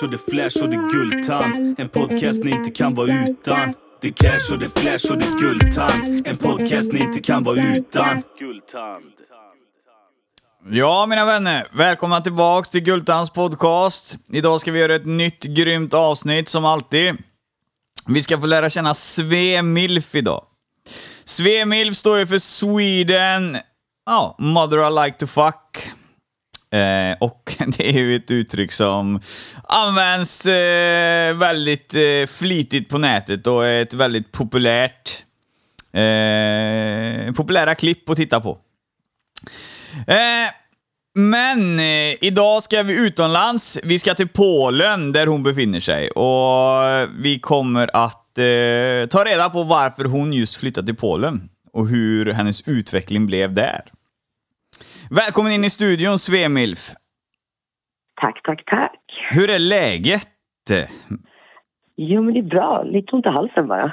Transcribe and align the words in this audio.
cash 0.00 0.06
och 0.06 0.10
det 0.10 0.18
flash 0.18 0.62
och 0.62 0.70
det 0.70 0.88
guldtand. 0.92 1.80
En 1.80 1.88
podcast 1.88 2.44
ni 2.44 2.50
inte 2.50 2.70
kan 2.70 2.94
vara 2.94 3.28
utan. 3.28 3.74
Det 4.00 4.12
cash 4.12 4.52
och 4.52 4.58
det 4.58 4.78
flash 4.80 5.12
och 5.12 5.18
det 5.18 5.40
guldtand. 5.40 6.26
En 6.26 6.36
podcast 6.36 6.92
ni 6.92 7.00
inte 7.00 7.20
kan 7.20 7.44
vara 7.44 7.76
utan. 7.76 8.22
Guldtand. 8.38 9.04
Ja, 10.70 11.06
mina 11.06 11.26
vänner. 11.26 11.68
Välkomna 11.72 12.20
tillbaks 12.20 12.70
till 12.70 12.82
Gultans 12.82 13.30
podcast. 13.30 14.18
Idag 14.32 14.60
ska 14.60 14.72
vi 14.72 14.80
göra 14.80 14.94
ett 14.94 15.06
nytt 15.06 15.44
grymt 15.44 15.94
avsnitt 15.94 16.48
som 16.48 16.64
alltid. 16.64 17.14
Vi 18.06 18.22
ska 18.22 18.40
få 18.40 18.46
lära 18.46 18.70
känna 18.70 18.94
Sve 18.94 19.62
Milf 19.62 20.14
idag. 20.14 20.44
Sve 21.24 21.64
Milf 21.64 21.96
står 21.96 22.18
ju 22.18 22.26
för 22.26 22.38
Sweden, 22.38 23.56
ja, 24.06 24.36
oh, 24.38 24.44
Mother 24.44 24.88
I 24.88 25.06
like 25.06 25.18
to 25.18 25.26
fuck. 25.26 25.92
Eh, 26.72 27.16
och 27.20 27.56
det 27.76 27.88
är 27.88 27.92
ju 27.92 28.16
ett 28.16 28.30
uttryck 28.30 28.72
som 28.72 29.20
används 29.64 30.46
eh, 30.46 31.36
väldigt 31.36 31.94
eh, 31.94 32.26
flitigt 32.28 32.88
på 32.88 32.98
nätet 32.98 33.46
och 33.46 33.66
är 33.66 33.82
ett 33.82 33.94
väldigt 33.94 34.32
populärt 34.32 35.24
eh, 35.92 37.32
populära 37.32 37.74
klipp 37.74 38.10
att 38.10 38.16
titta 38.16 38.40
på. 38.40 38.58
Eh, 40.06 40.50
men 41.14 41.78
eh, 41.78 42.14
idag 42.20 42.62
ska 42.62 42.82
vi 42.82 42.94
utomlands. 42.94 43.78
Vi 43.82 43.98
ska 43.98 44.14
till 44.14 44.28
Polen 44.28 45.12
där 45.12 45.26
hon 45.26 45.42
befinner 45.42 45.80
sig 45.80 46.10
och 46.10 47.08
vi 47.24 47.38
kommer 47.42 47.90
att 47.96 48.38
eh, 48.38 49.08
ta 49.08 49.24
reda 49.24 49.50
på 49.50 49.62
varför 49.62 50.04
hon 50.04 50.32
just 50.32 50.56
flyttade 50.56 50.86
till 50.86 50.96
Polen 50.96 51.48
och 51.72 51.88
hur 51.88 52.32
hennes 52.32 52.68
utveckling 52.68 53.26
blev 53.26 53.54
där. 53.54 53.82
Välkommen 55.12 55.52
in 55.52 55.64
i 55.64 55.70
studion 55.70 56.18
Svemilf. 56.18 56.90
Tack, 58.20 58.40
tack, 58.44 58.62
tack. 58.66 59.00
Hur 59.30 59.50
är 59.50 59.58
läget? 59.58 60.28
Jo, 61.96 62.22
men 62.22 62.34
det 62.34 62.40
är 62.40 62.42
bra. 62.42 62.82
Lite 62.82 63.16
ont 63.16 63.26
i 63.26 63.28
halsen 63.28 63.68
bara. 63.68 63.92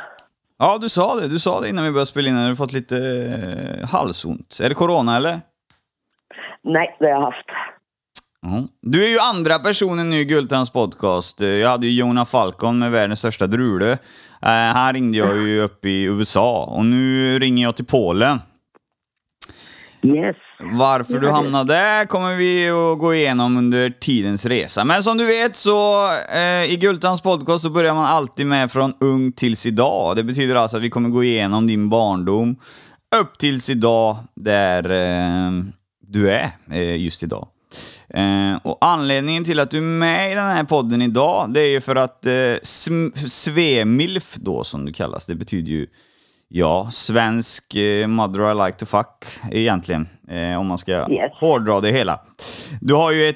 Ja, 0.59 0.77
du 0.81 0.89
sa 0.89 1.15
det. 1.15 1.27
Du 1.27 1.39
sa 1.39 1.61
det 1.61 1.69
innan 1.69 1.83
vi 1.85 1.91
började 1.91 2.05
spela 2.05 2.29
in. 2.29 2.49
Du 2.49 2.55
fått 2.55 2.73
lite 2.73 2.97
eh, 3.81 3.87
halsont. 3.89 4.59
Är 4.63 4.69
det 4.69 4.75
corona 4.75 5.15
eller? 5.17 5.39
Nej, 6.63 6.95
det 6.99 7.05
har 7.05 7.11
jag 7.11 7.21
haft. 7.21 7.45
Mhm. 8.43 8.67
Du 8.81 9.05
är 9.05 9.09
ju 9.09 9.19
andra 9.19 9.59
personen 9.59 10.09
nu 10.09 10.15
i 10.19 10.25
Gultans 10.25 10.69
podcast. 10.73 11.41
Eh, 11.41 11.47
Jag 11.47 11.69
hade 11.69 11.87
ju 11.87 11.99
Jona 11.99 12.25
Falcon 12.25 12.79
med 12.79 12.91
världens 12.91 13.19
största 13.19 13.47
drule. 13.47 13.91
Uh, 13.91 13.97
här 14.49 14.93
ringde 14.93 15.17
jag 15.17 15.37
ju 15.37 15.61
upp 15.61 15.85
i 15.85 16.03
USA 16.03 16.65
och 16.65 16.85
nu 16.85 17.39
ringer 17.39 17.63
jag 17.63 17.75
till 17.75 17.85
Polen. 17.85 18.39
Yes. 20.01 20.35
Varför 20.59 21.19
du 21.19 21.29
hamnade 21.29 21.73
där 21.73 22.05
kommer 22.05 22.35
vi 22.35 22.69
att 22.69 22.99
gå 22.99 23.13
igenom 23.15 23.57
under 23.57 23.89
tidens 23.89 24.45
resa. 24.45 24.85
Men 24.85 25.03
som 25.03 25.17
du 25.17 25.25
vet 25.25 25.55
så 25.55 26.05
eh, 26.35 26.73
i 26.73 26.77
Gultans 26.81 27.21
podcast 27.21 27.63
så 27.63 27.69
börjar 27.69 27.93
man 27.93 28.05
alltid 28.05 28.47
med 28.47 28.71
från 28.71 28.93
ung 28.99 29.31
tills 29.31 29.65
idag. 29.65 30.15
Det 30.15 30.23
betyder 30.23 30.55
alltså 30.55 30.77
att 30.77 30.83
vi 30.83 30.89
kommer 30.89 31.09
gå 31.09 31.23
igenom 31.23 31.67
din 31.67 31.89
barndom 31.89 32.55
upp 33.15 33.37
tills 33.37 33.69
idag 33.69 34.17
där 34.35 34.83
eh, 34.91 35.51
du 36.07 36.31
är 36.31 36.49
eh, 36.71 36.97
just 36.97 37.23
idag. 37.23 37.47
Eh, 38.09 38.55
och 38.63 38.77
anledningen 38.81 39.43
till 39.43 39.59
att 39.59 39.71
du 39.71 39.77
är 39.77 39.81
med 39.81 40.31
i 40.31 40.35
den 40.35 40.49
här 40.49 40.63
podden 40.63 41.01
idag, 41.01 41.53
det 41.53 41.61
är 41.61 41.69
ju 41.69 41.81
för 41.81 41.95
att 41.95 42.25
eh, 42.25 42.33
Svemilf 43.27 44.35
då 44.35 44.63
som 44.63 44.85
du 44.85 44.93
kallas, 44.93 45.25
det 45.25 45.35
betyder 45.35 45.71
ju 45.71 45.87
Ja, 46.49 46.89
svensk 46.91 47.75
eh, 47.75 48.07
mother 48.07 48.51
I 48.51 48.65
like 48.67 48.77
to 48.77 48.85
fuck 48.85 49.25
egentligen. 49.51 50.07
Eh, 50.29 50.59
om 50.59 50.67
man 50.67 50.77
ska 50.77 50.91
Yes. 50.91 51.31
hårdra 51.33 51.79
det 51.81 51.91
hela. 51.91 52.19
Du 52.81 52.93
har 52.93 53.11
ju 53.11 53.29
ett 53.29 53.35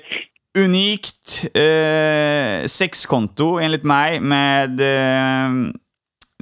unikt 0.57 1.45
eh, 1.53 2.67
sexkonto 2.67 3.59
enligt 3.59 3.83
mig 3.83 4.19
med 4.19 4.79
eh, 4.81 5.51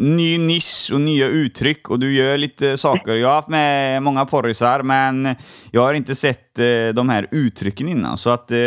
ny 0.02 0.38
nisch 0.38 0.90
och 0.94 1.02
nya 1.02 1.28
uttryck 1.28 1.90
och 1.90 2.00
du 2.00 2.14
gör 2.14 2.38
lite 2.38 2.78
saker. 2.78 3.14
Jag 3.16 3.28
har 3.28 3.36
haft 3.36 3.50
med 3.50 4.04
många 4.04 4.26
porrisar 4.26 4.84
men 4.84 5.36
jag 5.72 5.82
har 5.82 5.94
inte 5.94 6.16
sett 6.16 6.60
eh, 6.60 6.94
de 6.96 7.10
här 7.10 7.28
uttrycken 7.32 7.90
innan. 7.90 8.18
Så 8.18 8.30
att 8.30 8.52
eh, 8.52 8.58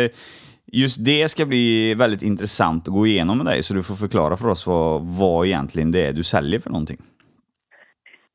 just 0.71 1.05
det 1.05 1.29
ska 1.29 1.45
bli 1.45 1.93
väldigt 1.93 2.21
intressant 2.23 2.87
att 2.87 2.93
gå 2.93 3.07
igenom 3.07 3.37
med 3.37 3.45
dig 3.45 3.63
så 3.63 3.73
du 3.73 3.83
får 3.83 3.95
förklara 3.95 4.37
för 4.37 4.47
oss 4.47 4.67
vad, 4.67 5.01
vad 5.01 5.45
egentligen 5.45 5.91
det 5.91 6.07
är 6.07 6.13
du 6.13 6.23
säljer 6.23 6.59
för 6.59 6.69
någonting. 6.69 6.97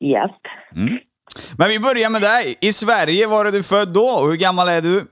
Japp. 0.00 0.40
Men 1.58 1.68
vi 1.68 1.78
börjar 1.78 2.10
med 2.10 2.20
dig. 2.20 2.56
I 2.60 2.72
Sverige 2.72 3.26
var 3.26 3.46
är 3.46 3.52
du 3.52 3.62
född 3.62 3.92
då 3.94 4.08
och 4.20 4.30
hur 4.30 4.36
gammal 4.36 4.68
är 4.68 4.82
du? 4.82 5.06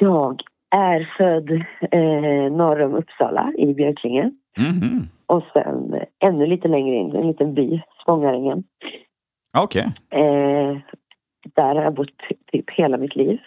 Jag 0.00 0.40
är 0.70 1.14
född 1.18 1.50
eh, 1.92 2.56
norr 2.56 2.80
om 2.82 2.94
Uppsala 2.94 3.52
i 3.58 3.74
Björklinge. 3.74 4.30
Mhm. 4.56 5.08
Och 5.26 5.42
sen 5.52 5.94
eh, 5.94 6.28
ännu 6.28 6.46
lite 6.46 6.68
längre 6.68 6.96
in, 6.96 7.16
en 7.16 7.28
liten 7.28 7.54
by, 7.54 7.82
Spångaringen. 8.02 8.64
Okej. 9.56 9.92
Eh, 10.10 10.78
där 11.54 11.74
har 11.74 11.82
jag 11.82 11.94
bott 11.94 12.08
typ 12.52 12.70
hela 12.70 12.96
mitt 12.96 13.16
liv. 13.16 13.38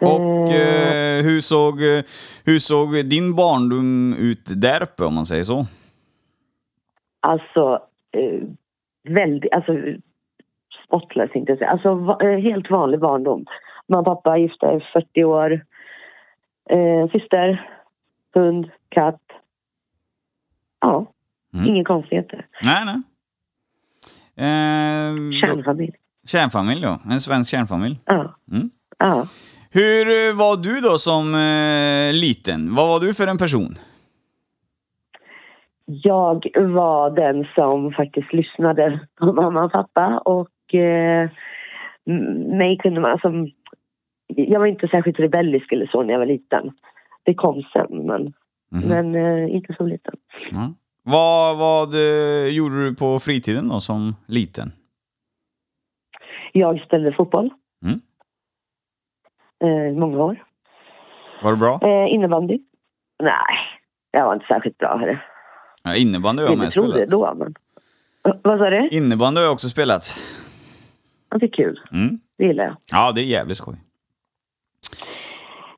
Och 0.00 0.50
eh, 0.52 1.24
hur, 1.24 1.40
såg, 1.40 1.82
eh, 1.82 2.04
hur 2.44 2.58
såg 2.58 3.06
din 3.06 3.36
barndom 3.36 4.14
ut 4.18 4.62
där 4.62 4.82
uppe 4.82 5.04
om 5.04 5.14
man 5.14 5.26
säger 5.26 5.44
så? 5.44 5.66
Alltså, 7.26 7.78
eh, 8.12 8.42
väldigt, 9.08 9.52
alltså 9.52 9.72
spotless 10.86 11.30
inte 11.34 11.56
säga. 11.56 11.70
Alltså 11.70 11.94
va, 11.94 12.18
eh, 12.22 12.38
helt 12.38 12.70
vanlig 12.70 13.00
barndom. 13.00 13.44
Mamma 13.88 14.00
och 14.00 14.04
pappa 14.06 14.38
gifta 14.38 14.74
i 14.76 14.80
40 14.92 15.24
år. 15.24 15.52
Eh, 16.70 17.08
syster, 17.12 17.70
hund, 18.34 18.70
katt. 18.88 19.20
Ja, 20.80 21.06
Mm. 21.54 21.66
inga 21.66 21.84
konstigheter. 21.84 22.46
Nej, 22.62 22.82
nej. 22.86 23.02
Eh, 24.36 25.40
Kärnfamilj. 25.42 25.92
kärnfamilj 26.26 26.82
då. 26.82 26.98
En 27.10 27.20
svensk 27.20 27.50
kärnfamilj. 27.50 28.00
Ja. 28.04 28.34
Mm. 28.52 28.70
ja. 28.98 29.26
Hur 29.70 30.08
eh, 30.08 30.34
var 30.36 30.56
du 30.62 30.80
då 30.80 30.98
som 30.98 31.34
eh, 31.34 32.12
liten? 32.20 32.74
Vad 32.74 32.88
var 32.88 33.00
du 33.00 33.14
för 33.14 33.26
en 33.26 33.38
person? 33.38 33.74
Jag 35.84 36.46
var 36.56 37.10
den 37.10 37.46
som 37.54 37.92
faktiskt 37.92 38.32
lyssnade 38.32 39.00
på 39.18 39.32
mamma 39.32 39.64
och 39.64 39.72
pappa 39.72 40.18
och 40.18 40.74
eh, 40.74 41.30
mig 42.58 42.78
kunde 42.78 43.00
man... 43.00 43.10
Alltså, 43.10 43.32
jag 44.26 44.60
var 44.60 44.66
inte 44.66 44.88
särskilt 44.88 45.20
rebellisk 45.20 45.72
eller 45.72 45.86
så 45.86 46.02
när 46.02 46.12
jag 46.12 46.18
var 46.18 46.26
liten. 46.26 46.70
Det 47.22 47.34
kom 47.34 47.62
sen, 47.72 48.06
men, 48.06 48.32
Mhm. 48.70 48.88
men 48.88 49.14
eh, 49.14 49.54
inte 49.54 49.74
som 49.74 49.88
liten. 49.88 50.14
Ja. 50.50 50.72
Vad, 51.02 51.58
vad 51.58 51.94
eh, 51.94 52.48
gjorde 52.56 52.84
du 52.84 52.94
på 52.94 53.18
fritiden 53.18 53.68
då 53.68 53.80
som 53.80 54.16
liten? 54.28 54.72
Jag 56.52 56.80
spelade 56.80 57.12
fotboll. 57.16 57.50
Mm. 57.84 58.00
Eh, 59.64 59.98
många 59.98 60.18
år. 60.24 60.44
Var 61.42 61.50
det 61.50 61.56
bra? 61.58 61.78
Eh, 61.82 62.14
innebandy. 62.14 62.58
Nej, 63.22 63.56
jag 64.10 64.24
var 64.26 64.34
inte 64.34 64.46
särskilt 64.46 64.78
bra. 64.78 64.98
Hörru. 64.98 65.18
Ja, 65.84 65.96
innebandy 65.96 66.42
har 66.42 66.50
jag 66.50 66.58
med 66.58 66.70
trodde 66.70 67.00
det 67.00 67.08
spelat. 67.08 67.38
då, 67.38 67.44
men... 67.44 67.54
Vad 68.42 68.58
sa 68.58 68.70
du? 68.70 68.88
Innebandy 68.88 69.38
har 69.38 69.44
jag 69.44 69.52
också 69.52 69.68
spelat. 69.68 70.18
Ja, 71.30 71.38
det 71.38 71.46
är 71.46 71.50
kul. 71.50 71.80
Mm. 71.92 72.20
Det 72.38 72.44
gillar 72.44 72.64
jag. 72.64 72.76
Ja, 72.92 73.12
det 73.12 73.20
är 73.20 73.24
jävligt 73.24 73.56
skoj. 73.56 73.76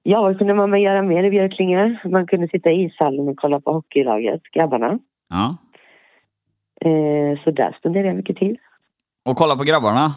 Ja, 0.02 0.22
vad 0.22 0.38
kunde 0.38 0.54
man 0.54 0.82
göra 0.82 1.02
mer 1.02 1.24
i 1.24 1.30
Björklinge? 1.30 2.00
Man 2.04 2.26
kunde 2.26 2.48
sitta 2.48 2.70
i 2.70 2.84
ishallen 2.84 3.28
och 3.28 3.36
kolla 3.36 3.60
på 3.60 3.72
hockeylaget, 3.72 4.42
grabbarna. 4.52 4.98
Ja. 5.28 5.56
Eh, 6.80 7.44
så 7.44 7.50
där 7.50 7.76
spenderade 7.78 8.08
jag 8.08 8.16
mycket 8.16 8.36
tid. 8.36 8.56
Och 9.24 9.36
kolla 9.36 9.56
på 9.56 9.64
grabbarna. 9.64 10.14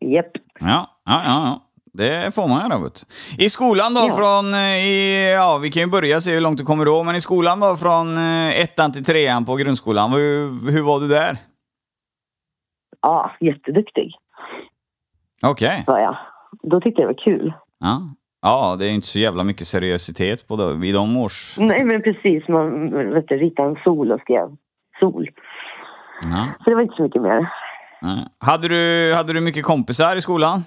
Japp. 0.00 0.30
Ja, 0.60 0.86
ja, 1.04 1.22
ja. 1.24 1.42
ja. 1.44 1.67
Det 1.92 2.34
får 2.34 2.48
man 2.48 2.70
göra. 2.70 2.90
I 3.38 3.48
skolan 3.48 3.94
då 3.94 4.00
Ja. 4.08 4.16
från, 4.16 4.54
eh, 4.54 4.86
i, 4.86 5.32
ja 5.32 5.58
vi 5.62 5.70
kan 5.70 5.82
ju 5.82 5.88
börja 5.88 6.20
se 6.20 6.34
hur 6.34 6.40
långt 6.40 6.58
du 6.58 6.64
kommer 6.64 6.84
då, 6.84 7.02
men 7.02 7.16
i 7.16 7.20
skolan 7.20 7.60
då 7.60 7.76
från 7.76 8.16
eh, 8.18 8.60
ettan 8.60 8.92
till 8.92 9.04
trean 9.04 9.44
på 9.44 9.56
grundskolan, 9.56 10.12
hur, 10.12 10.70
hur 10.70 10.82
var 10.82 11.00
du 11.00 11.08
där? 11.08 11.36
Ja, 13.02 13.30
jätteduktig 13.40 14.14
Okej. 15.46 15.84
var 15.86 15.98
jag. 15.98 16.16
Då 16.62 16.80
tyckte 16.80 17.02
jag 17.02 17.10
det 17.10 17.14
var 17.14 17.24
kul. 17.38 17.52
Ja. 17.80 18.02
ja, 18.42 18.76
det 18.78 18.86
är 18.86 18.90
inte 18.90 19.06
så 19.06 19.18
jävla 19.18 19.44
mycket 19.44 19.66
seriositet 19.66 20.48
på 20.48 20.56
det, 20.56 20.86
i 20.86 20.92
de 20.92 21.16
års... 21.16 21.56
Nej, 21.58 21.84
men 21.84 22.02
precis. 22.02 22.48
Man 22.48 22.90
vet 23.14 23.28
du, 23.28 23.36
ritade 23.36 23.68
en 23.68 23.76
sol 23.84 24.12
och 24.12 24.20
skrev 24.20 24.48
sol. 25.00 25.28
Ja. 26.24 26.48
Så 26.64 26.70
det 26.70 26.74
var 26.74 26.82
inte 26.82 26.94
så 26.96 27.02
mycket 27.02 27.22
mer. 27.22 27.52
Nej. 28.02 28.26
Hade, 28.38 28.68
du, 28.68 29.14
hade 29.14 29.32
du 29.32 29.40
mycket 29.40 29.64
kompisar 29.64 30.16
i 30.16 30.20
skolan? 30.20 30.64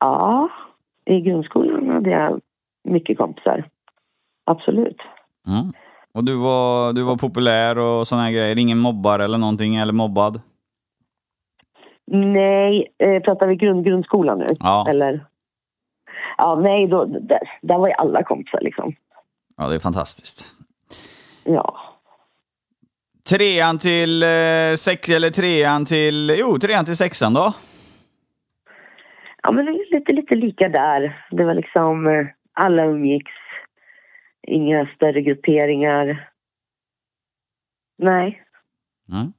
Ja, 0.00 0.48
i 1.04 1.20
grundskolan 1.20 1.88
hade 1.90 2.10
jag 2.10 2.40
mycket 2.84 3.18
kompisar. 3.18 3.68
Absolut. 4.44 4.96
Ja. 5.44 5.72
Och 6.12 6.24
du 6.24 6.36
var, 6.36 6.92
du 6.92 7.02
var 7.02 7.16
populär 7.16 7.78
och 7.78 8.06
här 8.10 8.30
grejer? 8.30 8.58
Ingen 8.58 8.78
mobbar 8.78 9.18
eller 9.18 9.38
någonting, 9.38 9.76
eller 9.76 9.92
mobbad? 9.92 10.40
Nej, 12.06 12.94
eh, 12.98 13.22
pratar 13.22 13.48
vi 13.48 13.56
grund, 13.56 13.84
grundskolan 13.84 14.38
nu? 14.38 14.46
Ja. 14.60 14.86
Eller? 14.90 15.24
ja, 16.38 16.54
nej, 16.54 16.86
då, 16.86 17.04
där, 17.04 17.40
där 17.62 17.78
var 17.78 17.88
ju 17.88 17.94
alla 17.94 18.22
kompisar 18.22 18.60
liksom. 18.60 18.94
Ja, 19.56 19.68
det 19.68 19.74
är 19.74 19.78
fantastiskt. 19.78 20.46
Ja. 21.44 21.78
Trean 23.28 23.78
till 23.78 24.22
eh, 24.22 24.74
sex, 24.78 25.08
eller 25.08 25.30
trean 25.30 25.84
till, 25.84 26.36
jo, 26.38 26.58
trean 26.58 26.84
till 26.84 26.96
sexan 26.96 27.34
då? 27.34 27.52
Ja, 29.42 29.52
men 29.52 29.64
det 29.66 29.72
lite, 30.12 30.20
lite 30.20 30.34
lika 30.34 30.68
där. 30.68 31.26
Det 31.30 31.44
var 31.44 31.54
liksom, 31.54 32.06
eh, 32.06 32.26
alla 32.52 32.84
umgicks. 32.84 33.32
Inga 34.46 34.86
större 34.94 35.22
grupperingar. 35.22 36.28
Nej, 37.98 38.42
Nej. 39.08 39.30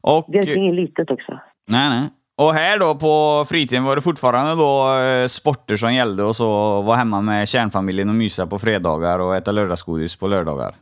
Och, 0.00 0.24
Björklinge 0.32 0.70
är 0.70 0.74
litet 0.74 1.10
också. 1.10 1.40
nej, 1.68 1.88
nej. 1.88 2.08
Och 2.40 2.52
här 2.52 2.78
då 2.78 2.94
på 2.94 3.44
fritiden 3.48 3.84
var 3.84 3.96
det 3.96 4.02
fortfarande 4.02 4.50
då 4.54 4.98
eh, 5.04 5.26
sporter 5.26 5.76
som 5.76 5.94
gällde 5.94 6.22
och 6.24 6.36
så 6.36 6.82
vara 6.82 6.96
hemma 6.96 7.20
med 7.20 7.48
kärnfamiljen 7.48 8.08
och 8.08 8.14
mysa 8.14 8.46
på 8.46 8.58
fredagar 8.58 9.18
och 9.20 9.36
äta 9.36 9.52
lördagsgodis 9.52 10.16
på 10.18 10.26
lördagar? 10.28 10.74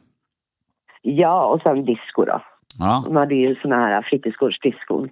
Ja, 1.02 1.46
och 1.46 1.60
sen 1.62 1.84
disco 1.84 2.24
då. 2.24 2.42
Ja, 2.78 3.02
De 3.06 3.16
hade 3.16 3.34
ju 3.34 3.54
såna 3.54 3.76
här 3.76 4.02
fritidsgårdsdiskon 4.02 5.08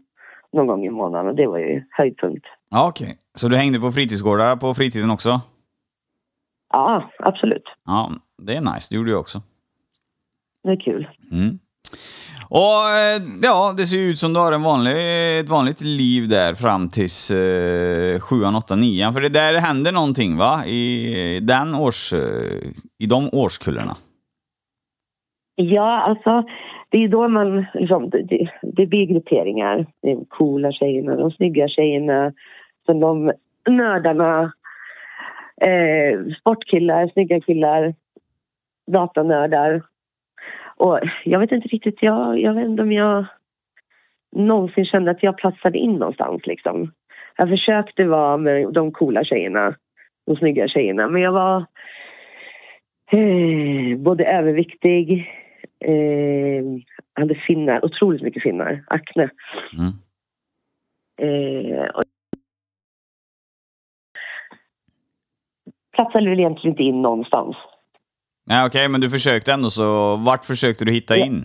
någon 0.53 0.67
gång 0.67 0.85
i 0.85 0.91
månaden 0.91 1.29
och 1.29 1.35
det 1.37 1.47
var 1.47 1.59
ju 1.59 1.83
höjdpunkt. 1.91 2.47
ja 2.71 2.89
okej. 2.89 3.19
Så 3.35 3.49
du 3.49 3.57
hängde 3.57 3.81
på 3.81 3.93
fritidsgårdar 3.93 4.57
på 4.57 4.75
fritiden 4.75 5.11
också? 5.11 5.41
Ja, 6.73 7.11
absolut. 7.19 7.65
Ja, 7.87 8.11
det 8.43 8.55
är 8.55 8.61
nice. 8.61 8.87
Det 8.91 8.97
gjorde 8.97 9.11
jag 9.11 9.21
också. 9.21 9.43
Det 10.63 10.71
är 10.71 10.81
kul. 10.81 11.09
Mm. 11.33 11.59
Och 12.49 12.77
eh, 13.01 13.23
ja, 13.43 13.75
det 13.77 13.87
ser 13.87 13.97
ju 13.97 14.11
ut 14.11 14.19
som 14.19 14.33
du 14.33 14.41
har 14.41 14.53
en 14.53 14.63
vanlig, 14.63 14.93
ett 15.41 15.49
vanligt 15.49 15.81
liv 15.81 16.29
där 16.29 16.55
fram 16.55 16.89
tills 16.89 17.31
eh, 17.31 18.21
sjuan, 18.21 18.57
åttan, 18.57 18.81
nian. 18.81 19.13
För 19.13 19.21
det 19.21 19.29
där 19.29 19.61
händer 19.61 19.93
någonting 19.93 20.37
va? 20.37 20.67
I, 20.67 21.41
den 21.43 21.75
års, 21.75 22.13
eh, 22.13 22.19
i 22.99 23.07
de 23.07 23.29
årskullarna. 23.33 23.97
Ja, 25.57 26.03
alltså 26.03 26.43
det 26.89 27.05
är 27.05 27.09
då 27.09 27.29
man 27.29 27.67
liksom, 27.75 28.11
det, 28.11 28.23
det, 28.23 28.51
det 28.63 28.87
blir 28.87 29.07
grupperingar. 29.07 29.87
De 30.03 30.25
coola 30.29 30.73
tjejerna, 30.73 31.17
de 31.17 31.31
snygga 31.31 31.69
tjejerna, 31.69 32.33
sen 32.87 33.01
de 33.01 33.33
nördarna, 33.69 34.53
eh, 35.61 36.35
sportkillar, 36.41 37.09
snygga 37.09 37.41
killar, 37.41 37.95
datanördar. 38.87 39.83
Och 40.77 41.01
jag 41.25 41.41
vet 41.41 41.53
inte 41.53 41.69
riktigt, 41.69 42.03
jag, 42.03 42.41
jag 42.41 42.55
vet 42.55 42.67
inte 42.67 42.83
om 42.83 42.93
jag 42.93 43.25
någonsin 44.33 44.85
kände 44.85 45.11
att 45.11 45.23
jag 45.23 45.37
platsade 45.37 45.79
in 45.79 45.93
någonstans 45.93 46.47
liksom. 46.47 46.93
Jag 47.37 47.49
försökte 47.49 48.05
vara 48.05 48.37
med 48.37 48.73
de 48.73 48.93
coola 48.93 49.25
tjejerna, 49.25 49.75
de 50.27 50.37
snygga 50.37 50.69
tjejerna, 50.69 51.09
men 51.09 51.23
jag 51.23 51.33
var 51.33 51.67
eh, 53.13 53.99
både 53.99 54.25
överviktig, 54.25 55.31
eh, 55.81 56.65
hade 57.15 57.35
finnar, 57.35 57.85
otroligt 57.85 58.23
mycket 58.23 58.43
finnar, 58.43 58.85
akne. 58.87 59.31
Mm. 59.79 59.93
Eh, 61.17 61.85
och 61.85 62.03
platsade 65.95 66.31
väl 66.31 66.39
egentligen 66.41 66.73
inte 66.73 66.83
in 66.83 67.03
någonstans. 67.03 67.57
Nej 68.47 68.67
okej, 68.67 68.89
men 68.89 69.01
du 69.01 69.11
försökte 69.11 69.53
ändå 69.53 69.71
så 69.71 70.17
vart 70.17 70.45
försökte 70.45 70.85
du 70.85 70.93
hitta 70.93 71.17
Ja. 71.17 71.27
in? 71.27 71.45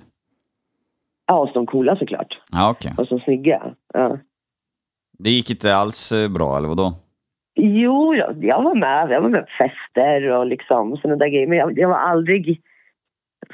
Ja, 1.28 1.44
hos 1.44 1.54
de 1.54 1.66
coola 1.66 1.96
såklart. 1.96 2.40
Ja 2.51 2.69
okej. 2.69 2.94
Och 2.98 3.07
så 3.07 3.19
snygga. 3.19 3.63
Ja. 3.94 4.18
Det 5.19 5.30
gick 5.30 5.50
inte 5.50 5.75
alls 5.75 6.12
eh, 6.12 6.30
bra 6.30 6.57
eller 6.57 6.68
vadå? 6.68 6.94
Jo, 7.56 8.16
jag, 8.16 8.46
jag 8.46 8.63
var 8.63 8.75
med. 8.75 9.12
Jag 9.12 9.22
var 9.22 9.30
med 9.30 9.42
på 9.46 9.51
fester 9.63 10.30
och 10.31 10.46
liksom 10.48 10.98
sådana 10.98 11.16
där 11.16 11.28
grejer. 11.30 11.48
Men 11.48 11.57
jag, 11.57 11.80
jag 11.80 11.90
var 11.90 11.98
aldrig 11.98 12.62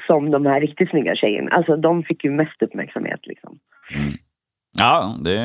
som 0.06 0.30
de 0.30 0.46
här 0.46 0.60
riktigt 0.60 0.90
snygga 0.90 1.14
tjejerna. 1.16 1.50
Alltså 1.50 1.76
de 1.76 2.02
fick 2.02 2.24
ju 2.24 2.30
mest 2.30 2.62
uppmärksamhet 2.62 3.20
liksom. 3.26 3.58
Ja, 4.78 5.16
det, 5.20 5.38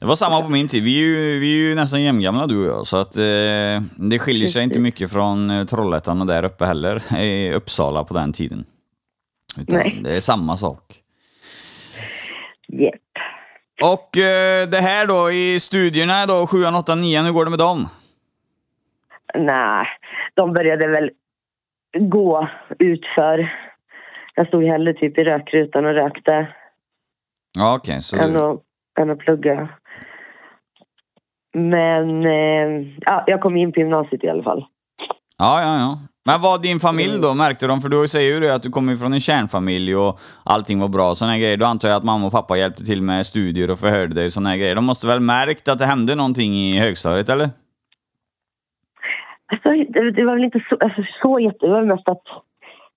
det 0.00 0.06
var 0.06 0.14
samma 0.14 0.42
på 0.42 0.48
min 0.48 0.68
tid. 0.68 0.84
Vi 0.84 1.02
är 1.02 1.06
ju, 1.06 1.38
vi 1.38 1.54
är 1.54 1.68
ju 1.68 1.74
nästan 1.74 2.02
jämngamla 2.02 2.46
du 2.46 2.70
och 2.70 2.78
jag, 2.78 2.86
så 2.86 2.96
att 2.96 3.16
eh, 3.16 3.82
det 4.10 4.18
skiljer 4.18 4.48
sig 4.48 4.62
inte 4.62 4.80
mycket 4.80 5.12
från 5.12 5.50
eh, 5.50 5.64
Trollhättan 5.64 6.20
och 6.20 6.26
där 6.26 6.44
uppe 6.44 6.64
heller, 6.66 7.16
i 7.20 7.52
Uppsala 7.54 8.04
på 8.04 8.14
den 8.14 8.32
tiden. 8.32 8.64
Utan 9.60 9.78
Nej. 9.78 10.00
det 10.04 10.16
är 10.16 10.20
samma 10.20 10.56
sak. 10.56 10.82
Yep. 12.72 12.94
Och 13.82 14.16
eh, 14.16 14.68
det 14.68 14.80
här 14.80 15.06
då 15.06 15.30
i 15.30 15.60
studierna 15.60 16.26
då, 16.26 16.46
7, 16.46 16.56
8, 16.78 16.94
9, 16.94 17.22
hur 17.22 17.32
går 17.32 17.44
det 17.44 17.50
med 17.50 17.58
dem? 17.58 17.88
Nej, 19.34 19.86
de 20.34 20.52
började 20.52 20.88
väl 20.88 21.10
gå 21.98 22.48
utför. 22.78 23.52
Jag 24.34 24.46
stod 24.46 24.64
hellre 24.64 24.94
typ 24.94 25.18
i 25.18 25.24
rökrutan 25.24 25.86
och 25.86 25.94
rökte 25.94 26.48
Ja, 27.52 27.76
okej, 27.76 28.02
så... 28.02 28.16
än, 28.16 28.36
att, 28.36 28.60
än 29.00 29.10
att 29.10 29.18
plugga. 29.18 29.68
Men 31.54 32.24
eh, 32.26 32.86
ja, 33.00 33.24
jag 33.26 33.40
kom 33.40 33.56
in 33.56 33.72
på 33.72 33.80
gymnasiet 33.80 34.24
i 34.24 34.28
alla 34.28 34.42
fall. 34.42 34.64
Ja, 35.38 35.62
ja, 35.62 35.78
ja. 35.78 35.98
Men 36.26 36.40
vad 36.40 36.62
din 36.62 36.80
familj 36.80 37.20
då, 37.22 37.34
märkte 37.34 37.66
de? 37.66 37.80
För 37.80 37.88
du 37.88 38.08
säger 38.08 38.34
ju 38.34 38.40
det 38.40 38.54
att 38.54 38.62
du 38.62 38.70
kommer 38.70 38.96
från 38.96 39.12
en 39.12 39.20
kärnfamilj 39.20 39.96
och 39.96 40.18
allting 40.44 40.80
var 40.80 40.88
bra, 40.88 41.14
såna 41.14 41.30
här 41.30 41.38
grejer. 41.38 41.56
Då 41.56 41.66
antar 41.66 41.88
jag 41.88 41.96
att 41.96 42.04
mamma 42.04 42.26
och 42.26 42.32
pappa 42.32 42.56
hjälpte 42.56 42.84
till 42.84 43.02
med 43.02 43.26
studier 43.26 43.70
och 43.70 43.78
förhörde 43.78 44.14
dig 44.14 44.26
och 44.26 44.42
här 44.42 44.56
grejer. 44.56 44.74
De 44.74 44.84
måste 44.84 45.06
väl 45.06 45.20
märkt 45.20 45.68
att 45.68 45.78
det 45.78 45.84
hände 45.84 46.14
någonting 46.14 46.52
i 46.52 46.78
högstadiet, 46.80 47.28
eller? 47.28 47.48
Alltså, 49.52 49.68
det, 49.92 50.10
det 50.10 50.24
var 50.24 50.34
väl 50.34 50.44
inte 50.44 50.64
så, 50.68 50.76
alltså, 50.80 51.02
så 51.22 51.40
jätte... 51.40 51.66
Det 51.66 51.72
var 51.72 51.84
mest 51.84 52.08
att 52.08 52.26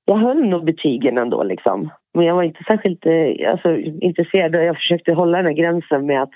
jag 0.05 0.17
höll 0.17 0.49
nog 0.49 0.65
betygen 0.65 1.17
ändå 1.17 1.43
liksom. 1.43 1.89
Men 2.13 2.25
jag 2.25 2.35
var 2.35 2.43
inte 2.43 2.63
särskilt 2.67 3.05
eh, 3.05 3.51
alltså, 3.51 3.77
intresserad. 3.77 4.55
Jag 4.55 4.75
försökte 4.75 5.13
hålla 5.13 5.37
den 5.37 5.47
här 5.47 5.53
gränsen 5.53 6.05
med 6.05 6.21
att 6.21 6.35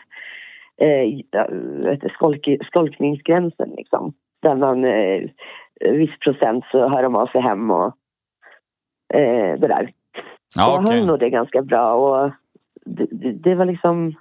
eh, 0.77 2.09
skolk, 2.13 2.47
skolkningsgränsen 2.65 3.69
liksom. 3.77 4.13
Där 4.41 4.55
man 4.55 4.85
eh, 4.85 5.29
viss 5.79 6.19
procent 6.19 6.65
så 6.71 6.89
hör 6.89 7.03
de 7.03 7.15
av 7.15 7.27
sig 7.27 7.41
hem 7.41 7.71
och 7.71 7.95
eh, 9.13 9.59
det 9.59 9.67
där. 9.67 9.91
Ja, 10.55 10.71
jag 10.71 10.83
okej. 10.83 10.97
höll 10.97 11.07
nog 11.07 11.19
det 11.19 11.29
ganska 11.29 11.61
bra 11.61 11.93
och 11.93 12.31
det, 12.85 13.07
det, 13.11 13.31
det 13.31 13.55
var 13.55 13.65
liksom... 13.65 14.13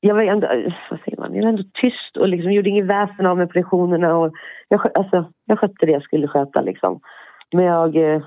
Jag 0.00 0.14
var 0.14 0.22
ändå, 0.22 0.46
vad 0.90 1.00
säger 1.00 1.18
man, 1.18 1.34
jag 1.34 1.42
var 1.42 1.48
ändå 1.48 1.62
tyst 1.82 2.16
och 2.16 2.28
liksom 2.28 2.52
gjorde 2.52 2.68
inget 2.68 2.86
väsen 2.86 3.26
av 3.26 3.46
på 3.46 3.52
lektionerna. 3.54 4.16
Och 4.16 4.32
jag, 4.68 4.80
alltså, 4.98 5.32
jag 5.44 5.58
skötte 5.58 5.86
det 5.86 5.92
jag 5.92 6.02
skulle 6.02 6.28
sköta 6.28 6.60
liksom. 6.60 7.00
Men 7.52 7.64
jag 7.64 7.96
eh, 7.96 8.22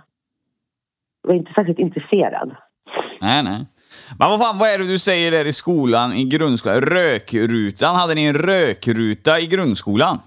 var 1.21 1.33
inte 1.33 1.53
särskilt 1.53 1.79
intresserad. 1.79 2.55
Nej, 3.21 3.43
nej. 3.43 3.65
Men 4.19 4.29
vad 4.29 4.39
fan, 4.41 4.59
vad 4.59 4.69
är 4.69 4.77
det 4.77 4.87
du 4.87 4.99
säger 4.99 5.31
där 5.31 5.45
i 5.45 5.53
skolan, 5.53 6.13
i 6.13 6.23
grundskolan? 6.23 6.81
Rökrutan, 6.81 7.95
hade 7.95 8.15
ni 8.15 8.25
en 8.25 8.33
rökruta 8.33 9.39
i 9.39 9.47
grundskolan? 9.47 10.17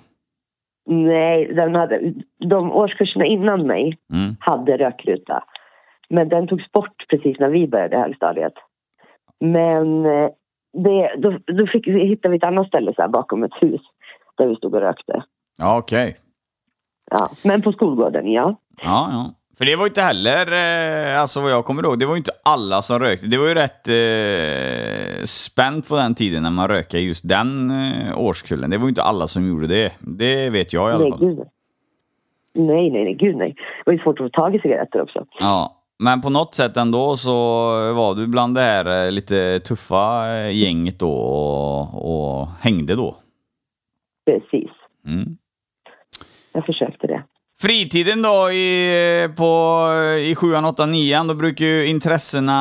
Nej, 0.89 1.55
den 1.55 1.75
hade, 1.75 2.01
de 2.49 2.73
årskurserna 2.73 3.25
innan 3.25 3.67
mig 3.67 3.99
Mm. 4.13 4.37
hade 4.41 4.77
rökruta. 4.77 5.45
Men 6.11 6.29
den 6.29 6.49
togs 6.49 6.73
bort 6.73 7.05
precis 7.11 7.39
när 7.39 7.49
vi 7.49 7.69
började 7.69 7.97
högstadiet. 7.99 8.53
Men 9.41 10.05
eh, 10.07 10.29
det, 10.73 11.15
då, 11.19 11.39
då 11.47 11.67
fick, 11.67 11.87
hittade 11.87 12.33
vi 12.33 12.37
ett 12.37 12.45
annat 12.45 12.67
ställe 12.69 12.93
så 12.97 13.03
här 13.03 13.09
bakom 13.09 13.45
ett 13.45 13.55
hus 13.61 13.81
där 14.39 14.47
vi 14.49 14.57
stod 14.57 14.75
och 14.75 14.81
rökte. 14.81 15.23
Ja, 15.59 15.79
okej. 15.79 16.17
Ja. 17.11 17.31
Men 17.45 17.63
på 17.63 17.73
skolgården, 17.73 18.33
ja. 18.33 18.57
Ja, 18.83 19.09
ja. 19.13 19.35
För 19.61 19.67
det 19.67 19.77
var 19.77 19.85
ju 19.85 19.89
inte 19.89 20.01
heller, 20.01 20.47
eh, 20.47 21.21
alltså 21.21 21.41
vad 21.41 21.51
jag 21.53 21.65
kommer 21.65 21.83
ihåg, 21.83 21.99
det 21.99 22.07
var 22.07 22.15
ju 22.15 22.19
inte 22.19 22.33
alla 22.45 22.83
som 22.83 22.99
rökte. 22.99 23.27
Det 23.27 23.37
var 23.37 23.49
ju 23.49 23.55
rätt 23.55 23.89
eh, 23.89 25.25
spänt 25.25 25.89
på 25.89 25.97
den 25.97 26.15
tiden 26.15 26.43
när 26.43 26.51
man 26.51 26.69
rökte 26.69 26.99
just 26.99 27.29
den 27.29 27.71
eh, 27.71 28.19
årskullen. 28.19 28.71
Det 28.71 28.79
var 28.79 28.85
ju 28.85 28.89
inte 28.89 29.03
alla 29.03 29.27
som 29.27 29.49
gjorde 29.49 29.67
det. 29.67 29.93
Det 29.99 30.51
vet 30.51 30.73
jag 30.73 30.91
i 30.91 30.95
alla 30.95 31.03
Nej, 31.05 31.11
fall. 31.11 31.21
gud 31.21 31.39
nej. 31.39 31.47
Nej, 32.55 32.91
nej, 32.91 33.05
nej, 33.05 33.15
gud 33.15 33.37
nej. 33.37 33.55
Det 33.57 33.83
var 33.87 33.93
ju 33.93 33.99
svårt 33.99 34.21
att 34.21 34.27
få 34.27 34.41
tag 34.41 34.57
i 34.57 34.59
cigaretter 34.59 35.03
också. 35.03 35.27
Ja, 35.41 35.83
men 35.99 36.21
på 36.21 36.31
något 36.31 36.55
sätt 36.55 36.77
ändå 36.77 37.17
så 37.17 37.33
var 37.93 38.15
du 38.15 38.27
bland 38.27 38.55
det 38.55 38.61
här 38.61 39.07
eh, 39.07 39.11
lite 39.13 39.61
tuffa 39.61 40.27
gänget 40.51 40.99
då 40.99 41.13
och, 41.13 42.41
och 42.41 42.49
hängde 42.61 42.95
då. 42.97 43.17
Precis. 44.27 44.71
Mm. 45.07 45.37
Jag 46.53 46.67
försökte 46.67 47.07
det. 47.07 47.20
Fritiden 47.63 48.23
då 48.23 48.53
i, 48.53 49.29
på, 49.39 49.53
i 50.31 50.35
7, 50.35 50.47
8, 50.69 50.87
9 50.87 51.25
då 51.29 51.35
brukar 51.35 51.65
ju 51.65 51.87
intressena 51.87 52.59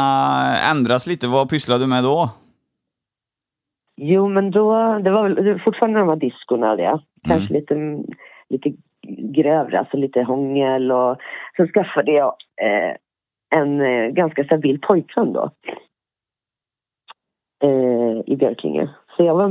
ändras 0.72 1.08
lite. 1.08 1.27
Vad 1.27 1.50
pysslar 1.50 1.79
du 1.79 1.88
med 1.88 2.03
då? 2.03 2.29
Jo, 4.01 4.27
men 4.27 4.51
då, 4.51 5.00
det 5.03 5.12
var 5.12 5.29
väl 5.29 5.60
fortfarande 5.60 6.00
de 6.00 6.10
här 6.10 6.15
diskorna 6.15 6.75
det. 6.75 7.00
Kanske 7.27 7.53
lite, 7.53 7.75
lite 8.50 8.74
grövre, 9.36 9.79
alltså 9.79 9.98
lite 9.98 10.24
hångel 10.24 10.91
och 10.91 11.18
sen 11.58 11.68
skaffade 11.68 12.12
jag 12.12 12.34
eh, 12.62 12.96
en 13.56 13.82
eh, 13.82 14.08
ganska 14.08 14.44
stabil 14.44 14.79
pojkvän 14.82 15.34
då. 15.34 15.51
Eh, 17.63 18.22
I 18.25 18.36
Björklinge. 18.36 18.89
Så 19.18 19.24
jag 19.24 19.36
var 19.36 19.50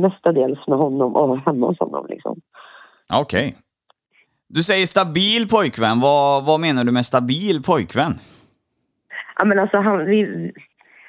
mestadels 0.00 0.66
med 0.68 0.78
honom 0.78 1.16
och 1.16 1.38
hemma 1.38 1.66
hos 1.66 1.78
honom 1.78 2.06
liksom. 2.08 2.40
Okej. 3.12 3.56
Du 4.50 4.62
säger 4.62 4.86
stabil 4.86 5.48
pojkvän. 5.48 6.00
Vad, 6.00 6.46
vad 6.46 6.60
menar 6.60 6.84
du 6.84 6.92
med 6.92 7.06
stabil 7.06 7.62
pojkvän? 7.62 8.12
Ja, 9.38 9.44
men 9.44 9.58
alltså, 9.58 9.76
han, 9.78 10.04
vi, 10.04 10.52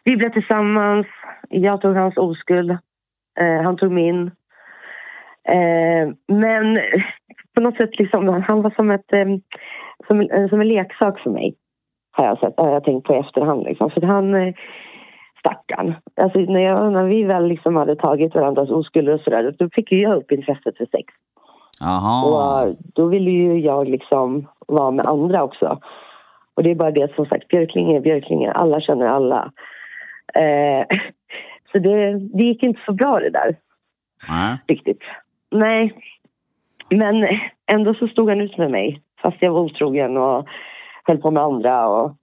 vi 0.04 0.16
blev 0.16 0.34
tillsammans. 0.34 1.08
Jag 1.50 1.82
tog 1.82 1.96
hans 1.96 2.18
oskuld. 2.18 2.72
Eh, 3.40 3.62
han 3.64 3.78
tog 3.78 3.92
min. 3.92 4.28
Eh, 5.48 6.06
men 6.28 6.78
på 7.56 7.62
något 7.62 7.78
sätt 7.78 8.00
liksom, 8.00 8.44
han 8.48 8.62
var 8.62 8.74
som, 8.76 8.92
ett, 8.92 9.14
ehm, 9.14 9.34
eh, 9.34 9.40
som, 10.08 10.48
som 10.50 10.62
en 10.62 10.68
leksak 10.68 11.20
för 11.20 11.30
mig. 11.30 11.56
Har 12.12 12.26
jag, 12.26 12.40
sett, 12.40 12.54
har 12.58 12.74
jag 12.74 12.84
tänkt 12.84 13.08
på 13.08 13.16
i 13.16 13.20
efterhand. 13.20 13.64
Liksom. 13.64 13.90
För 13.92 14.02
han, 14.02 14.36
eh, 14.36 14.54
stackarn. 15.40 15.96
Alltså, 16.22 16.40
när, 16.40 16.60
jag, 16.60 16.94
när 16.94 17.04
vi 17.04 17.24
väl 17.24 17.48
liksom 17.48 17.76
hade 17.76 17.96
tagit 17.96 18.36
varandras 18.36 18.70
oskulder 18.70 19.14
och 19.14 19.22
sådär, 19.22 19.56
då 19.60 19.70
fick 19.70 19.92
ju 19.92 20.00
jag 20.00 20.18
upp 20.18 20.32
intresset 20.32 20.78
för 20.78 20.86
sex. 20.86 21.14
Jaha. 21.80 22.26
Och 22.26 22.68
eh, 22.68 22.76
då 22.96 23.08
ville 23.08 23.32
ju 23.32 23.60
jag 23.60 23.88
liksom 23.88 24.48
vara 24.68 24.92
med 24.92 25.08
andra 25.08 25.44
också. 25.44 25.80
Och 26.54 26.64
det 26.64 26.72
är 26.72 26.76
bara 26.76 26.92
det 26.92 27.16
som 27.16 27.26
sagt, 27.26 27.48
Björklinge 27.48 27.98
är 27.98 28.02
Björklinge, 28.02 28.52
alla 28.52 28.82
känner 28.82 29.08
alla. 29.08 29.52
Eh, 30.34 30.86
så 31.72 31.80
det, 31.80 32.20
det 32.20 32.44
gick 32.44 32.64
inte 32.64 32.82
så 32.86 32.94
bra 32.94 33.20
det 33.20 33.30
där 33.30 33.56
Nej. 34.30 34.58
riktigt. 34.68 35.02
Nej. 35.52 35.94
Men 36.90 37.28
ändå 37.72 37.94
så 37.94 38.08
stod 38.08 38.30
han 38.30 38.42
ut 38.42 38.58
med 38.58 38.72
mig 38.72 39.02
fast 39.22 39.38
jag 39.40 39.52
var 39.52 39.62
otrogen 39.62 40.18
och 40.18 40.48
höll 41.04 41.18
på 41.18 41.32
med 41.32 41.44
andra. 41.44 41.88
Och, 41.88 42.16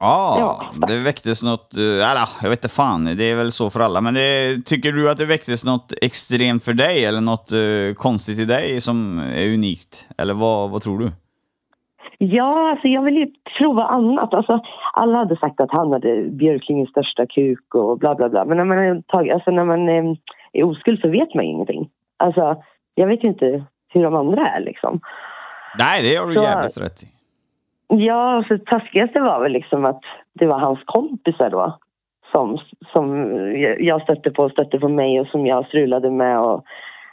Ja, 0.00 0.36
Ja. 0.38 0.86
det 0.88 0.98
väcktes 0.98 1.42
något, 1.42 1.74
uh, 1.78 1.82
eller, 2.10 2.28
jag 2.42 2.50
vet 2.50 2.58
inte 2.64 2.74
fan, 2.74 3.04
det 3.04 3.24
är 3.30 3.36
väl 3.36 3.52
så 3.52 3.70
för 3.70 3.80
alla. 3.80 4.00
Men 4.00 4.14
det, 4.14 4.56
tycker 4.66 4.92
du 4.92 5.10
att 5.10 5.16
det 5.16 5.26
väcktes 5.26 5.64
något 5.64 5.92
extremt 6.02 6.64
för 6.64 6.74
dig 6.74 7.04
eller 7.04 7.20
något 7.20 7.52
eh, 7.52 7.94
konstigt 7.94 8.38
i 8.38 8.44
dig 8.44 8.80
som 8.80 9.18
är 9.18 9.54
unikt? 9.54 10.08
Eller 10.18 10.34
vad, 10.34 10.70
vad 10.70 10.82
tror 10.82 10.98
du? 10.98 11.10
ja, 12.18 12.70
alltså 12.70 12.88
jag 12.88 13.02
ville 13.02 13.20
ju 13.20 13.26
prova 13.60 13.84
annat. 13.84 14.34
Alltså, 14.34 14.60
alla 14.92 15.18
hade 15.18 15.36
sagt 15.36 15.60
att 15.60 15.70
han 15.72 15.92
hade 15.92 16.22
Björklingens 16.30 16.90
största 16.90 17.26
kuk 17.26 17.74
och 17.74 17.98
bla 17.98 18.14
bla 18.14 18.28
bla. 18.28 18.44
Men 18.44 18.56
när 18.56 18.64
man 18.64 18.78
är, 18.78 19.02
tag, 19.02 19.30
alltså, 19.30 19.50
när 19.50 19.64
man 19.64 19.88
eh, 19.88 20.16
är 20.52 20.62
oskuld 20.64 21.00
så 21.00 21.08
vet 21.08 21.34
man 21.34 21.44
ju 21.44 21.50
ingenting. 21.50 21.88
Alltså, 22.16 22.62
jag 22.94 23.06
vet 23.06 23.24
ju 23.24 23.28
inte 23.28 23.64
hur 23.88 24.02
de 24.02 24.14
andra 24.14 24.46
är 24.46 24.60
liksom. 24.60 25.00
Nej, 25.78 26.02
det 26.10 26.16
har 26.16 26.26
du 26.26 26.34
Så- 26.34 26.42
jävligt 26.42 26.78
rätt 26.80 27.02
i. 27.02 27.06
Ja, 27.88 28.44
så 28.48 28.54
det 28.54 28.66
taskigaste 28.66 29.20
var 29.20 29.40
väl 29.42 29.52
liksom 29.52 29.84
att 29.84 30.00
det 30.32 30.46
var 30.46 30.58
hans 30.58 30.78
kompisar 30.84 31.50
då. 31.50 31.78
Som, 32.32 32.58
som 32.92 33.26
jag 33.78 34.02
stötte 34.02 34.30
på 34.30 34.42
och 34.42 34.50
stötte 34.50 34.78
på 34.78 34.88
mig 34.88 35.20
och 35.20 35.26
som 35.26 35.46
jag 35.46 35.66
strulade 35.66 36.10
med 36.10 36.40
och 36.40 36.64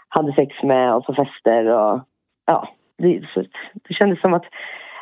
hade 0.07 0.33
sex 0.33 0.63
med 0.63 0.95
och 0.95 1.05
på 1.05 1.13
fester 1.13 1.65
och 1.65 2.01
ja. 2.45 2.69
Det, 2.97 3.21
det 3.87 3.93
kändes 3.93 4.21
som 4.21 4.33
att 4.33 4.45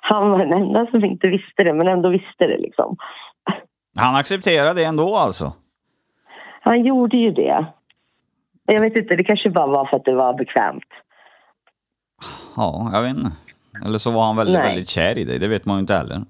han 0.02 0.32
var 0.32 0.40
den 0.40 0.54
enda 0.54 0.86
som 0.86 1.06
inte 1.06 1.28
visste 1.28 1.64
det 1.64 1.74
men 1.74 1.88
ändå 1.88 2.10
visste 2.10 2.48
det 2.48 2.58
liksom. 2.58 2.98
Han 3.98 4.16
accepterade 4.16 4.74
det 4.74 4.86
ändå 4.86 5.16
alltså? 5.16 5.54
Han 6.62 6.86
gjorde 6.86 7.18
ju 7.18 7.32
det. 7.32 7.66
Jag 8.66 8.82
vet 8.82 8.98
inte, 8.98 9.16
det 9.16 9.24
kanske 9.24 9.50
bara 9.50 9.68
var 9.68 9.86
för 9.86 9.98
att 9.98 10.06
det 10.06 10.16
var 10.16 10.34
bekvämt. 10.34 10.84
Ja, 12.58 12.92
jag 12.94 13.02
vet 13.02 13.18
inte. 13.18 13.32
Eller 13.86 13.98
så 13.98 14.12
var 14.12 14.24
han 14.24 14.36
väldigt, 14.36 14.56
Nej. 14.60 14.68
väldigt 14.68 14.90
kär 14.90 15.18
i 15.18 15.24
dig, 15.24 15.40
det 15.40 15.48
vet 15.48 15.66
man 15.66 15.76
ju 15.76 15.80
inte 15.80 15.94
heller. 15.94 16.22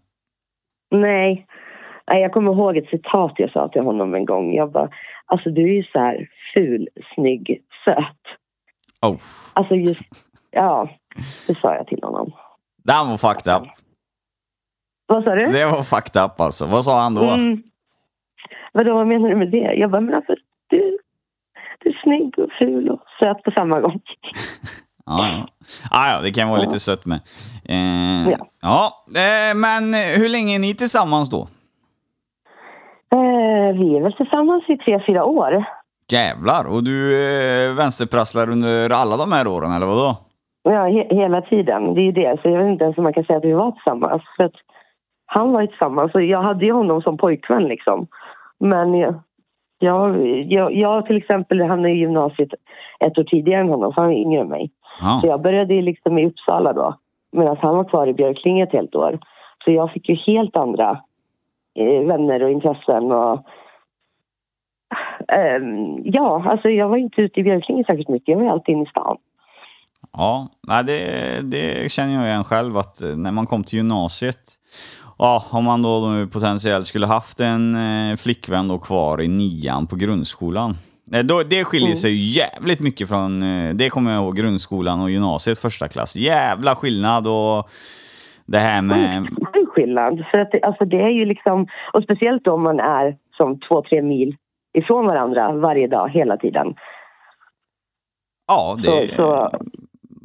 Nej. 0.91 1.47
Nej, 2.07 2.21
jag 2.21 2.31
kommer 2.31 2.51
ihåg 2.51 2.77
ett 2.77 2.89
citat 2.89 3.33
jag 3.37 3.51
sa 3.51 3.67
till 3.67 3.81
honom 3.81 4.13
en 4.13 4.25
gång. 4.25 4.53
Jag 4.55 4.71
bara, 4.71 4.89
alltså 5.25 5.49
du 5.49 5.61
är 5.63 5.73
ju 5.75 5.83
så 5.83 5.99
här 5.99 6.27
ful, 6.53 6.87
snygg, 7.15 7.61
söt. 7.85 8.21
Oh, 9.01 9.17
Alltså 9.53 9.75
just, 9.75 10.01
ja, 10.51 10.89
det 11.47 11.55
sa 11.59 11.75
jag 11.75 11.87
till 11.87 11.99
honom. 12.03 12.31
den 12.83 13.07
var 13.09 13.17
fucked 13.17 13.53
up. 13.61 13.67
Vad 15.05 15.23
sa 15.23 15.35
du? 15.35 15.45
Det 15.45 15.65
var 15.65 15.83
fucked 15.83 16.23
up 16.23 16.39
alltså. 16.39 16.65
Vad 16.65 16.85
sa 16.85 17.01
han 17.03 17.15
då? 17.15 17.23
Mm. 17.23 17.63
Vadå, 18.73 18.93
vad 18.93 19.07
menar 19.07 19.29
du 19.29 19.35
med 19.35 19.51
det? 19.51 19.73
Jag 19.73 19.91
bara, 19.91 20.01
men 20.01 20.15
alltså 20.15 20.35
du, 20.69 20.97
du 21.79 21.89
är 21.89 21.99
snygg 22.03 22.39
och 22.39 22.49
ful 22.59 22.89
och 22.89 23.03
söt 23.19 23.43
på 23.43 23.51
samma 23.51 23.79
gång. 23.79 24.01
Ja, 25.05 25.27
ja. 25.27 25.47
Ah, 25.91 26.11
ja, 26.15 26.21
det 26.21 26.31
kan 26.31 26.49
vara 26.49 26.61
lite 26.61 26.79
sött 26.79 27.05
med. 27.05 27.19
Eh, 27.69 28.29
Ja. 28.31 28.37
ja, 28.61 28.91
eh, 29.21 29.55
men 29.57 29.93
hur 29.93 30.29
länge 30.29 30.55
är 30.55 30.59
ni 30.59 30.75
tillsammans 30.75 31.29
då? 31.29 31.47
Eh, 33.13 33.77
vi 33.79 33.97
är 33.97 34.01
väl 34.03 34.13
tillsammans 34.13 34.63
i 34.69 34.77
tre, 34.77 35.01
fyra 35.07 35.25
år. 35.25 35.63
Jävlar, 36.11 36.63
och 36.73 36.83
du 36.83 36.97
eh, 37.23 37.73
vänsterprasslar 37.75 38.49
under 38.51 38.89
alla 38.89 39.17
de 39.17 39.31
här 39.31 39.47
åren, 39.47 39.71
eller 39.71 39.85
vadå? 39.85 40.17
Ja, 40.63 40.87
he- 40.87 41.15
hela 41.15 41.41
tiden. 41.41 41.93
Det 41.93 42.01
är 42.01 42.03
ju 42.03 42.11
det. 42.11 42.39
Så 42.41 42.49
jag 42.49 42.57
vet 42.63 42.71
inte 42.71 42.83
ens 42.83 42.97
om 42.97 43.03
man 43.03 43.13
kan 43.13 43.23
säga 43.23 43.37
att 43.37 43.45
vi 43.45 43.53
var 43.53 43.71
tillsammans. 43.71 44.21
För 44.37 44.43
att 44.43 44.55
han 45.25 45.51
var 45.51 45.61
ju 45.61 45.67
tillsammans. 45.67 46.15
Och 46.15 46.21
jag 46.23 46.41
hade 46.41 46.65
ju 46.65 46.71
honom 46.71 47.01
som 47.01 47.17
pojkvän 47.17 47.63
liksom. 47.63 48.07
Men 48.59 48.93
jag, 48.93 49.13
jag, 49.79 50.27
jag, 50.51 50.73
jag 50.75 51.05
till 51.05 51.17
exempel 51.17 51.61
hamnade 51.61 51.89
i 51.89 51.97
gymnasiet 51.99 52.49
ett 53.05 53.17
år 53.17 53.23
tidigare 53.23 53.61
än 53.61 53.69
honom. 53.69 53.93
För 53.93 54.01
han 54.01 54.11
är 54.11 54.15
yngre 54.21 54.41
än 54.41 54.47
mig. 54.49 54.71
Ja. 55.01 55.19
Så 55.21 55.27
jag 55.27 55.41
började 55.41 55.81
liksom 55.81 56.17
i 56.17 56.27
Uppsala 56.27 56.73
då. 56.73 56.95
Medan 57.31 57.57
han 57.61 57.77
var 57.77 57.83
kvar 57.83 58.07
i 58.07 58.13
Björklinge 58.13 58.63
ett 58.63 58.73
helt 58.73 58.95
år. 58.95 59.19
Så 59.65 59.71
jag 59.71 59.91
fick 59.91 60.09
ju 60.09 60.15
helt 60.15 60.57
andra 60.57 61.01
eh, 61.75 62.07
vänner 62.07 62.43
och 62.43 62.51
intressen 62.51 63.11
och... 63.11 63.45
Ehm, 65.27 66.01
ja, 66.03 66.43
alltså 66.45 66.69
jag 66.69 66.89
var 66.89 66.97
inte 66.97 67.21
ute 67.21 67.39
i 67.39 67.43
Björklinge 67.43 67.83
särskilt 67.83 68.09
mycket. 68.09 68.27
Jag 68.27 68.39
var 68.39 68.51
alltid 68.51 68.73
inne 68.75 68.83
i 68.83 68.89
stan. 68.89 69.17
Ja, 70.13 70.47
det, 70.87 71.51
det 71.51 71.91
känner 71.91 72.13
jag 72.13 72.25
igen 72.25 72.43
själv 72.43 72.77
att 72.77 73.01
eh, 73.01 73.17
när 73.17 73.31
man 73.31 73.45
kom 73.45 73.63
till 73.63 73.77
gymnasiet, 73.77 74.41
ja, 75.17 75.43
om 75.51 75.63
man 75.63 75.81
då, 75.81 75.89
då 75.99 76.27
potentiellt 76.27 76.87
skulle 76.87 77.05
haft 77.05 77.39
en 77.39 77.75
eh, 77.75 78.15
flickvän 78.17 78.67
då 78.67 78.77
kvar 78.77 79.21
i 79.21 79.27
nian 79.27 79.87
på 79.87 79.95
grundskolan. 79.95 80.75
Då, 81.23 81.43
det 81.43 81.63
skiljer 81.63 81.95
sig 81.95 82.11
ju 82.11 82.41
jävligt 82.41 82.79
mycket 82.79 83.09
från, 83.09 83.43
eh, 83.43 83.73
det 83.73 83.89
kommer 83.89 84.11
jag 84.11 84.23
ihåg, 84.23 84.37
grundskolan 84.37 85.01
och 85.01 85.11
gymnasiet 85.11 85.59
första 85.59 85.87
klass. 85.87 86.15
Jävla 86.15 86.75
skillnad 86.75 87.27
och 87.27 87.69
det 88.45 88.57
här 88.57 88.81
med... 88.81 89.27
Det 89.53 89.65
skillnad. 89.65 90.25
För 90.31 90.39
att 90.39 90.51
det, 90.51 90.61
alltså 90.61 90.85
det 90.85 91.01
är 91.01 91.09
ju 91.09 91.25
liksom, 91.25 91.67
och 91.93 92.03
speciellt 92.03 92.47
om 92.47 92.63
man 92.63 92.79
är 92.79 93.17
som 93.37 93.59
två, 93.59 93.81
tre 93.81 94.01
mil 94.01 94.35
ifrån 94.73 95.05
varandra 95.05 95.51
varje 95.51 95.87
dag, 95.87 96.09
hela 96.09 96.37
tiden. 96.37 96.75
Ja, 98.47 98.77
det... 98.83 99.07
Så, 99.07 99.15
så, 99.15 99.49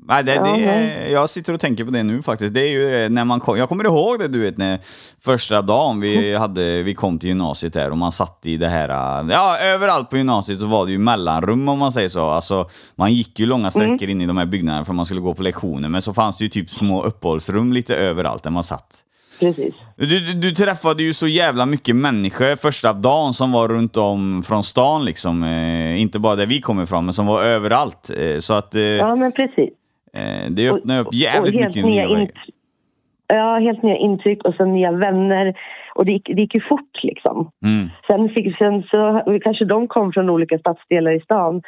Nej, 0.09 0.25
det, 0.25 0.33
det, 0.35 1.11
jag 1.11 1.31
sitter 1.31 1.55
och 1.55 1.61
tänker 1.61 1.85
på 1.85 1.91
det 1.91 2.03
nu 2.03 2.23
faktiskt. 2.23 2.55
Det 2.55 2.61
är 2.61 2.71
ju 2.71 3.05
eh, 3.05 3.11
när 3.11 3.25
man 3.25 3.41
kom, 3.41 3.59
jag 3.59 3.69
kommer 3.69 3.85
ihåg 3.85 4.19
det 4.19 4.29
du 4.29 4.41
vet 4.41 4.59
när 4.59 4.79
första 5.25 5.63
dagen 5.63 6.01
vi, 6.01 6.35
hade, 6.35 6.83
vi 6.83 6.95
kom 6.95 7.19
till 7.19 7.29
gymnasiet 7.29 7.73
där 7.73 7.91
och 7.91 7.99
man 7.99 8.13
satt 8.13 8.41
i 8.43 8.57
det 8.57 8.69
här, 8.69 8.89
eh, 8.89 9.27
ja 9.31 9.57
överallt 9.75 10.11
på 10.11 10.17
gymnasiet 10.17 10.59
så 10.59 10.67
var 10.67 10.87
det 10.87 10.93
ju 10.93 10.99
mellanrum 10.99 11.69
om 11.69 11.79
man 11.79 11.93
säger 11.93 12.09
så. 12.09 12.21
Alltså 12.29 12.69
man 12.95 13.13
gick 13.13 13.39
ju 13.39 13.47
långa 13.47 13.71
sträckor 13.71 14.09
in 14.09 14.21
i 14.21 14.27
de 14.27 14.37
här 14.37 14.47
byggnaderna 14.47 14.85
för 14.85 14.93
man 14.93 15.07
skulle 15.07 15.21
gå 15.21 15.35
på 15.35 15.43
lektioner 15.43 15.89
men 15.89 16.03
så 16.03 16.15
fanns 16.15 16.39
det 16.39 16.45
ju 16.45 16.49
typ 16.51 16.71
små 16.71 17.03
uppehållsrum 17.03 17.73
lite 17.73 17.97
överallt 17.97 18.43
där 18.43 18.51
man 18.51 18.65
satt. 18.65 19.03
precis. 19.41 19.75
Du, 19.97 20.07
du, 20.07 20.33
du 20.35 20.53
träffade 20.53 21.03
ju 21.03 21.15
så 21.15 21.27
jävla 21.29 21.67
mycket 21.67 21.97
människor 21.97 22.57
första 22.57 22.93
dagen 22.93 23.35
som 23.35 23.53
var 23.53 23.69
runt 23.69 23.97
om 23.97 24.43
från 24.43 24.65
stan 24.65 25.05
liksom. 25.05 25.43
Eh, 25.45 26.01
inte 26.01 26.19
bara 26.19 26.37
där 26.37 26.47
vi 26.47 26.61
kommer 26.61 26.83
ifrån 26.83 27.05
men 27.05 27.15
som 27.15 27.27
var 27.27 27.43
överallt. 27.43 28.11
Eh, 28.19 28.39
så 28.39 28.53
att 28.55 28.75
eh, 28.75 28.83
Ja, 28.83 29.17
men 29.17 29.33
precis. 29.33 29.71
Eh, 30.17 30.51
Det 30.51 30.71
öppnar 30.71 31.01
upp 31.01 31.09
jävligt 31.13 31.55
och 31.55 31.61
helt 31.61 31.77
mycket 31.77 31.91
nya 31.91 32.09
vägar. 32.09 32.31
Ja, 33.29 33.59
helt 33.59 33.83
nya 33.83 33.97
intryck 33.97 34.45
och 34.45 34.55
sen 34.55 34.73
nya 34.73 34.93
vänner. 34.93 35.55
Och 35.95 36.05
det 36.05 36.13
gick, 36.13 36.27
det 36.27 36.41
gick 36.41 36.55
ju 36.55 36.61
fort 36.61 37.03
liksom. 37.03 37.51
Mm. 37.65 37.89
Sen, 38.07 38.29
fick, 38.29 38.59
sen 38.59 38.83
så 38.83 39.23
kanske 39.45 39.65
de 39.65 39.89
kom 39.89 40.13
från 40.13 40.31
olika 40.31 40.59
stadsdelar 40.59 41.11
i 41.11 41.21
stan 41.21 41.63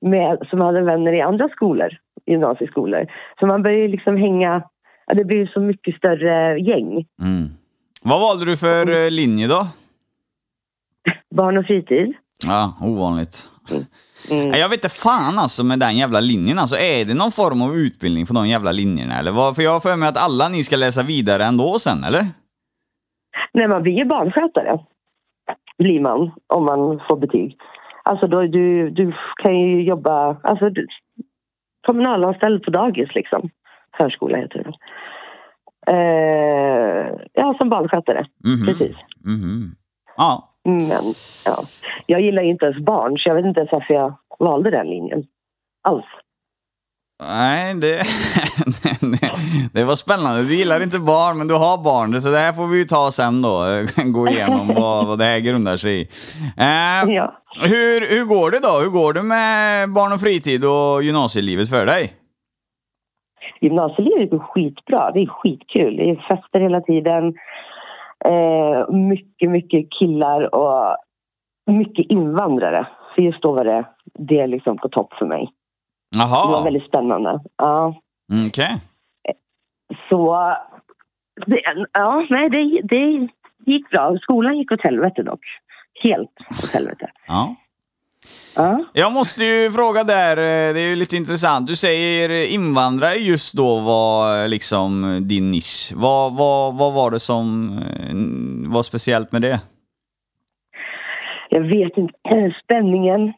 med, 0.00 0.38
som 0.50 0.60
hade 0.60 0.80
vänner 0.82 1.12
i 1.12 1.20
andra 1.20 1.48
skolor, 1.48 1.88
gymnasieskolor. 2.26 3.06
Så 3.40 3.46
man 3.46 3.62
började 3.62 3.88
liksom 3.88 4.16
hänga, 4.16 4.62
ja, 5.06 5.14
det 5.14 5.24
blev 5.24 5.46
så 5.46 5.60
mycket 5.60 5.96
större 5.96 6.58
gäng. 6.58 7.06
Mm. 7.22 7.48
Vad 8.02 8.20
valde 8.20 8.44
du 8.44 8.56
för 8.56 9.04
eh, 9.04 9.10
linje 9.10 9.48
då? 9.48 9.66
Barn 11.34 11.58
och 11.58 11.66
fritid. 11.66 12.12
Ja, 12.46 12.74
ovanligt. 12.80 13.48
Mm. 13.70 13.82
Nej, 14.30 14.60
Jag 14.60 14.68
vet 14.68 14.84
inte 14.84 14.88
fan 14.88 15.38
alltså 15.38 15.64
med 15.64 15.78
den 15.78 15.96
jävla 15.96 16.20
linjen. 16.20 16.58
Alltså, 16.58 16.76
är 16.76 17.04
det 17.04 17.14
någon 17.14 17.32
form 17.32 17.62
av 17.62 17.74
utbildning 17.74 18.26
på 18.26 18.32
de 18.34 18.48
jävla 18.48 18.72
linjerna? 18.72 19.14
Eller 19.18 19.32
vad? 19.32 19.54
För 19.56 19.62
jag 19.62 19.70
har 19.70 19.80
för 19.80 19.96
mig 19.96 20.08
att 20.08 20.24
alla 20.26 20.48
ni 20.48 20.64
ska 20.64 20.76
läsa 20.76 21.02
vidare 21.02 21.44
ändå 21.44 21.78
sen, 21.78 22.04
eller? 22.04 22.22
Nej, 23.52 23.68
man 23.68 23.82
blir 23.82 23.98
ju 23.98 24.04
barnskötare. 24.04 24.78
Blir 25.78 26.00
man, 26.00 26.30
om 26.46 26.64
man 26.64 27.00
får 27.08 27.16
betyg. 27.16 27.56
Alltså 28.02 28.26
då, 28.26 28.42
du, 28.42 28.90
du 28.90 29.14
kan 29.42 29.58
ju 29.60 29.82
jobba, 29.82 30.36
alltså 30.42 30.70
du, 30.70 30.86
kommunalanställd 31.86 32.62
på 32.62 32.70
dagis 32.70 33.14
liksom. 33.14 33.50
Förskola 33.96 34.38
heter 34.38 34.64
det. 34.64 34.72
Eh, 35.86 37.18
ja, 37.32 37.54
som 37.60 37.70
barnskötare. 37.70 38.26
Mhm. 38.44 38.66
Precis. 38.66 38.96
Mhm. 39.24 39.74
Ja. 40.16 40.53
Men 40.64 41.14
ja, 41.44 41.64
jag 42.06 42.20
gillar 42.20 42.42
inte 42.42 42.64
ens 42.66 42.78
barn 42.84 43.18
så 43.18 43.28
jag 43.28 43.34
vet 43.34 43.44
inte 43.44 43.60
ens 43.60 43.72
varför 43.72 43.94
jag 43.94 44.14
valde 44.38 44.70
den 44.70 44.86
linjen. 44.86 45.24
Alls. 45.82 46.04
Nej, 47.22 47.74
det, 47.74 48.02
det, 49.72 49.84
var 49.84 49.94
spännande. 49.94 50.42
Du 50.42 50.54
gillar 50.56 50.82
inte 50.82 50.98
barn, 50.98 51.38
men 51.38 51.48
du 51.48 51.54
har 51.54 51.84
barn. 51.84 52.20
Så 52.20 52.30
det 52.30 52.38
här 52.38 52.52
får 52.52 52.66
vi 52.66 52.78
ju 52.78 52.84
ta 52.84 53.10
sen 53.10 53.42
då. 53.42 53.64
Gå 54.04 54.28
igenom 54.28 54.68
vad, 54.74 55.06
vad 55.06 55.18
det 55.18 55.24
här 55.24 55.40
grundar 55.40 55.76
sig 55.76 56.00
i. 56.00 56.02
Eh, 56.56 57.14
Ja. 57.14 57.42
hur, 57.62 58.16
hur 58.16 58.24
går 58.24 58.50
det 58.50 58.60
då? 58.60 58.80
Hur 58.84 58.90
går 58.90 59.12
det 59.12 59.22
med 59.22 59.92
barn 59.92 60.12
och 60.12 60.20
fritid 60.20 60.64
och 60.64 61.02
gymnasielivet 61.02 61.70
för 61.70 61.86
dig? 61.86 62.12
Gymnasielivet 63.60 64.32
är 64.32 64.38
skitbra. 64.38 65.10
Det 65.10 65.20
är 65.20 65.26
skitkul. 65.26 65.96
Det 65.96 66.10
är 66.10 66.16
fester 66.28 66.60
hela 66.60 66.80
tiden. 66.80 67.34
Eh, 68.28 68.90
mycket, 68.94 69.50
mycket 69.50 69.92
killar 69.98 70.54
och 70.54 70.96
mycket 71.66 72.06
invandrare. 72.10 72.86
Så 73.14 73.22
just 73.22 73.42
då 73.42 73.52
var 73.52 73.64
det, 73.64 73.84
det 74.18 74.40
är 74.40 74.46
liksom 74.46 74.78
på 74.78 74.88
topp 74.88 75.12
för 75.18 75.26
mig. 75.26 75.52
Det 76.46 76.52
var 76.52 76.64
väldigt 76.64 76.88
spännande. 76.88 77.40
Ja. 77.56 77.94
Mm, 78.32 78.46
okej. 78.46 78.80
Så... 80.08 80.54
Det, 81.46 81.60
ja, 81.92 82.26
nej, 82.30 82.50
det, 82.50 82.80
det 82.82 83.28
gick 83.66 83.90
bra. 83.90 84.18
Skolan 84.18 84.58
gick 84.58 84.72
åt 84.72 84.82
helvete 84.82 85.22
dock. 85.22 85.40
Helt 86.02 86.30
åt 86.50 86.70
helvete. 86.70 87.10
Ja. 87.26 87.54
Ja. 88.56 88.84
Jag 88.92 89.12
måste 89.12 89.44
ju 89.44 89.70
fråga 89.70 90.04
där, 90.04 90.36
eh, 90.36 90.74
det 90.74 90.80
är 90.80 90.88
ju 90.88 90.96
lite 90.96 91.16
intressant. 91.16 91.66
Du 91.66 91.76
säger 91.76 92.54
invandrare 92.54 93.14
just 93.14 93.54
då 93.54 93.80
var 93.80 94.42
eh, 94.42 94.48
liksom 94.48 95.18
din 95.28 95.50
nisch. 95.50 95.92
Vad, 95.94 96.36
vad, 96.36 96.78
vad 96.78 96.94
var 96.94 97.10
det 97.10 97.20
som 97.20 97.78
eh, 97.78 98.72
var 98.74 98.82
speciellt 98.82 99.32
med 99.32 99.42
det? 99.42 99.60
Jag 101.48 101.60
vet 101.60 101.96
inte. 101.96 102.14
Spänningen. 102.64 103.32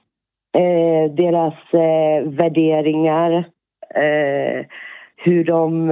Eh, 0.59 1.12
deras 1.16 1.55
eh, 1.73 2.28
värderingar. 2.31 3.33
Eh, 3.95 4.66
hur 5.16 5.45
de... 5.45 5.88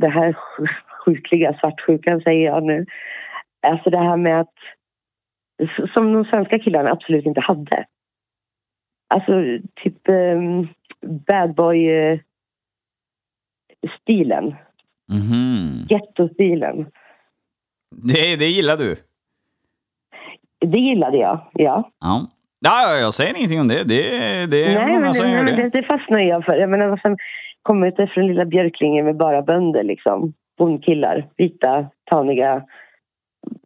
Det, 0.00 0.08
här 0.08 0.32
sj- 0.32 0.68
sjukliga 1.04 1.54
svartsjukan 1.60 2.20
säger 2.20 2.46
jag 2.46 2.62
nu. 2.64 2.86
Alltså 3.66 3.90
det 3.90 3.98
här 3.98 4.16
med 4.16 4.40
att... 4.40 4.54
Som 5.94 6.12
de 6.12 6.24
svenska 6.24 6.58
killarna 6.58 6.90
absolut 6.90 7.26
inte 7.26 7.40
hade. 7.40 7.84
Alltså 9.08 9.32
typ 9.82 10.08
um, 10.08 10.68
bad 11.26 11.54
boy 11.54 11.88
eh, 11.88 12.18
stilen. 14.00 14.54
Mhm. 15.12 15.86
Gettostilen. 15.88 16.86
Det, 17.90 18.36
det 18.36 18.46
gillar 18.46 18.76
du? 18.76 18.96
Det 20.60 20.78
gillade 20.78 21.16
jag, 21.16 21.40
ja. 21.52 21.90
Ja. 22.00 22.26
Ja, 22.60 22.70
ja, 22.88 23.04
jag 23.04 23.14
säger 23.14 23.36
ingenting 23.36 23.60
om 23.60 23.68
det. 23.68 23.88
Det, 23.88 24.00
det 24.50 24.64
är 24.64 24.74
Nej, 24.74 24.86
många 24.86 25.00
men, 25.00 25.14
som 25.14 25.26
det, 25.26 25.32
gör 25.32 25.44
nej, 25.44 25.56
det. 25.56 25.68
det, 25.68 25.82
fastnar 25.82 26.18
jag 26.18 26.44
för. 26.44 26.54
Jag 26.54 26.70
menar, 26.70 26.96
som 26.96 27.16
kommer 27.62 27.86
ut 27.86 28.10
från 28.10 28.26
lilla 28.26 28.44
Björklinge 28.44 29.02
med 29.02 29.16
bara 29.16 29.42
bönder 29.42 29.82
liksom. 29.82 30.32
Bondkillar, 30.58 31.28
vita, 31.36 31.86
taniga, 32.10 32.62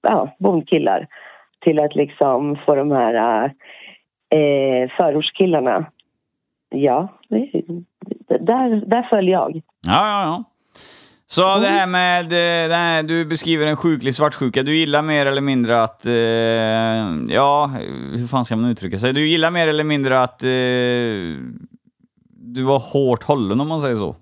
ja, 0.02 0.37
bondkillar. 0.38 1.06
Till 1.61 1.80
att 1.80 1.94
liksom 1.94 2.56
få 2.66 2.75
de 2.75 2.90
här 2.90 3.52
eh, 4.31 4.91
förortskillarna. 4.97 5.87
Ja, 6.69 7.09
det, 7.29 7.51
det, 8.29 8.39
där, 8.39 8.87
där 8.87 9.03
följer 9.11 9.33
jag. 9.33 9.57
Ja, 9.57 9.63
ja, 10.09 10.23
ja. 10.23 10.45
Så 11.27 11.41
det 11.43 11.67
här 11.67 11.87
med, 11.87 12.25
eh, 12.25 12.69
det 12.69 12.75
här, 12.75 13.03
du 13.03 13.25
beskriver 13.25 13.67
en 13.67 13.77
sjuklig 13.77 14.15
svartsjuka. 14.15 14.63
Du 14.63 14.77
gillar 14.77 15.03
mer 15.03 15.27
eller 15.27 15.41
mindre 15.41 15.83
att, 15.83 16.07
eh, 16.07 16.12
ja, 17.35 17.71
hur 18.12 18.27
fan 18.29 18.45
ska 18.45 18.57
man 18.57 18.71
uttrycka 18.71 18.99
sig? 18.99 19.12
Du 19.12 19.27
gillar 19.27 19.51
mer 19.51 19.69
eller 19.69 19.85
mindre 19.85 20.21
att 20.23 20.43
eh, 20.43 20.49
du 22.29 22.62
var 22.62 22.93
hårt 22.93 23.23
hållen 23.23 23.61
om 23.61 23.69
man 23.69 23.81
säger 23.81 23.97
så. 23.97 24.16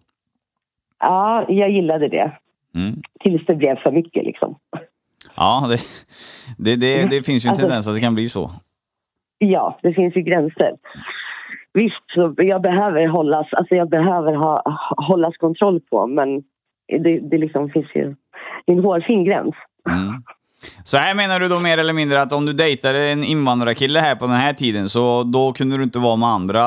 Ja, 1.00 1.44
jag 1.48 1.70
gillade 1.70 2.08
det. 2.08 2.32
Mm. 2.74 3.02
Tills 3.20 3.46
det 3.46 3.54
blev 3.54 3.76
för 3.76 3.92
mycket 3.92 4.24
liksom. 4.24 4.54
Ja, 5.36 5.66
det, 5.68 5.80
det, 6.58 6.76
det, 6.76 7.04
det 7.10 7.22
finns 7.22 7.44
ju 7.44 7.46
en 7.46 7.50
Alltså- 7.50 7.62
tendens 7.62 7.86
att 7.88 7.94
det 7.94 8.00
kan 8.00 8.14
bli 8.14 8.28
så. 8.28 8.50
Ja, 9.38 9.78
det 9.82 9.94
finns 9.94 10.16
ju 10.16 10.20
gränser. 10.20 10.72
Visst, 11.72 12.10
så 12.14 12.34
jag 12.36 12.62
behöver 12.62 13.06
hållas, 13.06 13.46
alltså 13.52 13.74
jag 13.74 13.88
behöver 13.88 14.34
ha, 14.34 14.62
hållas 14.96 15.36
kontroll 15.36 15.80
på 15.80 16.06
men 16.06 16.42
det, 16.88 17.18
det 17.30 17.38
liksom 17.38 17.70
finns 17.70 17.94
ju 17.94 18.14
en 18.66 18.78
hårfin 18.78 19.24
gräns. 19.24 19.54
Mm. 19.90 20.22
Så 20.82 20.96
här 20.96 21.14
menar 21.14 21.40
du 21.40 21.48
då 21.48 21.60
mer 21.60 21.78
eller 21.78 21.92
mindre 21.92 22.22
att 22.22 22.32
om 22.32 22.46
du 22.46 22.52
dejtade 22.52 23.08
en 23.08 23.24
invandrarkille 23.24 23.98
här 24.00 24.16
på 24.16 24.24
den 24.24 24.34
här 24.34 24.52
tiden 24.52 24.88
så 24.88 25.22
då 25.22 25.52
kunde 25.52 25.76
du 25.76 25.82
inte 25.82 25.98
vara 25.98 26.16
med 26.16 26.28
andra 26.28 26.62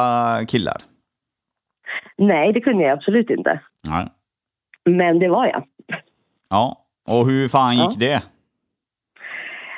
killar? 0.47 0.77
Nej, 2.17 2.53
det 2.53 2.62
kunde 2.62 2.84
jag 2.84 2.91
absolut 2.91 3.29
inte. 3.29 3.62
Nej. 3.84 4.07
Men 4.86 5.19
det 5.19 5.29
var 5.29 5.47
jag. 5.47 5.63
Ja, 6.49 6.77
och 7.07 7.25
hur 7.29 7.47
fan 7.47 7.77
gick 7.77 7.99
det? 7.99 8.23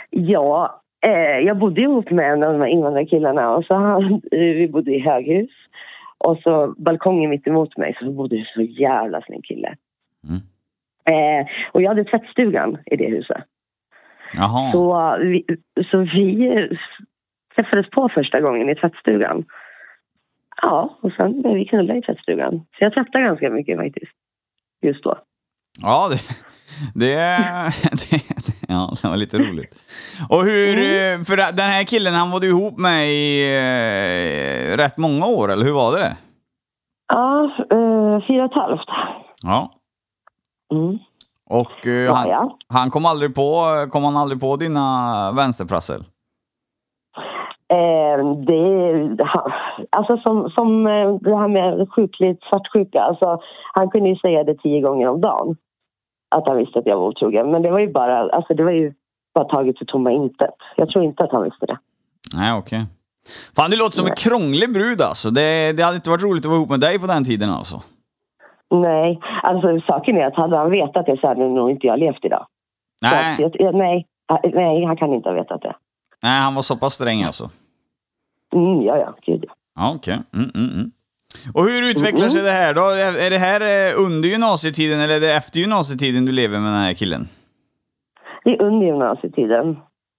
Ja, 0.09 0.82
eh, 1.03 1.39
jag 1.39 1.57
bodde 1.57 1.81
ihop 1.81 2.11
med 2.11 2.31
en 2.31 2.43
av 2.43 2.53
de 2.53 2.61
här 2.61 2.67
invandrarkillarna 2.67 3.55
och 3.55 3.65
så 3.65 3.73
han, 3.73 4.13
eh, 4.31 4.39
vi 4.39 4.67
bodde 4.67 4.91
i 4.91 4.99
höghus. 4.99 5.51
Och 6.17 6.37
så 6.37 6.73
balkongen 6.77 7.29
mitt 7.29 7.47
emot 7.47 7.77
mig 7.77 7.95
så 7.99 8.11
bodde 8.11 8.35
det 8.37 8.47
så 8.53 8.61
jävla 8.61 9.21
snygg 9.21 9.45
kille. 9.45 9.75
Mm. 10.29 10.41
Eh, 11.05 11.47
och 11.71 11.81
jag 11.81 11.89
hade 11.89 12.03
tvättstugan 12.03 12.77
i 12.85 12.95
det 12.95 13.09
huset. 13.09 13.43
Jaha. 14.33 14.71
Så 14.71 15.17
vi, 15.19 15.45
så 15.91 15.97
vi 15.97 16.47
eh, 16.47 16.77
träffades 17.55 17.89
på 17.89 18.09
första 18.09 18.41
gången 18.41 18.69
i 18.69 18.75
tvättstugan. 18.75 19.45
Ja, 20.61 20.97
och 21.01 21.11
sen 21.11 21.41
började 21.41 21.59
vi 21.59 21.65
knulla 21.65 21.95
i 21.95 22.01
tvättstugan. 22.01 22.53
Så 22.57 22.83
jag 22.83 22.93
tvättade 22.93 23.25
ganska 23.25 23.49
mycket 23.49 23.77
faktiskt. 23.77 24.13
Just 24.81 25.03
då. 25.03 25.17
Ja, 25.81 26.09
det, 26.09 26.19
det, 26.93 27.15
det, 28.11 28.21
ja, 28.67 28.93
det 29.01 29.07
var 29.07 29.17
lite 29.17 29.39
roligt. 29.39 29.75
Och 30.29 30.43
hur, 30.43 30.77
Mm. 30.77 31.19
eh, 31.21 31.25
för 31.25 31.37
den 31.37 31.69
här 31.69 31.83
killen 31.83 32.13
han 32.13 32.31
var 32.31 32.39
du 32.39 32.47
ihop 32.47 32.77
med 32.77 33.09
i 33.09 33.41
eh, 33.43 34.77
rätt 34.77 34.97
många 34.97 35.25
år, 35.25 35.51
eller 35.51 35.65
hur 35.65 35.73
var 35.73 35.91
det? 35.91 36.17
Ja, 37.13 37.43
eh, 37.71 38.27
fyra 38.27 38.43
och 38.45 38.51
ett 38.51 38.57
halvt. 38.57 38.87
Ja. 39.41 39.71
Mm. 40.73 40.97
Och 41.49 41.87
eh, 41.87 41.93
Ja, 41.93 42.13
han, 42.13 42.29
ja. 42.29 42.57
han 42.67 42.91
kom 42.91 43.05
aldrig 43.05 43.35
på, 43.35 43.65
kom 43.91 44.03
han 44.03 44.17
aldrig 44.17 44.41
på 44.41 44.55
dina 44.55 45.31
vänsterprassel? 45.31 46.03
Eh, 47.73 48.35
det, 48.47 49.25
alltså 49.89 50.17
som, 50.17 50.49
som 50.49 50.87
eh, 50.87 51.15
det 51.21 51.37
här 51.37 51.47
med 51.47 51.89
sjukligt 51.95 52.43
svartsjuka. 52.49 53.01
Alltså, 53.01 53.39
han 53.73 53.89
kunde 53.89 54.09
ju 54.09 54.15
säga 54.15 54.43
det 54.43 54.55
tio 54.55 54.81
gånger 54.81 55.07
om 55.07 55.21
dagen. 55.21 55.55
Att 56.35 56.47
han 56.47 56.57
visste 56.57 56.79
att 56.79 56.85
jag 56.85 56.97
var 56.97 57.07
otrogen. 57.07 57.51
Men 57.51 57.61
det 57.61 57.71
var 57.71 57.79
ju 57.79 57.91
bara, 57.91 58.29
alltså 58.29 58.53
det 58.53 58.63
var 58.63 58.71
ju 58.71 58.93
bara 59.35 59.45
taget 59.45 59.77
för 59.77 59.85
tomma 59.85 60.11
intet. 60.11 60.55
Jag 60.75 60.89
tror 60.89 61.03
inte 61.05 61.23
att 61.23 61.31
han 61.31 61.43
visste 61.43 61.65
det. 61.65 61.77
Nej, 62.33 62.53
okej. 62.53 62.85
Fan, 63.55 63.71
det 63.71 63.77
låter 63.77 63.91
som 63.91 64.05
en 64.05 64.15
krånglig 64.15 64.73
brud 64.73 65.01
alltså. 65.01 65.29
Det, 65.29 65.77
det 65.77 65.83
hade 65.83 65.95
inte 65.95 66.09
varit 66.09 66.23
roligt 66.23 66.45
att 66.45 66.49
vara 66.49 66.57
ihop 66.57 66.69
med 66.69 66.79
dig 66.79 66.99
på 66.99 67.07
den 67.07 67.23
tiden 67.23 67.49
alltså. 67.49 67.81
Nej, 68.69 69.19
alltså 69.43 69.79
saken 69.87 70.17
är 70.17 70.25
att 70.25 70.35
hade 70.35 70.57
han 70.57 70.71
vetat 70.71 71.05
det 71.05 71.17
så 71.21 71.27
hade 71.27 71.47
nog 71.49 71.71
inte 71.71 71.87
jag 71.87 71.99
levt 71.99 72.25
idag. 72.25 72.45
Nej, 73.01 73.45
att 73.45 73.55
jag, 73.55 73.75
nej, 73.75 74.07
nej, 74.53 74.85
han 74.85 74.97
kan 74.97 75.13
inte 75.13 75.29
ha 75.29 75.33
vetat 75.35 75.61
det. 75.61 75.75
nej, 76.23 76.41
han 76.41 76.55
var 76.55 76.61
så 76.61 76.77
pass 76.77 76.93
sträng 76.93 77.23
alltså. 77.23 77.49
Mm, 78.53 78.81
ja, 78.81 78.97
ja, 78.97 79.15
gud 79.25 79.45
ja. 79.75 79.91
Okej. 79.95 80.19
Mm, 80.33 80.51
mm, 80.55 80.69
mm. 80.73 80.91
Och 81.53 81.63
hur 81.63 81.89
utvecklar 81.91 82.29
sig 82.29 82.41
det 82.43 82.51
här 82.51 82.73
då? 82.73 82.81
Är 83.25 83.29
det 83.29 83.37
här 83.37 83.61
eh, 83.61 84.05
under 84.05 84.29
gymnasietiden 84.29 84.99
eller 84.99 85.15
är 85.15 85.19
det 85.19 85.33
efter 85.33 85.59
gymnasietiden 85.59 86.25
du 86.25 86.31
lever 86.31 86.59
med 86.59 86.71
den 86.73 86.81
här 86.81 86.93
killen? 86.93 87.27
Det 88.43 88.49
är 88.49 88.61
under 88.61 88.85
gymnasietiden, 88.87 89.77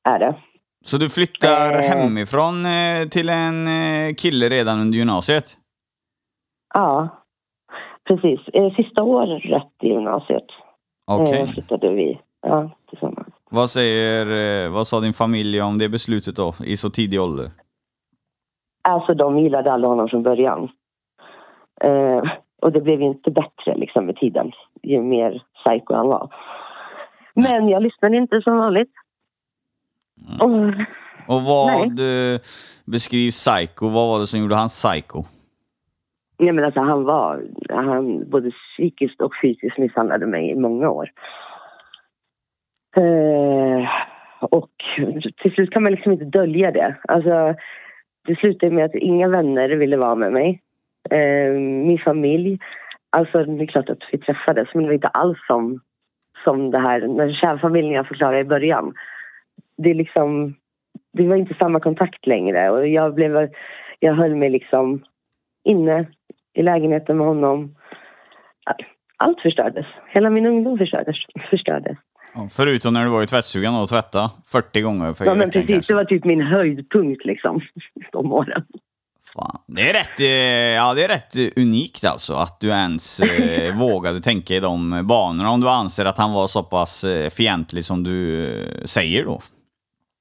är 0.09 0.19
det. 0.19 0.37
Så 0.85 0.99
du 0.99 1.09
flyttar 1.09 1.73
Eh. 1.75 1.81
hemifrån 1.81 2.67
eh, 2.67 3.09
till 3.09 3.29
en 3.29 3.67
eh, 3.67 4.15
kille 4.15 4.49
redan 4.49 4.81
under 4.81 4.99
gymnasiet? 4.99 5.57
Ja, 6.75 7.23
precis. 8.09 8.41
Sista 8.77 9.03
året 9.03 9.43
i 9.83 9.87
gymnasiet 9.89 10.45
Okej. 11.11 11.41
eh, 11.41 11.53
flyttade 11.53 11.93
vi 11.95 12.21
ja, 12.47 12.71
tillsammans. 12.91 13.29
Vad 13.51 13.71
säger, 13.71 14.69
vad 14.71 14.87
sa 14.87 15.01
din 15.01 15.13
familj 15.13 15.61
om 15.63 15.79
det 15.79 15.89
beslutet 15.89 16.37
då, 16.37 16.55
i 16.65 16.77
så 16.77 16.91
tidig 16.91 17.21
ålder? 17.21 17.51
Alltså 18.89 19.15
de 19.15 19.39
gillade 19.39 19.73
alla 19.73 19.89
honom 19.89 20.09
från 20.09 20.23
början. 20.23 20.69
Eh, 21.81 22.23
och 22.63 22.73
det 22.73 22.81
blev 22.81 23.03
inte 23.03 23.31
bättre 23.31 23.77
liksom 23.77 24.07
med 24.07 24.17
tiden, 24.17 24.53
ju 24.83 25.03
mer 25.03 25.43
psycho 25.55 25.95
han 25.95 26.09
var. 26.09 26.35
Men 27.35 27.69
jag 27.69 27.83
lyssnade 27.83 28.17
inte 28.17 28.41
som 28.41 28.57
vanligt. 28.59 28.93
Och, 30.41 30.51
Och 31.35 31.43
vad 31.43 31.97
Nej. 31.97 32.41
beskrivs 32.85 33.47
psycho? 33.47 33.89
Vad 33.89 34.09
var 34.09 34.21
det 34.21 34.27
som 34.27 34.41
gjorde 34.41 34.55
han 34.55 34.69
psycho? 34.69 35.23
nej 36.39 36.53
men 36.53 36.65
alltså 36.65 36.81
han 36.81 37.05
var, 37.05 37.45
han 37.69 38.31
både 38.31 38.51
psykiskt 38.51 39.21
och 39.21 39.33
fysiskt 39.43 39.79
misshandlade 39.79 40.27
mig 40.27 40.51
i 40.51 40.55
många 40.55 40.91
år. 40.91 41.11
Eh, 42.97 43.89
och 44.41 44.71
till 45.43 45.53
slut 45.55 45.71
kan 45.71 45.83
man 45.83 45.93
liksom 45.93 46.13
inte 46.13 46.25
dölja 46.25 46.71
det. 46.71 46.97
Alltså, 47.09 47.55
det 48.27 48.39
slutade 48.39 48.73
med 48.73 48.85
att 48.85 48.95
inga 48.95 49.29
vänner 49.29 49.69
ville 49.69 49.97
vara 49.97 50.15
med 50.15 50.33
mig. 50.33 50.63
Eh, 51.11 51.53
min 51.61 51.99
familj. 51.99 52.59
Alltså 53.11 53.45
det 53.45 53.65
är 53.65 53.67
klart 53.67 53.91
att 53.91 54.03
vi 54.13 54.19
träffades 54.19 54.69
men 54.75 54.83
det 54.83 54.89
var 54.89 54.95
inte 54.95 55.09
alls 55.09 55.39
som, 55.47 55.81
som 56.45 56.71
det 56.71 56.79
här, 56.79 57.01
när 57.01 57.33
kärnfamiljen 57.33 57.93
jag 57.93 58.09
förklarade 58.09 58.41
i 58.41 58.45
början. 58.45 58.95
Det 59.77 59.91
är 59.91 59.95
liksom, 59.95 60.55
det 61.13 61.29
var 61.29 61.37
inte 61.37 61.55
samma 61.55 61.81
kontakt 61.81 62.27
längre 62.27 62.71
och 62.71 62.89
jag 62.89 63.15
blev, 63.15 63.49
jag 63.99 64.15
höll 64.15 64.35
mig 64.35 64.51
liksom 64.51 65.05
inne 65.65 66.07
i 66.55 66.63
lägenheten 66.63 67.17
med 67.17 67.27
honom. 67.27 67.75
Allt 69.17 69.41
förstördes. 69.41 69.87
Hela 70.09 70.31
min 70.31 70.47
ungdom 70.47 70.79
förstördes. 70.79 71.17
förstördes. 71.51 71.99
Förutom 72.51 72.95
när 72.95 73.05
du 73.05 73.11
var 73.11 73.23
i 73.23 73.27
tvättstugan 73.27 73.75
och 73.75 73.89
tvätta 73.89 74.31
40 74.47 74.81
gånger 74.81 75.13
per 75.13 75.27
Ja 75.27 75.35
men 75.35 75.51
precis, 75.51 75.69
kanske. 75.69 75.93
det 75.93 75.97
var 75.97 76.05
typ 76.05 76.25
min 76.25 76.41
höjdpunkt 76.41 77.25
liksom. 77.25 77.61
De 78.13 78.33
åren. 78.33 78.65
Fan. 79.35 79.59
Det 79.67 79.91
är 79.91 79.93
rätt, 79.93 80.21
eh, 80.21 80.27
ja, 80.77 80.95
det 80.95 81.05
är 81.05 81.09
rätt 81.09 81.37
eh, 81.37 81.63
unikt 81.63 82.05
alltså 82.05 82.33
att 82.33 82.61
du 82.61 82.69
ens 82.69 83.21
eh, 83.21 83.77
vågade 83.79 84.21
tänka 84.21 84.55
i 84.55 84.61
de 84.61 85.07
banorna 85.07 85.51
om 85.51 85.61
du 85.61 85.69
anser 85.69 86.05
att 86.05 86.19
han 86.19 86.33
var 86.33 86.47
så 86.47 86.63
pass 86.63 87.05
eh, 87.05 87.31
fientlig 87.31 87.85
som 87.85 88.03
du 88.03 88.47
säger 88.85 89.25
då. 89.25 89.41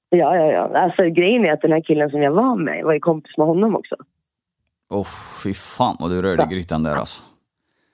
Ja, 0.09 0.35
ja, 0.35 0.51
ja. 0.51 0.79
Alltså 0.79 1.03
grejen 1.03 1.45
är 1.45 1.53
att 1.53 1.61
den 1.61 1.71
här 1.71 1.81
killen 1.81 2.09
som 2.09 2.21
jag 2.21 2.31
var 2.31 2.55
med 2.55 2.83
var 2.85 2.93
ju 2.93 2.99
kompis 2.99 3.37
med 3.37 3.47
honom 3.47 3.75
också. 3.75 3.95
Oh, 4.89 5.07
fy 5.43 5.53
fan 5.53 5.95
vad 5.99 6.09
du 6.11 6.21
rörde 6.21 6.47
grytan 6.51 6.83
där 6.83 6.95
alltså. 6.95 7.23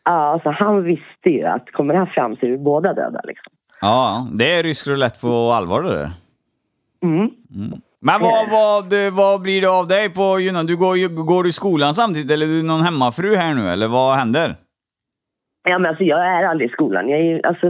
Ja, 0.04 0.12
alltså 0.12 0.50
han 0.50 0.84
visste 0.84 1.30
ju 1.30 1.44
att 1.44 1.72
kommer 1.72 1.94
det 1.94 2.00
här 2.00 2.12
fram 2.16 2.36
så 2.36 2.46
är 2.46 2.50
vi 2.50 2.58
båda 2.58 2.94
döda 2.94 3.22
liksom. 3.24 3.54
Ja, 3.82 4.28
det 4.32 4.52
är 4.60 4.64
rysk 4.64 4.88
roulette 4.88 5.20
på 5.20 5.28
allvar 5.52 5.82
det 5.84 5.90
där. 5.90 6.12
Mm. 7.04 7.30
Men 8.02 8.22
vad, 8.22 8.50
vad, 8.50 8.90
det- 8.90 9.10
vad 9.12 9.42
blir 9.42 9.62
det 9.62 9.70
av 9.70 9.88
dig 9.88 10.10
på 10.10 10.40
gymnasiet? 10.40 10.68
Du 10.68 10.78
går, 10.78 11.26
går 11.26 11.44
du 11.44 11.50
i 11.50 11.52
skolan 11.52 11.94
samtidigt 11.94 12.32
eller 12.32 12.46
är 12.46 12.50
du 12.50 12.64
någon 12.64 12.82
hemmafru 12.82 13.36
här 13.36 13.54
nu 13.54 13.68
eller 13.70 13.88
vad 13.88 14.16
händer? 14.16 14.56
Ja, 15.70 15.80
men 15.80 15.90
alltså 15.90 16.04
jag 16.04 16.20
är 16.20 16.44
aldrig 16.44 16.70
i 16.70 16.74
skolan. 16.74 17.10
Jag 17.10 17.20
är, 17.20 17.46
alltså, 17.46 17.68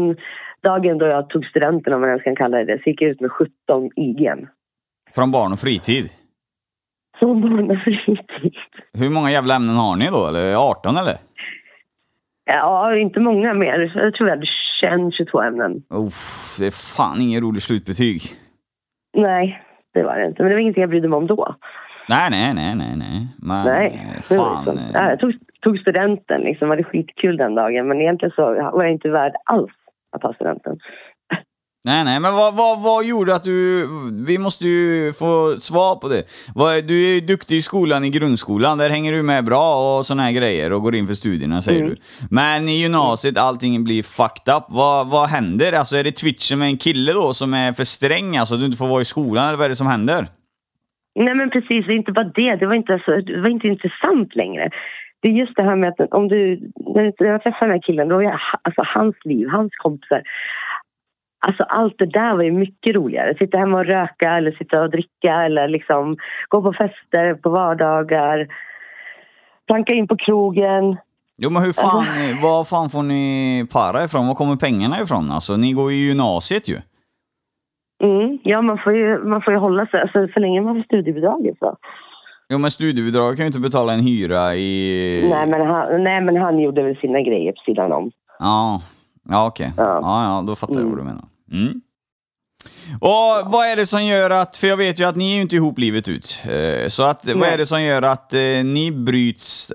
dagen 0.64 0.98
då 0.98 1.06
jag 1.06 1.30
tog 1.30 1.46
studenten, 1.46 1.94
om 1.94 2.02
man 2.02 2.10
ens 2.10 2.24
kan 2.24 2.36
kalla 2.36 2.58
det 2.58 2.80
så 2.84 2.90
gick 2.90 3.02
jag 3.02 3.10
ut 3.12 3.22
med 3.22 3.32
17 3.32 3.50
IGN. 3.96 4.48
Från 5.16 5.32
barn 5.32 5.54
och 5.54 5.60
fritid? 5.60 6.10
Som 7.20 7.42
barn 7.42 7.72
och 7.72 7.78
fritid. 7.84 8.54
Hur 8.94 9.10
många 9.10 9.32
jävla 9.32 9.56
ämnen 9.56 9.76
har 9.76 9.96
ni 9.96 10.06
då? 10.08 10.28
Eller 10.28 10.56
18 10.56 10.98
eller? 10.98 11.14
Ja, 12.52 12.96
inte 12.96 13.20
många 13.20 13.54
mer. 13.54 13.92
Jag 13.96 14.14
tror 14.14 14.30
jag 14.30 14.36
hade 14.36 14.48
21, 14.82 15.14
22 15.14 15.42
ämnen. 15.42 15.72
Uff, 15.94 16.56
det 16.60 16.66
är 16.66 16.96
fan 16.98 17.22
ingen 17.22 17.42
rolig 17.42 17.62
slutbetyg. 17.62 18.22
Nej, 19.18 19.64
det 19.94 20.04
var 20.04 20.20
det 20.20 20.26
inte. 20.26 20.42
Men 20.44 20.50
det 20.50 20.56
var 20.56 20.62
ingenting 20.62 20.82
jag 20.82 20.90
brydde 20.90 21.08
mig 21.08 21.18
om 21.18 21.28
då. 21.28 21.56
Nej, 22.10 22.28
nej, 22.32 22.54
nej, 22.54 22.76
nej, 22.76 22.96
nej. 22.98 23.28
Men 23.38 23.66
Nej, 23.66 24.02
det 24.30 24.38
var 24.38 24.46
fan. 24.46 24.66
liksom, 24.66 24.78
eh, 24.78 24.92
ja, 24.94 25.10
jag 25.10 25.20
tog, 25.20 25.34
tog 25.62 25.80
studenten 25.80 26.42
liksom, 26.42 26.70
hade 26.70 26.84
skitkul 26.84 27.38
den 27.38 27.56
dagen. 27.56 27.88
Men 27.88 28.02
egentligen 28.02 28.34
så 28.36 28.42
var 28.54 28.84
jag 28.84 28.92
inte 28.92 29.10
värd 29.10 29.34
alls 29.46 29.72
att 30.12 30.22
ta 30.22 30.34
studenten. 30.34 30.80
Nej, 31.84 32.04
nej, 32.04 32.20
men 32.20 32.34
vad, 32.36 32.56
vad, 32.56 32.82
vad 32.84 33.06
gjorde 33.06 33.36
att 33.36 33.44
du... 33.44 33.88
Vi 34.28 34.38
måste 34.38 34.68
ju 34.68 35.14
få 35.14 35.56
svar 35.60 35.96
på 35.96 36.08
det. 36.08 36.24
Du 36.88 37.06
är 37.10 37.14
ju 37.14 37.20
duktig 37.20 37.56
i 37.56 37.62
skolan, 37.62 38.04
i 38.04 38.10
grundskolan. 38.10 38.78
Där 38.78 38.90
hänger 38.90 39.12
du 39.12 39.24
med 39.24 39.46
bra 39.46 39.98
och 39.98 40.06
såna 40.06 40.24
här 40.24 40.32
grejer 40.32 40.74
och 40.74 40.82
går 40.82 40.96
in 40.96 41.08
för 41.08 41.14
studierna, 41.14 41.62
säger 41.62 41.82
Mm. 41.82 41.90
du. 41.94 41.98
Men 42.30 42.70
i 42.70 42.82
gymnasiet, 42.82 43.38
allting 43.38 43.84
blir 43.84 44.04
fucked 44.04 44.54
up. 44.56 44.64
Vad, 44.70 45.10
vad 45.10 45.28
händer? 45.30 45.74
Alltså 45.74 45.96
är 45.96 46.04
det 46.04 46.12
twitchen 46.12 46.60
med 46.60 46.68
en 46.68 46.78
kille 46.78 47.14
då 47.14 47.34
som 47.34 47.54
är 47.54 47.74
för 47.74 47.84
sträng? 47.84 48.38
Alltså 48.38 48.54
att 48.54 48.60
du 48.62 48.66
inte 48.66 48.78
får 48.78 48.88
vara 48.88 49.02
i 49.02 49.06
skolan, 49.06 49.48
eller 49.48 49.58
vad 49.58 49.66
är 49.66 49.70
det 49.70 49.76
som 49.76 49.88
händer? 49.88 50.26
Nej 51.16 51.36
men 51.36 51.50
precis, 51.50 51.86
det 51.86 51.94
är 51.94 51.98
inte 52.04 52.12
bara 52.12 52.32
det. 52.36 52.56
Det 52.56 52.66
var 52.66 52.76
inte, 52.76 53.02
så, 53.06 53.12
det 53.22 53.42
var 53.42 53.50
inte 53.50 53.68
intressant 53.68 54.36
längre. 54.36 54.70
Det 55.22 55.28
är 55.28 55.32
just 55.34 55.56
det 55.56 55.64
här 55.64 55.76
med 55.76 55.90
att 55.90 56.14
om 56.14 56.28
du, 56.28 56.60
när 56.96 57.26
jag 57.34 57.44
träffade 57.44 57.66
den 57.66 57.72
här 57.72 57.82
killen, 57.88 58.08
då 58.10 58.16
var 58.16 58.24
jag, 58.24 58.40
alltså 58.62 58.82
hans 58.96 59.16
liv, 59.24 59.48
hans 59.52 59.72
kompisar. 59.84 60.22
Alltså 61.40 61.64
allt 61.64 61.96
det 61.98 62.06
där 62.06 62.36
var 62.36 62.44
ju 62.44 62.52
mycket 62.52 62.96
roligare. 62.96 63.36
Sitta 63.40 63.58
hemma 63.58 63.78
och 63.78 63.86
röka 63.86 64.38
eller 64.38 64.52
sitta 64.52 64.82
och 64.82 64.90
dricka 64.90 65.34
eller 65.34 65.68
liksom 65.68 66.18
gå 66.50 66.62
på 66.62 66.74
fester 66.74 67.34
på 67.34 67.50
vardagar. 67.50 68.48
Planka 69.68 69.94
in 69.94 70.08
på 70.08 70.18
krogen. 70.18 70.98
Jo 71.38 71.50
men 71.50 71.64
hur 71.64 71.74
fan, 71.74 72.06
var 72.42 72.64
fan 72.64 72.90
får 72.90 73.04
ni 73.04 73.68
para 73.74 74.04
ifrån? 74.04 74.28
Var 74.28 74.36
kommer 74.36 74.56
pengarna 74.56 74.96
ifrån? 75.04 75.32
Alltså 75.32 75.58
ni 75.58 75.74
går 75.74 75.92
ju 75.92 75.98
i 75.98 76.08
gymnasiet 76.08 76.70
ju. 76.70 76.78
Mm. 78.04 78.40
Ja, 78.44 78.62
man 78.62 78.78
får, 78.78 78.96
ju, 78.96 79.24
man 79.24 79.42
får 79.42 79.54
ju 79.54 79.60
hålla 79.60 79.86
sig, 79.86 80.02
alltså, 80.02 80.28
så 80.34 80.40
länge 80.40 80.62
man 80.62 80.76
får 80.76 80.84
studiebidraget 80.84 81.58
så. 81.60 81.76
Jo 82.50 82.58
men 82.58 82.72
studiebidrag 82.72 83.36
kan 83.36 83.44
ju 83.44 83.48
inte 83.48 83.60
betala 83.60 83.94
en 83.94 84.00
hyra 84.00 84.56
i... 84.56 85.28
Nej, 85.30 85.48
men 85.48 85.68
han, 85.68 86.04
nej, 86.04 86.22
men 86.22 86.38
han 86.38 86.60
gjorde 86.60 86.84
väl 86.84 86.98
sina 86.98 87.22
grejer 87.22 87.52
på 87.52 87.62
sidan 87.66 87.92
om. 87.92 88.12
Ja, 88.40 88.82
ja 89.30 89.48
okej. 89.48 89.72
Ja. 89.78 90.00
Ja. 90.02 90.24
ja, 90.24 90.44
då 90.48 90.56
fattar 90.56 90.80
jag 90.80 90.88
vad 90.88 90.98
du 90.98 91.04
menar. 91.04 91.26
Mm. 91.52 91.82
Och 93.02 93.52
vad 93.52 93.66
är 93.72 93.76
det 93.76 93.86
som 93.86 94.04
gör 94.04 94.30
att, 94.30 94.58
för 94.58 94.68
jag 94.68 94.78
vet 94.78 95.00
ju 95.00 95.06
att 95.06 95.16
ni 95.16 95.32
är 95.32 95.36
ju 95.36 95.42
inte 95.42 95.56
ihop 95.56 95.80
livet 95.80 96.08
ut. 96.10 96.44
Eh, 96.46 96.88
Så 96.88 97.04
att, 97.04 97.34
vad 97.36 97.50
är 97.50 97.58
det 97.58 97.66
som 97.66 97.84
gör 97.84 98.02
att 98.02 98.34
eh, 98.34 98.64
ni 98.64 98.92
bryts... 98.92 99.74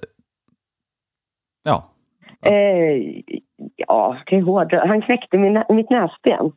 Ja. 1.64 1.84
Eh, 2.46 3.22
ja, 3.76 4.16
kan 4.26 4.38
jag 4.38 4.46
hårdra. 4.46 4.86
Han 4.86 5.02
knäckte 5.02 5.38
min, 5.38 5.64
mitt 5.68 5.90
näsben. 5.90 6.52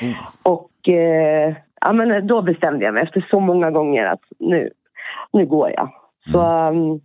Mm. 0.00 0.14
Och 0.42 0.88
eh, 0.88 1.56
ja, 1.80 1.92
men 1.92 2.26
då 2.26 2.42
bestämde 2.42 2.84
jag 2.84 2.94
mig 2.94 3.02
efter 3.02 3.26
så 3.30 3.40
många 3.40 3.70
gånger 3.70 4.04
att 4.06 4.22
nu, 4.38 4.70
nu 5.32 5.46
går 5.46 5.70
jag. 5.70 5.90
Så 6.32 6.68
um, 6.68 7.00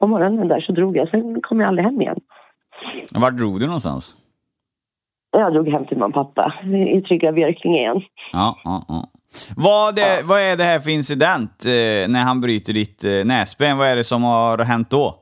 på 0.00 0.06
morgonen 0.06 0.48
där 0.48 0.60
så 0.60 0.72
drog 0.72 0.96
jag. 0.96 1.08
Sen 1.08 1.40
kom 1.42 1.60
jag 1.60 1.68
aldrig 1.68 1.84
hem 1.84 2.00
igen. 2.00 2.20
Vart 3.14 3.36
drog 3.36 3.60
du 3.60 3.66
någonstans? 3.66 4.16
Jag 5.30 5.52
drog 5.52 5.68
hem 5.68 5.86
till 5.86 6.02
och 6.02 6.14
pappa 6.14 6.54
i 6.96 7.02
trygga 7.02 7.32
Björklinge 7.32 7.78
igen. 7.78 8.02
Ja, 8.32 8.56
ja, 8.64 8.82
ja. 8.88 9.08
Vad, 9.56 9.96
det, 9.96 10.22
vad 10.24 10.40
är 10.40 10.56
det 10.56 10.64
här 10.64 10.80
för 10.80 10.90
incident 10.90 11.64
eh, 11.64 12.10
när 12.12 12.24
han 12.24 12.40
bryter 12.40 12.72
ditt 12.72 13.04
eh, 13.04 13.24
näsben? 13.24 13.78
Vad 13.78 13.86
är 13.86 13.96
det 13.96 14.04
som 14.04 14.22
har 14.22 14.64
hänt 14.64 14.90
då? 14.90 15.14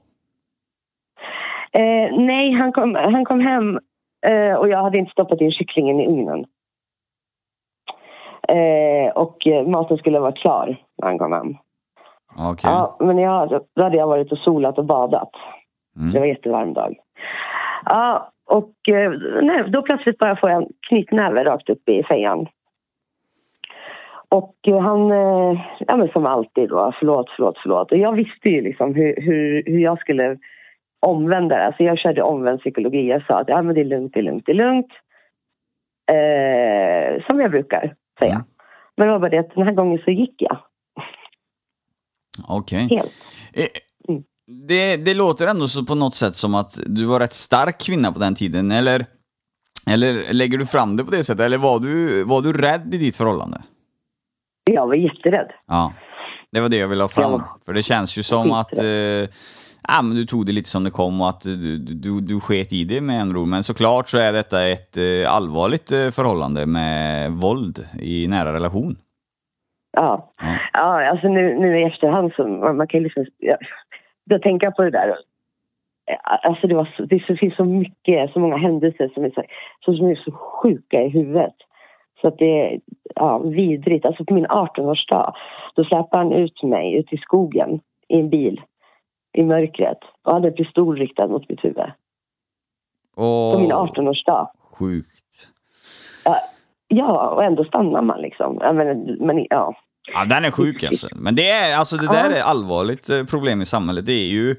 Eh, 1.72 2.18
nej, 2.18 2.52
han 2.52 2.72
kom, 2.72 2.94
han 2.94 3.24
kom 3.24 3.40
hem 3.40 3.78
eh, 4.26 4.54
och 4.54 4.68
jag 4.68 4.82
hade 4.82 4.98
inte 4.98 5.12
stoppat 5.12 5.40
in 5.40 5.52
kycklingen 5.52 6.00
i 6.00 6.06
ugnen. 6.06 6.44
Eh, 8.48 9.12
och 9.14 9.46
eh, 9.46 9.66
maten 9.66 9.96
skulle 9.96 10.20
vara 10.20 10.32
klar 10.32 10.76
när 10.98 11.08
han 11.08 11.18
kom 11.18 11.32
hem. 11.32 11.56
Okej. 12.38 12.70
Ja, 12.70 12.96
men 13.00 13.18
jag, 13.18 13.60
då 13.74 13.82
hade 13.82 13.96
jag 13.96 14.06
varit 14.06 14.32
och 14.32 14.38
solat 14.38 14.78
och 14.78 14.84
badat. 14.84 15.30
Mm. 15.96 16.12
Det 16.12 16.18
var 16.18 16.26
en 16.26 16.32
jättevarm 16.32 16.72
dag. 16.72 16.96
Ja, 17.84 18.32
och 18.46 18.74
eh, 18.92 19.10
nej, 19.42 19.64
då 19.68 19.82
plötsligt 19.82 20.18
bara 20.18 20.36
får 20.36 20.50
jag 20.50 20.62
en 20.62 20.68
knytnäve 20.88 21.44
rakt 21.44 21.70
upp 21.70 21.88
i 21.88 22.02
fejan. 22.02 22.46
Och 24.28 24.54
eh, 24.66 24.80
han, 24.80 25.10
eh, 25.10 25.60
ja 25.78 25.96
men 25.96 26.08
som 26.08 26.26
alltid 26.26 26.68
då, 26.68 26.92
förlåt, 26.98 27.30
förlåt, 27.36 27.58
förlåt. 27.62 27.92
Och 27.92 27.98
jag 27.98 28.12
visste 28.12 28.48
ju 28.48 28.60
liksom 28.60 28.94
hur, 28.94 29.14
hur, 29.16 29.62
hur 29.66 29.78
jag 29.78 29.98
skulle 29.98 30.38
omvända 31.00 31.56
det. 31.56 31.66
Alltså 31.66 31.82
jag 31.82 31.98
körde 31.98 32.22
omvänd 32.22 32.60
psykologi. 32.60 33.08
Jag 33.08 33.26
sa 33.26 33.40
att 33.40 33.48
ja, 33.48 33.62
men 33.62 33.74
det 33.74 33.80
är 33.80 33.84
lugnt, 33.84 34.14
det 34.14 34.20
är 34.20 34.24
lugnt, 34.24 34.46
det 34.46 34.52
är 34.52 34.56
lugnt. 34.56 34.92
Eh, 36.12 37.26
som 37.26 37.40
jag 37.40 37.50
brukar 37.50 37.94
säga. 38.18 38.34
Mm. 38.34 38.46
Men 38.96 39.06
det 39.06 39.12
var 39.12 39.20
bara 39.20 39.30
det 39.30 39.38
att 39.38 39.54
den 39.54 39.66
här 39.66 39.74
gången 39.74 39.98
så 40.04 40.10
gick 40.10 40.34
jag 40.42 40.58
Okej. 42.48 42.88
helt. 42.90 43.12
Det, 44.46 44.96
det 44.96 45.14
låter 45.14 45.46
ändå 45.46 45.68
så 45.68 45.84
på 45.84 45.94
något 45.94 46.14
sätt 46.14 46.34
som 46.34 46.54
att 46.54 46.78
du 46.86 47.04
var 47.04 47.20
rätt 47.20 47.32
stark 47.32 47.80
kvinna 47.80 48.12
på 48.12 48.18
den 48.18 48.34
tiden, 48.34 48.70
eller? 48.70 49.06
Eller 49.90 50.32
lägger 50.34 50.58
du 50.58 50.66
fram 50.66 50.96
det 50.96 51.04
på 51.04 51.10
det 51.10 51.24
sättet, 51.24 51.40
eller 51.46 51.58
var 51.58 51.78
du, 51.78 52.24
var 52.24 52.42
du 52.42 52.52
rädd 52.52 52.94
i 52.94 52.98
ditt 52.98 53.16
förhållande? 53.16 53.62
Jag 54.70 54.86
var 54.86 54.94
jätterädd. 54.94 55.50
Ja, 55.66 55.92
det 56.52 56.60
var 56.60 56.68
det 56.68 56.76
jag 56.76 56.88
ville 56.88 57.02
ha 57.02 57.08
fram. 57.08 57.32
Ja. 57.32 57.58
För 57.64 57.72
det 57.72 57.82
känns 57.82 58.18
ju 58.18 58.22
som 58.22 58.52
att 58.52 58.78
eh, 58.78 58.84
ja, 59.88 60.02
men 60.02 60.14
du 60.14 60.26
tog 60.26 60.46
det 60.46 60.52
lite 60.52 60.68
som 60.68 60.84
det 60.84 60.90
kom 60.90 61.20
och 61.20 61.28
att 61.28 61.40
du, 61.40 61.78
du, 61.78 62.20
du 62.20 62.40
sket 62.40 62.72
i 62.72 62.84
det 62.84 63.00
med 63.00 63.20
en 63.20 63.34
ro. 63.34 63.44
Men 63.44 63.62
såklart 63.62 64.08
så 64.08 64.18
är 64.18 64.32
detta 64.32 64.66
ett 64.66 64.96
eh, 64.96 65.34
allvarligt 65.34 65.92
eh, 65.92 66.10
förhållande 66.10 66.66
med 66.66 67.32
våld 67.32 67.88
i 68.00 68.26
nära 68.28 68.52
relation. 68.52 68.96
Ja, 69.96 70.34
Ja. 70.40 70.58
ja 70.72 71.10
alltså 71.10 71.28
nu, 71.28 71.58
nu 71.60 71.80
i 71.80 71.84
efterhand 71.84 72.32
så 72.36 72.48
man, 72.48 72.76
man 72.76 72.88
kan 72.88 73.00
ju 73.00 73.04
liksom... 73.04 73.24
Ja, 73.38 73.56
jag 74.28 74.76
på 74.76 74.82
det 74.82 74.90
där. 74.90 75.16
Alltså 76.22 76.66
det, 76.66 76.74
var 76.74 76.94
så, 76.96 77.04
det 77.04 77.38
finns 77.38 77.56
så 77.56 77.64
mycket, 77.64 78.32
så 78.32 78.38
många 78.38 78.56
händelser 78.56 79.10
som 79.14 79.24
är 79.24 79.30
så, 79.84 79.96
som 79.96 80.06
är 80.06 80.14
så 80.14 80.32
sjuka 80.32 81.02
i 81.02 81.08
huvudet. 81.08 81.54
Så 82.20 82.28
att 82.28 82.38
det 82.38 82.60
är 82.60 82.80
ja, 83.14 83.38
vidrigt. 83.38 84.06
Alltså 84.06 84.24
på 84.24 84.34
min 84.34 84.46
18-årsdag, 84.46 85.32
då 85.74 85.84
släpade 85.84 86.16
han 86.16 86.32
ut 86.32 86.62
mig 86.62 86.94
ut 86.94 87.12
i 87.12 87.16
skogen 87.16 87.80
i 88.08 88.20
en 88.20 88.30
bil 88.30 88.60
i 89.32 89.42
mörkret 89.42 89.98
och 90.22 90.32
hade 90.32 90.48
en 90.48 90.54
pistol 90.54 90.96
riktad 90.96 91.26
mot 91.26 91.48
mitt 91.48 91.64
huvud. 91.64 91.92
På 93.16 93.58
min 93.58 93.72
Och 93.72 93.88
18-årsdag. 93.88 94.48
sjukt. 94.78 95.48
Ja, 96.24 96.36
ja, 96.88 97.28
och 97.30 97.44
ändå 97.44 97.64
stannar 97.64 98.02
man 98.02 98.20
liksom. 98.20 98.56
Men, 98.56 99.02
men, 99.02 99.46
ja. 99.50 99.74
Ja, 100.14 100.24
den 100.24 100.44
är 100.44 100.50
sjuk 100.50 100.84
alltså. 100.84 101.08
Men 101.12 101.34
det, 101.34 101.50
är, 101.50 101.76
alltså, 101.76 101.96
det 101.96 102.06
där 102.06 102.30
är 102.30 102.40
allvarligt 102.40 103.10
eh, 103.10 103.24
problem 103.24 103.62
i 103.62 103.66
samhället. 103.66 104.06
Det 104.06 104.12
är 104.12 104.26
ju 104.26 104.56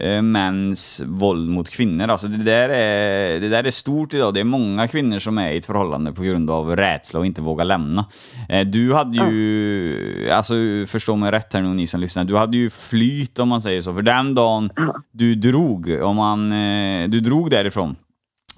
eh, 0.00 0.22
mäns 0.22 1.02
våld 1.06 1.48
mot 1.48 1.70
kvinnor. 1.70 2.08
Alltså, 2.08 2.26
det, 2.28 2.44
där 2.44 2.68
är, 2.68 3.40
det 3.40 3.48
där 3.48 3.64
är 3.64 3.70
stort 3.70 4.14
idag. 4.14 4.34
Det 4.34 4.40
är 4.40 4.44
många 4.44 4.88
kvinnor 4.88 5.18
som 5.18 5.38
är 5.38 5.50
i 5.50 5.56
ett 5.56 5.66
förhållande 5.66 6.12
på 6.12 6.22
grund 6.22 6.50
av 6.50 6.76
rädsla 6.76 7.20
och 7.20 7.26
inte 7.26 7.42
vågar 7.42 7.64
lämna. 7.64 8.04
Eh, 8.48 8.66
du 8.66 8.94
hade 8.94 9.16
ju, 9.16 10.30
alltså 10.30 10.54
förstå 10.86 11.16
mig 11.16 11.30
rätt 11.30 11.52
här 11.54 11.60
nu 11.60 11.68
ni 11.68 11.86
som 11.86 12.00
lyssnar, 12.00 12.24
du 12.24 12.36
hade 12.36 12.56
ju 12.56 12.70
flyt 12.70 13.38
om 13.38 13.48
man 13.48 13.62
säger 13.62 13.82
så. 13.82 13.94
För 13.94 14.02
den 14.02 14.34
dagen 14.34 14.70
du 15.12 15.34
drog, 15.34 16.02
om 16.02 16.16
man, 16.16 16.52
eh, 16.52 17.08
du 17.08 17.20
drog 17.20 17.50
därifrån, 17.50 17.96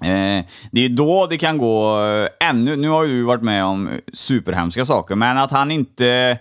Eh, 0.03 0.45
det 0.71 0.85
är 0.85 0.89
då 0.89 1.27
det 1.29 1.37
kan 1.37 1.57
gå 1.57 1.99
eh, 2.05 2.49
ännu, 2.49 2.75
nu 2.75 2.89
har 2.89 3.05
ju 3.05 3.09
du 3.11 3.23
varit 3.23 3.41
med 3.43 3.65
om 3.65 3.89
superhemska 4.13 4.85
saker, 4.85 5.15
men 5.15 5.37
att 5.37 5.51
han 5.51 5.71
inte 5.71 6.37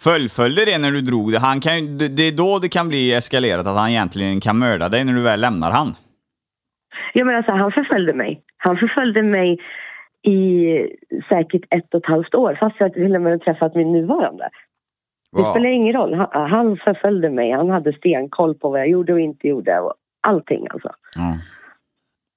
fullföljde 0.00 0.64
det 0.64 0.78
när 0.78 0.90
du 0.90 1.00
drog 1.00 1.32
det, 1.32 1.38
han 1.38 1.60
kan, 1.60 1.98
det 1.98 2.08
det 2.08 2.22
är 2.22 2.32
då 2.32 2.58
det 2.62 2.68
kan 2.68 2.88
bli 2.88 3.12
eskalerat, 3.12 3.66
att 3.66 3.76
han 3.76 3.90
egentligen 3.90 4.40
kan 4.40 4.58
mörda 4.58 4.88
dig 4.88 5.04
när 5.04 5.12
du 5.12 5.22
väl 5.22 5.40
lämnar 5.40 5.70
han. 5.70 5.96
Ja, 7.14 7.24
men 7.24 7.36
alltså, 7.36 7.52
han 7.52 7.72
förföljde 7.72 8.14
mig. 8.14 8.42
Han 8.56 8.76
förföljde 8.76 9.22
mig 9.22 9.58
i 10.22 10.66
säkert 11.28 11.62
ett 11.70 11.94
och 11.94 12.00
ett 12.00 12.06
halvt 12.10 12.34
år 12.34 12.56
fast 12.60 12.76
jag 12.78 12.92
till 12.94 13.14
och 13.16 13.22
med 13.22 13.40
träffat 13.42 13.74
min 13.74 13.92
nuvarande. 13.92 14.48
Det 15.32 15.42
Wow. 15.42 15.50
spelar 15.50 15.70
ingen 15.70 15.92
roll. 15.92 16.14
Han, 16.14 16.50
han 16.50 16.76
förföljde 16.76 17.30
mig. 17.30 17.52
Han 17.52 17.70
hade 17.70 17.92
stenkoll 17.92 18.54
på 18.54 18.70
vad 18.70 18.80
jag 18.80 18.88
gjorde 18.88 19.12
och 19.12 19.20
inte 19.20 19.48
gjorde. 19.48 19.78
Och 19.80 19.94
allting 20.20 20.66
alltså. 20.70 20.90
Ja. 21.16 21.34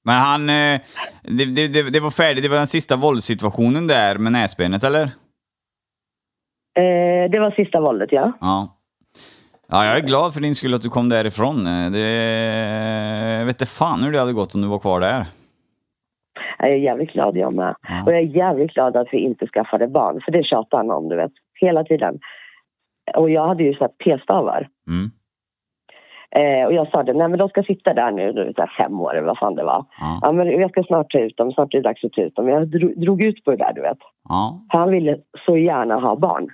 Men 0.06 0.16
han, 0.16 0.50
eh, 0.50 0.82
det, 1.24 1.46
det, 1.46 1.90
det, 1.94 2.00
var 2.00 2.12
färdigt, 2.12 2.44
det 2.44 2.50
var 2.50 2.58
den 2.58 2.68
sista 2.68 2.96
våldssituationen 2.96 3.88
där 3.88 4.18
med 4.18 4.32
näsbenet 4.32 4.84
eller? 4.84 5.04
Eh, 6.76 7.32
det 7.32 7.40
var 7.40 7.52
sista 7.52 7.82
våldet, 7.82 8.10
ja. 8.12 8.32
Ja. 8.42 8.78
Ja, 9.68 9.86
jag 9.86 9.98
är 9.98 10.08
glad 10.08 10.34
för 10.34 10.42
din 10.42 10.56
skull 10.56 10.74
att 10.74 10.82
du 10.82 10.90
kom 10.90 11.10
därifrån. 11.10 11.68
Eh, 11.68 11.92
Det, 11.92 12.00
jag 13.40 13.46
vet 13.46 13.62
inte 13.62 13.66
fan 13.66 14.04
hur 14.04 14.12
det 14.12 14.20
hade 14.20 14.34
gått 14.34 14.56
om 14.56 14.62
du 14.62 14.68
var 14.68 14.80
kvar 14.80 15.00
där. 15.00 15.26
Jag 16.60 16.70
är 16.70 16.76
jävligt 16.76 17.14
glad 17.14 17.38
jag 17.38 17.54
med. 17.54 17.76
Ja. 17.88 18.04
Och 18.04 18.12
jag 18.12 18.20
är 18.20 18.36
jävligt 18.36 18.74
glad 18.74 18.96
att 18.96 19.08
vi 19.12 19.18
inte 19.18 19.48
skaffade 19.48 19.88
barn. 19.88 20.22
För 20.26 20.32
det 20.32 20.44
tjatar 20.44 20.78
han 20.78 20.92
om, 20.92 21.10
du 21.10 21.16
vet. 21.16 21.32
Hela 21.62 21.84
tiden. 21.84 22.20
Och 23.16 23.30
jag 23.30 23.48
hade 23.48 23.64
ju 23.64 23.74
så 23.74 23.80
här 23.80 23.88
p-stavar. 23.88 24.70
Mm. 24.88 25.12
Eh, 26.36 26.66
och 26.66 26.74
jag 26.74 26.88
sa 26.88 27.04
det, 27.04 27.14
nej 27.14 27.28
men 27.30 27.40
de 27.40 27.50
ska 27.50 27.64
sitta 27.64 27.94
där 27.94 28.12
nu, 28.12 28.32
du 28.32 28.44
vet, 28.44 28.56
fem 28.78 29.00
år 29.02 29.14
eller 29.16 29.28
vad 29.28 29.38
fan 29.38 29.56
det 29.56 29.64
var. 29.64 29.86
Ja. 30.00 30.20
Ja 30.22 30.32
men 30.34 30.48
jag 30.60 30.70
ska 30.72 30.84
snart 30.84 31.12
ta 31.12 31.20
ut 31.20 31.38
dem, 31.38 31.52
snart 31.52 31.74
är 31.74 31.78
det 31.78 31.90
dags 31.90 32.04
att 32.04 32.12
ta 32.14 32.22
ut 32.22 32.36
dem. 32.36 32.48
Jag 32.48 32.68
drog, 32.68 33.00
drog 33.02 33.24
ut 33.24 33.44
på 33.44 33.52
det 33.52 33.58
där, 33.58 33.74
du 33.74 33.82
vet. 33.82 33.98
Ja. 34.30 34.62
Han 34.68 34.90
ville 34.92 35.18
så 35.46 35.58
gärna 35.58 35.96
ha 35.96 36.16
barn. 36.16 36.50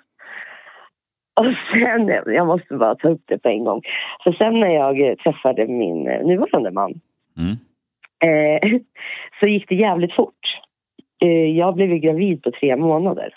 Och 1.40 1.46
sen, 1.74 2.08
jag 2.34 2.48
måste 2.48 2.74
bara 2.78 2.96
ta 2.96 3.10
upp 3.10 3.22
det 3.26 3.38
på 3.38 3.50
en 3.50 3.64
gång. 3.64 3.82
För 4.24 4.32
sen 4.34 4.60
när 4.60 4.68
jag 4.70 5.10
eh, 5.10 5.16
träffade 5.16 5.68
min 5.68 6.08
eh, 6.08 6.26
nuvarande 6.28 6.72
man 6.72 6.94
Mm. 7.38 7.58
eh, 8.26 8.80
så 9.40 9.48
gick 9.48 9.70
det 9.70 9.76
jävligt 9.76 10.14
fort. 10.16 10.60
Eh, 11.22 11.30
jag 11.58 11.76
blev 11.76 11.90
gravid 11.98 12.44
på 12.44 12.52
tre 12.52 12.76
månader. 12.76 13.34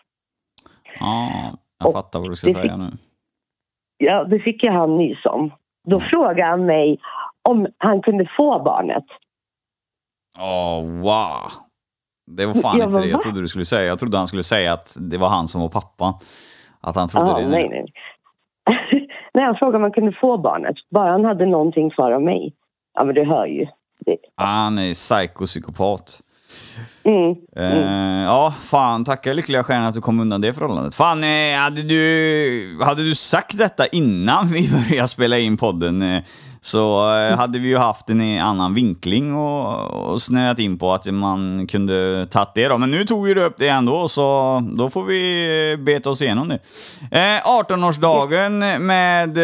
Ja, 1.01 1.31
jag 1.79 1.89
Och 1.89 1.95
fattar 1.95 2.21
vad 2.21 2.31
du 2.31 2.35
ska 2.37 2.51
säga 2.53 2.63
fick- 2.63 2.77
nu. 2.79 2.87
Ja, 3.99 4.25
det 4.25 4.39
fick 4.39 4.65
jag 4.65 4.73
han 4.73 4.97
nys 4.99 5.25
om. 5.27 5.51
Då 5.89 6.01
frågade 6.13 6.45
han 6.51 6.67
mig 6.67 6.99
om 7.43 7.67
han 7.79 8.03
kunde 8.03 8.29
få 8.37 8.63
barnet. 8.63 9.05
Åh, 10.39 10.83
wow. 10.85 11.51
Det 12.27 12.47
var 12.47 12.55
fan 12.55 12.79
Ja, 12.79 12.85
inte 12.85 12.93
men 12.93 13.03
det 13.03 13.09
jag 13.09 13.23
trodde 13.23 13.41
du 13.41 13.49
skulle 13.49 13.65
säga. 13.65 13.87
Jag 13.89 13.99
trodde 13.99 14.19
han 14.19 14.29
skulle 14.29 14.43
säga 14.43 14.73
att 14.73 14.97
det 15.01 15.19
var 15.19 15.29
han 15.29 15.49
som 15.49 15.61
var 15.61 15.69
pappan. 15.69 16.15
Att 16.81 16.97
han 16.97 17.09
trodde 17.09 17.31
Ah, 17.33 17.39
det. 17.41 17.49
nej, 17.49 17.69
nej. 17.69 17.93
nej, 19.35 19.45
han 19.45 19.55
frågade 19.57 19.77
om 19.77 19.83
han 19.83 19.93
kunde 19.93 20.13
få 20.21 20.39
barnet. 20.39 20.77
Bara 20.91 21.11
han 21.13 21.25
hade 21.25 21.47
någonting 21.47 21.91
kvar 21.91 22.13
av 22.13 22.23
mig. 22.23 22.55
Ja, 22.95 23.05
men 23.05 23.15
du 23.15 23.25
hör 23.25 23.47
ju. 23.47 23.67
Det, 24.07 24.17
Ah, 24.37 24.45
Han 24.47 24.79
är 24.79 24.95
psykopsykopat. 24.95 26.21
Mm. 27.05 27.37
Eh, 27.57 28.25
ja, 28.25 28.55
fan, 28.63 29.05
tacka 29.05 29.33
lyckliga 29.33 29.65
stjärnan 29.65 29.87
att 29.87 29.95
du 29.95 30.01
kom 30.01 30.21
undan 30.21 30.41
det 30.41 30.53
förhållandet. 30.53 30.95
Fan, 30.95 31.25
eh, 31.25 31.57
hade, 31.59 31.83
du, 31.83 32.79
hade 32.83 33.03
du 33.03 33.15
sagt 33.15 33.59
detta 33.59 33.87
innan 33.87 34.49
vi 34.49 34.69
började 34.89 35.09
spela 35.09 35.39
in 35.39 35.57
podden 35.57 36.03
eh, 36.03 36.23
så 36.61 37.09
hade 37.37 37.59
vi 37.59 37.69
ju 37.69 37.77
haft 37.77 38.11
en 38.11 38.39
annan 38.39 38.75
vinkling 38.75 39.35
och, 39.35 40.13
och 40.13 40.23
snöat 40.23 40.59
in 40.59 40.79
på 40.79 40.93
att 40.93 41.07
man 41.07 41.67
kunde 41.67 42.27
tagit 42.31 42.49
det 42.55 42.69
då. 42.69 42.79
Men 42.79 42.91
nu 42.91 43.05
tog 43.05 43.29
ju 43.29 43.35
du 43.35 43.45
upp 43.45 43.57
det 43.59 43.69
ändå, 43.69 44.09
så 44.09 44.61
då 44.77 44.91
får 44.91 45.05
vi 45.05 45.77
beta 45.79 46.11
oss 46.11 46.23
igenom 46.23 46.49
det. 46.49 46.59
Eh, 47.11 47.41
18-årsdagen 47.63 48.79
med 48.79 49.39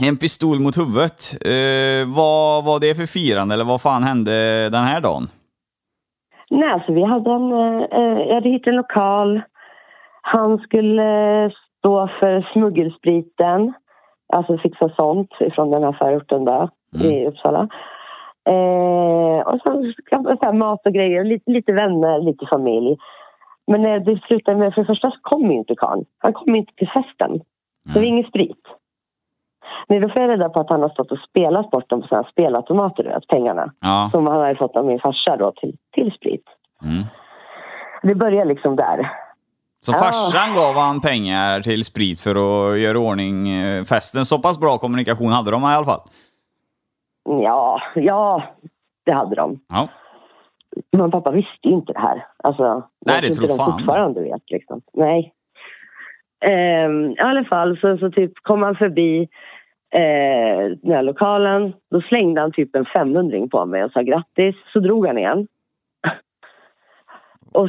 en 0.00 0.16
pistol 0.16 0.60
mot 0.60 0.78
huvudet. 0.78 1.34
Vad 2.06 2.64
var 2.64 2.80
det 2.80 2.94
för 2.94 3.06
firande, 3.06 3.54
eller 3.54 3.64
vad 3.64 3.80
fan 3.80 4.02
hände 4.02 4.68
den 4.68 4.84
här 4.84 5.00
dagen? 5.00 5.28
Nej, 6.50 6.68
alltså 6.68 6.92
vi 6.92 7.02
hade 7.02 7.30
en... 7.30 7.52
Eh, 7.52 8.28
jag 8.28 8.34
hade 8.34 8.48
hittat 8.48 8.66
en 8.66 8.76
lokal. 8.76 9.42
Han 10.22 10.58
skulle 10.58 11.44
eh, 11.44 11.50
stå 11.78 12.08
för 12.20 12.48
smuggelspriten. 12.52 13.72
Alltså 14.32 14.58
fixa 14.58 14.88
sånt 14.88 15.30
från 15.54 15.70
den 15.70 15.82
här 15.82 15.92
förorten 15.92 16.44
där 16.44 16.68
i 17.00 17.26
Uppsala. 17.26 17.68
Eh, 18.48 19.46
och 19.46 19.60
så 19.60 19.70
här, 20.42 20.52
mat 20.52 20.86
och 20.86 20.92
grejer, 20.92 21.24
lite, 21.24 21.50
lite 21.50 21.72
vänner, 21.72 22.22
lite 22.22 22.46
familj. 22.46 22.96
Men 23.66 23.84
eh, 23.84 24.02
det 24.02 24.20
slutade 24.26 24.58
med, 24.58 24.74
för 24.74 24.80
det 24.80 24.86
första 24.86 25.10
så 25.10 25.16
kom 25.22 25.50
ju 25.50 25.58
inte 25.58 25.74
karln. 25.74 26.04
Han 26.18 26.32
kom 26.32 26.54
inte 26.54 26.74
till 26.74 26.88
festen. 26.88 27.40
Så 27.82 27.92
det 27.92 27.98
var 27.98 28.06
ingen 28.06 28.28
sprit. 28.28 28.62
Men 29.88 30.00
då 30.00 30.08
får 30.08 30.22
jag 30.22 30.30
reda 30.30 30.48
på 30.48 30.60
att 30.60 30.70
han 30.70 30.82
har 30.82 30.88
stått 30.88 31.12
och 31.12 31.18
spelat 31.18 31.70
bort 31.70 31.90
dem 31.90 32.00
på 32.02 32.06
sådana 32.08 32.22
här 32.24 32.30
spelautomater, 32.32 33.02
du 33.02 33.08
vet, 33.08 33.26
pengarna. 33.28 33.72
Ja. 33.80 34.08
Som 34.12 34.26
han 34.26 34.40
hade 34.40 34.54
fått 34.56 34.76
av 34.76 34.84
min 34.86 35.00
farsa 35.00 35.36
då 35.36 35.52
till, 35.52 35.76
till 35.94 36.12
sprit. 36.12 36.44
Mm. 36.84 37.04
Det 38.02 38.14
börjar 38.14 38.44
liksom 38.44 38.76
där. 38.76 39.10
Så 39.82 39.92
Ah. 39.92 39.94
farsan 39.98 40.54
gav 40.54 40.74
han 40.84 41.00
pengar 41.00 41.60
till 41.60 41.84
sprit 41.84 42.20
för 42.20 42.30
att 42.30 42.78
göra 42.80 42.98
ordning 42.98 43.48
eh, 43.48 43.84
festen. 43.84 44.24
Så 44.24 44.38
pass 44.42 44.60
bra 44.60 44.78
kommunikation 44.78 45.32
hade 45.32 45.50
de 45.50 45.62
i 45.62 45.66
alla 45.66 45.84
fall. 45.84 46.00
Ja, 47.24 47.80
ja, 47.94 48.42
det 49.06 49.12
hade 49.12 49.34
de. 49.36 49.60
Ja. 49.68 49.88
Men 50.92 51.10
pappa 51.10 51.30
visste 51.30 51.68
ju 51.68 51.74
inte 51.74 51.92
det 51.92 51.98
här. 52.00 52.26
Alltså, 52.44 52.82
Nej, 53.06 53.20
det 53.22 53.34
tror 53.34 53.50
inte 53.50 53.56
fan. 53.64 53.70
de 53.70 53.78
fortfarande 53.78 54.20
vet 54.20 54.50
liksom. 54.50 54.80
Nej. 54.92 55.32
Ehm, 56.44 57.10
I 57.10 57.18
alla 57.18 57.44
fall 57.44 57.78
så, 57.80 57.98
så 57.98 58.10
typ 58.10 58.32
kom 58.42 58.62
han 58.62 58.74
förbi 58.76 59.28
eh, 59.90 60.70
den 60.82 60.92
här 60.92 61.02
lokalen. 61.02 61.72
Då 61.90 62.00
slängde 62.00 62.40
han 62.40 62.52
typ 62.52 62.76
en 62.76 62.86
500 62.96 63.48
på 63.50 63.66
mig 63.66 63.84
och 63.84 63.92
sa 63.92 64.02
grattis. 64.02 64.56
Så 64.72 64.80
drog 64.80 65.06
han 65.06 65.18
igen. 65.18 65.46
och 67.52 67.68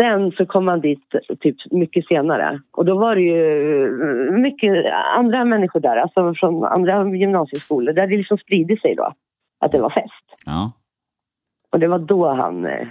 sen 0.00 0.32
så 0.32 0.46
kom 0.46 0.68
han 0.68 0.80
dit 0.80 1.04
typ 1.40 1.56
mycket 1.70 2.06
senare. 2.06 2.60
Och 2.72 2.84
då 2.84 2.98
var 2.98 3.14
det 3.14 3.22
ju 3.22 3.90
mycket 4.30 4.92
andra 5.16 5.44
människor 5.44 5.80
där, 5.80 5.96
alltså 5.96 6.34
från 6.34 6.64
andra 6.64 7.16
gymnasieskolor. 7.16 7.92
Där 7.92 8.06
det 8.06 8.16
liksom 8.16 8.38
spridit 8.38 8.82
sig 8.82 8.94
då 8.94 9.12
att 9.60 9.72
det 9.72 9.80
var 9.80 9.90
fest. 9.90 10.44
Ja. 10.46 10.72
Och 11.72 11.80
det 11.80 11.88
var 11.88 11.98
då 11.98 12.28
han 12.28 12.66
eh, 12.66 12.88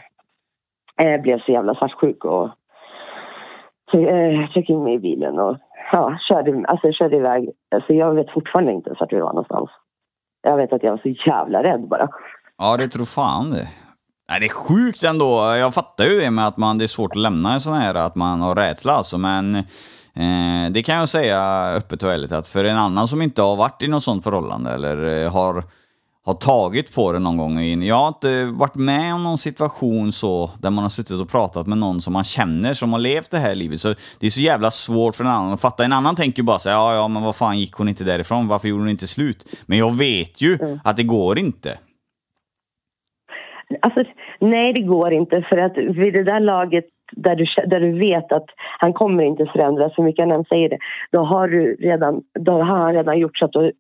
eh, 1.01 1.21
blev 1.21 1.39
så 1.39 1.51
jävla 1.51 1.75
svartsjuk 1.75 2.25
och 2.25 2.49
eh, 3.93 4.49
tryckte 4.53 4.73
in 4.73 4.83
mig 4.83 4.93
i 4.93 4.99
bilen 4.99 5.39
och 5.39 5.57
ja, 5.91 6.17
körde, 6.27 6.67
alltså, 6.67 6.91
körde 6.91 7.15
iväg. 7.15 7.49
Alltså, 7.75 7.93
jag 7.93 8.15
vet 8.15 8.31
fortfarande 8.31 8.71
inte 8.71 8.89
ens 8.89 8.99
vart 8.99 9.13
vi 9.13 9.19
var 9.19 9.33
någonstans. 9.33 9.69
Jag 10.41 10.57
vet 10.57 10.73
att 10.73 10.83
jag 10.83 10.91
var 10.91 10.97
så 10.97 11.29
jävla 11.29 11.63
rädd 11.63 11.87
bara. 11.87 12.07
ja, 12.57 12.77
det 12.77 12.87
tror 12.87 13.05
fan 13.05 13.51
det. 13.51 13.67
Nej, 14.29 14.39
det 14.39 14.45
är 14.45 14.49
sjukt 14.49 15.03
ändå. 15.03 15.55
Jag 15.57 15.73
fattar 15.73 16.05
ju 16.05 16.19
det 16.19 16.31
med 16.31 16.47
att 16.47 16.57
man, 16.57 16.77
det 16.77 16.85
är 16.85 16.87
svårt 16.87 17.11
att 17.11 17.21
lämna 17.21 17.53
en 17.53 17.61
sån 17.61 17.73
här, 17.73 17.95
att 17.95 18.15
man 18.15 18.41
har 18.41 18.55
rädsla 18.55 18.93
alltså. 18.93 19.17
Men 19.17 19.55
eh, 19.55 20.71
det 20.71 20.83
kan 20.83 20.95
jag 20.95 21.09
säga 21.09 21.69
öppet 21.75 22.03
och 22.03 22.11
ärligt 22.11 22.31
att 22.31 22.47
för 22.47 22.63
en 22.63 22.77
annan 22.77 23.07
som 23.07 23.21
inte 23.21 23.41
har 23.41 23.55
varit 23.55 23.83
i 23.83 23.87
något 23.87 24.03
sånt 24.03 24.23
förhållande 24.23 24.71
eller 24.71 25.23
eh, 25.23 25.33
har 25.33 25.63
har 26.29 26.35
tagit 26.35 26.95
på 26.95 27.11
det 27.11 27.19
någon 27.19 27.37
gång. 27.37 27.59
in- 27.59 27.83
Jag 27.83 27.95
har 27.95 28.07
inte 28.07 28.45
varit 28.45 28.75
med 28.75 29.13
om 29.13 29.23
någon 29.23 29.37
situation 29.37 30.11
så 30.11 30.49
där 30.61 30.69
man 30.69 30.83
har 30.83 30.89
suttit 30.89 31.21
och 31.21 31.29
pratat 31.29 31.67
med 31.67 31.77
någon 31.77 32.01
som 32.01 32.13
man 32.13 32.23
känner 32.23 32.73
som 32.73 32.93
har 32.93 32.99
levt 32.99 33.31
det 33.31 33.37
här 33.37 33.55
livet. 33.55 33.79
Så 33.79 33.87
det 34.19 34.25
är 34.25 34.29
så 34.29 34.41
jävla 34.41 34.71
svårt 34.71 35.15
för 35.15 35.23
en 35.23 35.29
annan 35.29 35.53
att 35.53 35.61
fatta. 35.61 35.85
En 35.85 35.93
annan 35.93 36.15
tänker 36.15 36.39
ju 36.41 36.45
bara 36.45 36.59
så 36.59 36.69
här, 36.69 36.75
ja 36.75 36.95
ja 36.95 37.07
men 37.07 37.23
vad 37.23 37.35
fan 37.35 37.59
gick 37.59 37.73
hon 37.73 37.89
inte 37.89 38.03
därifrån? 38.03 38.47
Varför 38.47 38.67
gjorde 38.67 38.81
hon 38.81 38.89
inte 38.89 39.07
slut? 39.07 39.45
Men 39.65 39.77
jag 39.77 39.97
vet 39.97 40.41
ju 40.41 40.57
att 40.83 40.97
det 40.97 41.03
går 41.03 41.39
inte. 41.39 41.77
Alltså, 43.81 44.03
nej, 44.39 44.73
det 44.73 44.81
går 44.81 45.13
inte. 45.13 45.41
För 45.49 45.57
att 45.57 45.77
vid 45.77 46.13
det 46.13 46.23
där 46.23 46.39
laget 46.39 46.85
där 47.11 47.35
du, 47.35 47.45
där 47.67 47.79
du 47.79 47.99
vet 47.99 48.31
att 48.31 48.45
han 48.79 48.93
kommer 48.93 49.23
inte 49.23 49.45
förändras, 49.45 49.91
hur 49.95 50.03
mycket 50.03 50.25
han 50.25 50.31
än 50.37 50.45
säger 50.45 50.69
det, 50.69 50.77
då 51.11 51.19
har, 51.23 51.47
du 51.47 51.75
redan, 51.75 52.21
då 52.39 52.51
har 52.51 52.63
han 52.63 52.93
redan 52.93 53.19
gjort 53.19 53.37
så 53.37 53.45
att 53.45 53.51
du, 53.53 53.71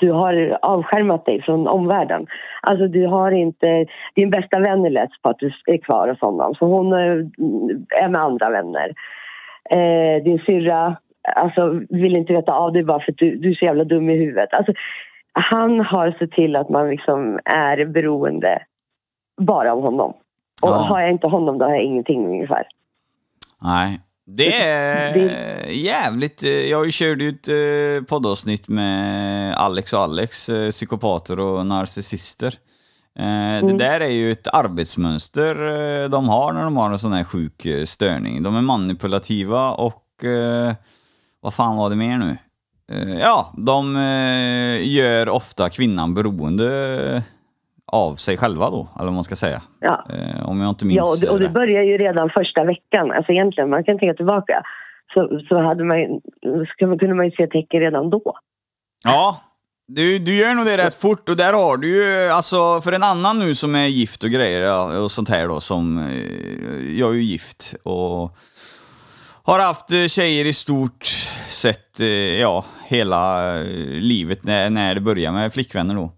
du 0.00 0.12
har 0.12 0.58
avskärmat 0.62 1.24
dig 1.26 1.42
från 1.42 1.68
omvärlden. 1.68 2.26
Alltså 2.62 2.88
du 2.88 3.06
har 3.06 3.30
inte... 3.30 3.86
Din 4.14 4.30
bästa 4.30 4.58
vän 4.60 4.84
är 4.84 4.90
lätt 4.90 5.22
på 5.22 5.28
att 5.28 5.38
du 5.38 5.52
är 5.66 5.78
kvar 5.78 6.08
hos 6.08 6.20
honom, 6.20 6.54
så 6.54 6.66
hon 6.66 6.92
är 6.92 8.08
med 8.08 8.20
andra 8.20 8.50
vänner. 8.50 8.94
Eh, 9.70 10.22
din 10.24 10.38
syrra 10.38 10.96
alltså, 11.36 11.80
vill 11.88 12.16
inte 12.16 12.32
veta 12.32 12.52
av 12.52 12.72
dig 12.72 12.84
bara 12.84 13.00
för 13.00 13.12
att 13.12 13.18
du, 13.18 13.36
du 13.36 13.50
är 13.50 13.54
så 13.54 13.64
jävla 13.64 13.84
dum 13.84 14.10
i 14.10 14.16
huvudet. 14.16 14.54
Alltså, 14.54 14.72
han 15.32 15.80
har 15.80 16.16
sett 16.18 16.32
till 16.32 16.56
att 16.56 16.68
man 16.68 16.90
liksom 16.90 17.38
är 17.44 17.84
beroende 17.84 18.62
bara 19.40 19.72
av 19.72 19.82
honom. 19.82 20.10
Och 20.62 20.68
Ja. 20.68 20.74
har 20.74 21.00
jag 21.00 21.10
inte 21.10 21.26
honom 21.26 21.58
då 21.58 21.64
har 21.64 21.72
jag 21.72 21.82
ingenting 21.82 22.26
ungefär. 22.26 22.66
Nej. 23.62 24.00
Det 24.36 24.62
är 24.62 25.66
jävligt... 25.70 26.44
eh, 26.44 26.50
Jag 26.50 26.78
har 26.78 26.84
ju 26.84 26.92
ut 27.22 27.48
eh, 27.48 28.04
poddavsnitt 28.08 28.68
med 28.68 29.54
Alex 29.54 29.92
och 29.92 30.00
Alex, 30.00 30.48
eh, 30.48 30.70
psykopater 30.70 31.40
och 31.40 31.66
narcissister. 31.66 32.54
Det 33.62 33.76
där 33.78 34.00
är 34.00 34.10
ju 34.10 34.32
ett 34.32 34.46
arbetsmönster 34.46 35.54
de 36.08 36.28
har 36.28 36.52
när 36.52 36.64
de 36.64 36.76
har 36.76 36.90
en 36.90 36.98
sån 36.98 37.12
här 37.12 37.24
sjuk 37.24 37.66
störning. 37.84 38.42
De 38.42 38.56
är 38.56 38.60
manipulativa 38.60 39.70
och... 39.72 40.04
Vad 41.42 41.54
fan 41.54 41.76
var 41.76 41.90
det 41.90 41.96
mer 41.96 42.18
nu? 42.18 42.36
Ja, 43.20 43.52
de 43.56 43.94
gör 44.82 45.28
ofta 45.28 45.70
kvinnan 45.70 46.14
beroende 46.14 47.22
av 47.92 48.14
sig 48.14 48.36
själva 48.36 48.70
då, 48.70 48.88
eller 48.96 49.04
vad 49.04 49.14
man 49.14 49.24
ska 49.24 49.36
säga. 49.36 49.62
Ja. 49.80 50.06
Eh, 50.10 50.48
Om 50.48 50.60
jag 50.60 50.68
inte 50.68 50.86
minns 50.86 50.96
Ja, 50.96 51.12
och 51.12 51.20
det, 51.20 51.28
och 51.28 51.40
det 51.40 51.48
börjar 51.48 51.82
ju 51.82 51.98
redan 51.98 52.30
första 52.30 52.64
veckan. 52.64 53.12
Alltså 53.12 53.32
egentligen, 53.32 53.70
man 53.70 53.84
kan 53.84 53.98
tänka 53.98 54.14
tillbaka. 54.14 54.62
Så, 55.14 55.40
så 55.48 55.62
hade 55.62 55.84
man, 55.84 55.96
så 56.42 56.96
kunde 56.98 57.14
man 57.14 57.24
ju 57.24 57.30
se 57.30 57.46
tecken 57.46 57.80
redan 57.80 58.10
då. 58.10 58.38
Ja, 59.04 59.40
du, 59.88 60.18
du 60.18 60.36
gör 60.36 60.54
nog 60.54 60.66
det 60.66 60.76
rätt 60.76 60.94
fort 60.94 61.28
och 61.28 61.36
där 61.36 61.52
har 61.52 61.76
du 61.76 61.88
ju, 61.88 62.28
alltså 62.28 62.80
för 62.80 62.92
en 62.92 63.02
annan 63.02 63.38
nu 63.38 63.54
som 63.54 63.74
är 63.74 63.86
gift 63.86 64.24
och 64.24 64.30
grejer 64.30 65.00
och 65.02 65.10
sånt 65.10 65.28
här 65.28 65.48
då 65.48 65.60
som, 65.60 65.98
eh, 65.98 66.98
jag 66.98 67.10
är 67.10 67.14
ju 67.14 67.22
gift 67.22 67.74
och 67.82 68.36
har 69.44 69.60
haft 69.60 69.92
eh, 69.92 70.06
tjejer 70.06 70.44
i 70.44 70.52
stort 70.52 71.04
sett, 71.46 72.00
eh, 72.00 72.40
ja, 72.40 72.64
hela 72.86 73.54
eh, 73.60 73.64
livet 74.00 74.44
när, 74.44 74.70
när 74.70 74.94
det 74.94 75.00
börjar 75.00 75.32
med 75.32 75.52
flickvänner 75.52 75.94
då. 75.94 76.12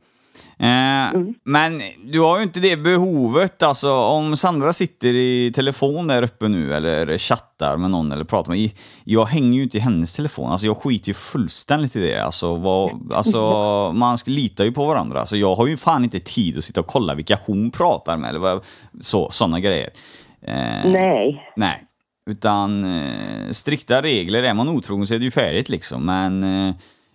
Eh, 0.63 1.21
Men 1.45 1.81
du 2.05 2.21
har 2.21 2.37
ju 2.37 2.43
inte 2.43 2.61
det 2.61 2.77
behovet, 2.77 3.63
alltså 3.63 3.93
om 3.95 4.37
Sandra 4.37 4.73
sitter 4.73 5.15
i 5.15 5.53
telefon 5.55 6.07
där 6.07 6.23
uppe 6.23 6.49
nu 6.49 6.75
eller 6.75 7.19
chattar 7.19 7.77
med 7.77 7.91
någon 7.91 8.13
eller 8.13 8.25
pratar 8.25 8.53
med, 8.53 8.71
jag 9.05 9.25
hänger 9.25 9.57
ju 9.57 9.63
inte 9.63 9.77
i 9.77 9.81
hennes 9.81 10.13
telefon, 10.13 10.51
alltså 10.51 10.67
jag 10.67 10.77
skiter 10.77 11.09
ju 11.09 11.15
fullständigt 11.15 11.97
i 11.97 12.01
det. 12.01 12.25
Alltså, 12.25 12.55
vad, 12.55 13.13
alltså 13.13 13.41
man 13.95 14.19
ska 14.19 14.31
lita 14.31 14.65
ju 14.65 14.73
på 14.73 14.87
varandra, 14.87 15.21
alltså 15.21 15.37
jag 15.37 15.55
har 15.55 15.67
ju 15.67 15.77
fan 15.77 16.05
inte 16.05 16.21
tid 16.21 16.59
att 16.59 16.65
sitta 16.65 16.81
och 16.81 16.87
kolla 16.87 17.15
vilka 17.15 17.39
hon 17.47 17.71
pratar 17.71 18.17
med 18.17 18.31
eller 18.31 18.41
vad, 18.41 18.61
så, 19.01 19.31
sådana 19.31 19.61
grejer. 19.61 19.91
Eh, 20.47 20.91
Nej. 20.91 21.53
Nej. 21.57 21.83
Utan 22.31 22.85
eh, 22.85 23.51
strikta 23.53 24.03
regler, 24.03 24.43
är 24.43 24.55
man 24.55 24.69
otrogen 24.69 25.07
så 25.07 25.15
är 25.15 25.19
det 25.19 25.25
ju 25.25 25.31
färdigt 25.31 25.69
liksom. 25.69 26.07
Men 26.07 26.45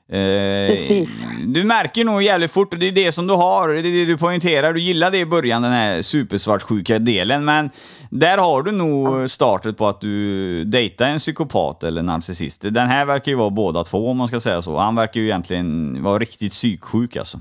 eh, 0.09 1.07
du 1.47 1.63
märker 1.63 2.05
nog 2.05 2.23
jävligt 2.23 2.51
fort, 2.51 2.73
och 2.73 2.79
det 2.79 2.87
är 2.87 2.91
det 2.91 3.11
som 3.11 3.27
du 3.27 3.33
har, 3.33 3.67
det 3.69 3.79
är 3.79 3.83
det 3.83 4.05
du 4.05 4.17
poängterar. 4.17 4.73
Du 4.73 4.79
gillar 4.79 5.11
det 5.11 5.17
i 5.19 5.25
början, 5.25 5.61
den 5.61 5.71
här 5.71 6.01
supersvartsjuka 6.01 6.99
delen. 6.99 7.45
Men 7.45 7.69
där 8.11 8.37
har 8.37 8.63
du 8.63 8.71
nog 8.71 9.29
startet 9.29 9.77
på 9.77 9.85
att 9.87 10.01
du 10.01 10.63
dejtar 10.63 11.05
en 11.09 11.17
psykopat 11.17 11.83
eller 11.83 12.03
narcissist. 12.03 12.61
Den 12.61 12.87
här 12.87 13.05
verkar 13.05 13.31
ju 13.31 13.37
vara 13.37 13.49
båda 13.49 13.83
två 13.83 14.09
om 14.09 14.17
man 14.17 14.27
ska 14.27 14.39
säga 14.39 14.61
så. 14.61 14.77
Han 14.77 14.95
verkar 14.95 15.19
ju 15.19 15.25
egentligen 15.25 16.03
vara 16.03 16.17
riktigt 16.19 16.51
psyksjuk 16.51 17.15
alltså. 17.17 17.37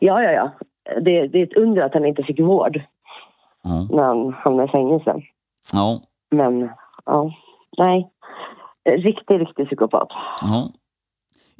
Ja, 0.00 0.22
ja, 0.22 0.30
ja. 0.30 0.52
Det, 1.00 1.26
det 1.28 1.38
är 1.38 1.42
ett 1.42 1.56
under 1.56 1.82
att 1.82 1.94
han 1.94 2.04
inte 2.06 2.22
fick 2.22 2.40
vård 2.40 2.80
Ja. 3.64 3.86
när 3.90 4.02
han 4.02 4.32
hamnade 4.44 4.68
i 4.68 4.72
fängelse. 4.72 5.14
Ja. 5.72 6.00
Men, 6.30 6.70
ja. 7.06 7.30
Nej. 7.78 8.08
Riktig, 8.96 9.40
riktig 9.40 9.66
psykopat. 9.66 10.08
Ja. 10.40 10.68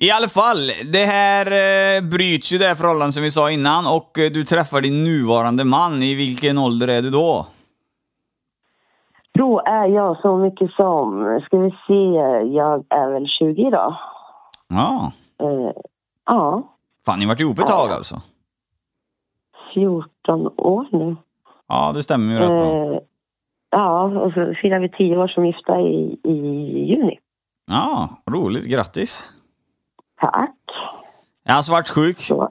I 0.03 0.11
alla 0.11 0.29
fall, 0.29 0.59
det 0.93 1.05
här 1.05 1.47
eh, 1.47 2.03
bryts 2.11 2.53
ju 2.53 2.59
det 2.59 2.77
förhållandet 2.77 3.15
som 3.15 3.23
vi 3.23 3.31
sa 3.31 3.51
innan 3.51 3.87
och 3.87 4.19
eh, 4.19 4.31
du 4.31 4.45
träffar 4.45 4.81
din 4.81 5.05
nuvarande 5.05 5.65
man. 5.65 6.03
I 6.03 6.15
vilken 6.15 6.59
ålder 6.59 6.89
är 6.89 7.03
du 7.03 7.11
då? 7.11 7.47
Då 9.35 9.63
är 9.67 9.87
jag 9.87 10.21
så 10.21 10.37
mycket 10.37 10.71
som, 10.73 11.41
ska 11.45 11.59
vi 11.59 11.71
se, 11.71 12.05
jag 12.57 12.85
är 12.89 13.13
väl 13.13 13.27
20 13.29 13.67
idag. 13.67 13.97
Ja. 14.69 15.13
Eh, 15.41 15.83
ja, 16.27 16.63
Fan, 17.07 17.19
ni 17.19 17.25
har 17.25 17.33
varit 17.33 17.41
ihop 17.41 17.59
ett 17.59 17.67
tag 17.67 17.91
alltså? 17.91 18.21
14 19.75 20.47
år 20.57 20.87
nu. 20.93 21.17
Ja, 21.69 21.93
det 21.95 22.03
stämmer 22.03 22.35
ju 22.35 22.39
rätt 22.41 22.49
bra. 22.49 22.95
Eh, 22.95 23.01
ja, 23.71 24.03
och 24.05 24.33
så 24.33 24.55
firar 24.63 24.81
vi 24.81 24.89
10 24.89 25.17
år 25.17 25.29
som 25.29 25.47
gifta 25.47 25.81
i, 25.81 26.21
i 26.25 26.33
juni. 26.91 27.19
Ja, 27.67 28.09
roligt. 28.31 28.65
Grattis. 28.65 29.33
Tack. 30.23 30.51
Är 31.45 31.53
han 31.53 31.63
svartsjuk? 31.63 32.21
Så. 32.21 32.49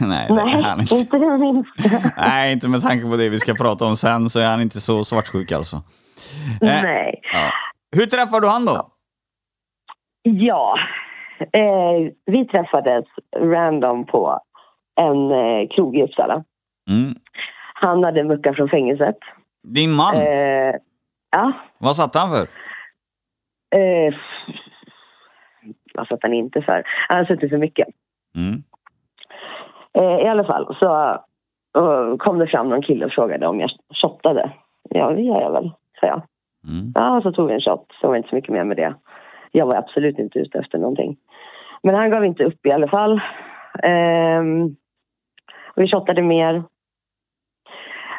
Nej, 0.00 0.26
det 0.28 0.40
är 0.40 0.44
Nej, 0.44 0.62
han 0.62 0.80
inte. 0.80 0.94
inte 0.94 1.18
det 1.18 1.38
minsta. 1.38 2.12
Nej, 2.16 2.52
inte 2.52 2.68
med 2.68 2.82
tanke 2.82 3.10
på 3.10 3.16
det 3.16 3.28
vi 3.28 3.38
ska 3.40 3.54
prata 3.54 3.84
om 3.84 3.96
sen 3.96 4.30
så 4.30 4.40
är 4.40 4.50
han 4.50 4.60
inte 4.62 4.80
så 4.80 5.04
svartsjuk 5.04 5.52
alltså. 5.52 5.76
Eh, 5.76 6.82
Nej. 6.82 7.20
Ja. 7.32 7.50
Hur 7.96 8.06
träffar 8.06 8.40
du 8.40 8.48
han 8.48 8.64
då? 8.66 8.88
Ja, 10.22 10.78
eh, 11.52 12.12
vi 12.26 12.44
träffades 12.46 13.04
random 13.36 14.06
på 14.06 14.40
en 15.00 15.30
eh, 15.30 15.68
krog 15.76 15.96
i 15.96 16.02
Uppsala. 16.02 16.44
Mm. 16.90 17.14
Han 17.74 18.04
hade 18.04 18.24
muckat 18.24 18.56
från 18.56 18.68
fängelset. 18.68 19.16
Din 19.62 19.92
man, 19.92 20.14
Eh, 20.16 20.74
ja, 21.30 21.52
vad 21.78 21.96
satt 21.96 22.14
han 22.14 22.30
för? 22.30 22.48
Eh, 25.98 26.00
vad 26.00 26.08
satt 26.08 26.22
han 26.22 26.34
inte 26.34 26.62
för? 26.62 26.82
Han 27.08 27.16
hade 27.16 27.26
suttit 27.26 27.50
för 27.50 27.58
mycket. 27.58 27.88
Mm. 28.36 28.62
Eh, 29.92 30.26
I 30.26 30.28
alla 30.28 30.44
fall 30.44 30.76
så 30.80 31.20
kom 32.18 32.38
det 32.38 32.46
fram 32.46 32.68
någon 32.68 32.82
kille 32.82 33.04
och 33.06 33.12
frågade 33.12 33.46
om 33.46 33.60
jag 33.60 33.70
shottade. 33.94 34.52
Ja, 34.90 35.10
det 35.10 35.22
gör 35.22 35.40
jag 35.40 35.52
väl, 35.52 35.70
sa 36.00 36.06
jag. 36.06 36.22
Mm. 36.68 36.92
Ja, 36.94 37.20
så 37.22 37.32
tog 37.32 37.48
vi 37.48 37.54
en 37.54 37.60
shot. 37.60 37.92
Så 38.00 38.06
var 38.06 38.14
det 38.14 38.18
inte 38.18 38.28
så 38.28 38.34
mycket 38.34 38.52
mer 38.52 38.64
med 38.64 38.76
det. 38.76 38.94
Jag 39.52 39.66
var 39.66 39.74
absolut 39.74 40.18
inte 40.18 40.38
ute 40.38 40.58
efter 40.58 40.78
någonting. 40.78 41.16
Men 41.82 41.94
han 41.94 42.10
gav 42.10 42.24
inte 42.24 42.44
upp 42.44 42.66
i 42.66 42.72
alla 42.72 42.88
fall. 42.88 43.20
Ehm, 43.82 44.76
vi 45.76 45.88
shottade 45.88 46.22
mer. 46.22 46.62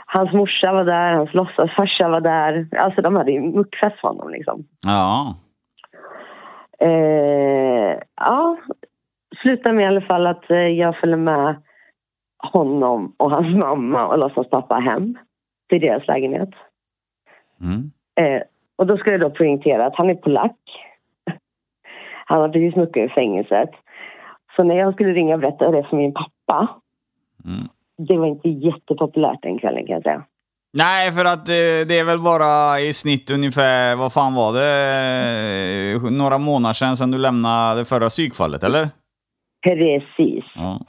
Hans 0.05 0.33
morsa 0.33 0.73
var 0.73 0.83
där, 0.83 1.13
hans 1.13 1.33
låtsasfarsa 1.33 2.09
var 2.09 2.21
där. 2.21 2.67
Alltså 2.77 3.01
de 3.01 3.15
hade 3.15 3.31
ju 3.31 3.41
muckfest 3.41 3.99
för 3.99 4.07
honom 4.07 4.29
liksom. 4.29 4.67
Ja. 4.85 5.35
Eh, 6.81 7.99
ja, 8.15 8.57
slutade 9.41 9.75
med 9.75 9.83
i 9.83 9.87
alla 9.87 10.01
fall 10.01 10.27
att 10.27 10.51
eh, 10.51 10.57
jag 10.57 10.97
följde 10.99 11.17
med 11.17 11.55
honom 12.37 13.13
och 13.17 13.31
hans 13.31 13.63
mamma 13.63 14.07
och 14.07 14.17
låtsaspappa 14.17 14.75
hem 14.75 15.17
till 15.69 15.81
deras 15.81 16.07
lägenhet. 16.07 16.49
Mm. 17.61 17.91
Eh, 18.15 18.43
och 18.75 18.87
då 18.87 18.97
ska 18.97 19.11
jag 19.11 19.21
då 19.21 19.29
poängtera 19.29 19.85
att 19.85 19.95
han 19.95 20.09
är 20.09 20.15
polack. 20.15 20.57
Han 22.25 22.41
har 22.41 22.49
precis 22.49 22.75
muckat 22.75 23.11
i 23.11 23.13
fängelset. 23.13 23.69
Så 24.55 24.63
när 24.63 24.75
jag 24.75 24.93
skulle 24.93 25.13
ringa 25.13 25.33
och 25.33 25.39
berätta 25.39 25.71
det 25.71 25.83
för 25.83 25.97
min 25.97 26.13
pappa, 26.13 26.67
Mm. 27.45 27.67
det 27.97 28.17
var 28.17 28.27
inte 28.27 28.49
jättepopulärt 28.49 29.41
den 29.41 29.59
kvällen 29.59 29.85
kan 29.85 29.93
jag 29.93 30.03
säga. 30.03 30.23
Nej, 30.73 31.11
för 31.11 31.25
att 31.25 31.49
eh, 31.49 31.87
det 31.87 31.99
är 31.99 32.03
väl 32.03 32.19
bara 32.19 32.79
i 32.79 32.93
snitt 32.93 33.31
ungefär, 33.31 33.95
vad 33.95 34.13
fan 34.13 34.33
var 34.33 34.53
det, 34.53 35.95
eh, 35.95 36.11
några 36.11 36.37
månader 36.37 36.73
sedan, 36.73 36.97
sedan 36.97 37.11
du 37.11 37.17
lämnade 37.17 37.79
det 37.79 37.85
förra 37.85 38.09
psykfallet, 38.09 38.63
eller? 38.63 38.89
Precis. 39.63 40.45
Ja. 40.55 40.79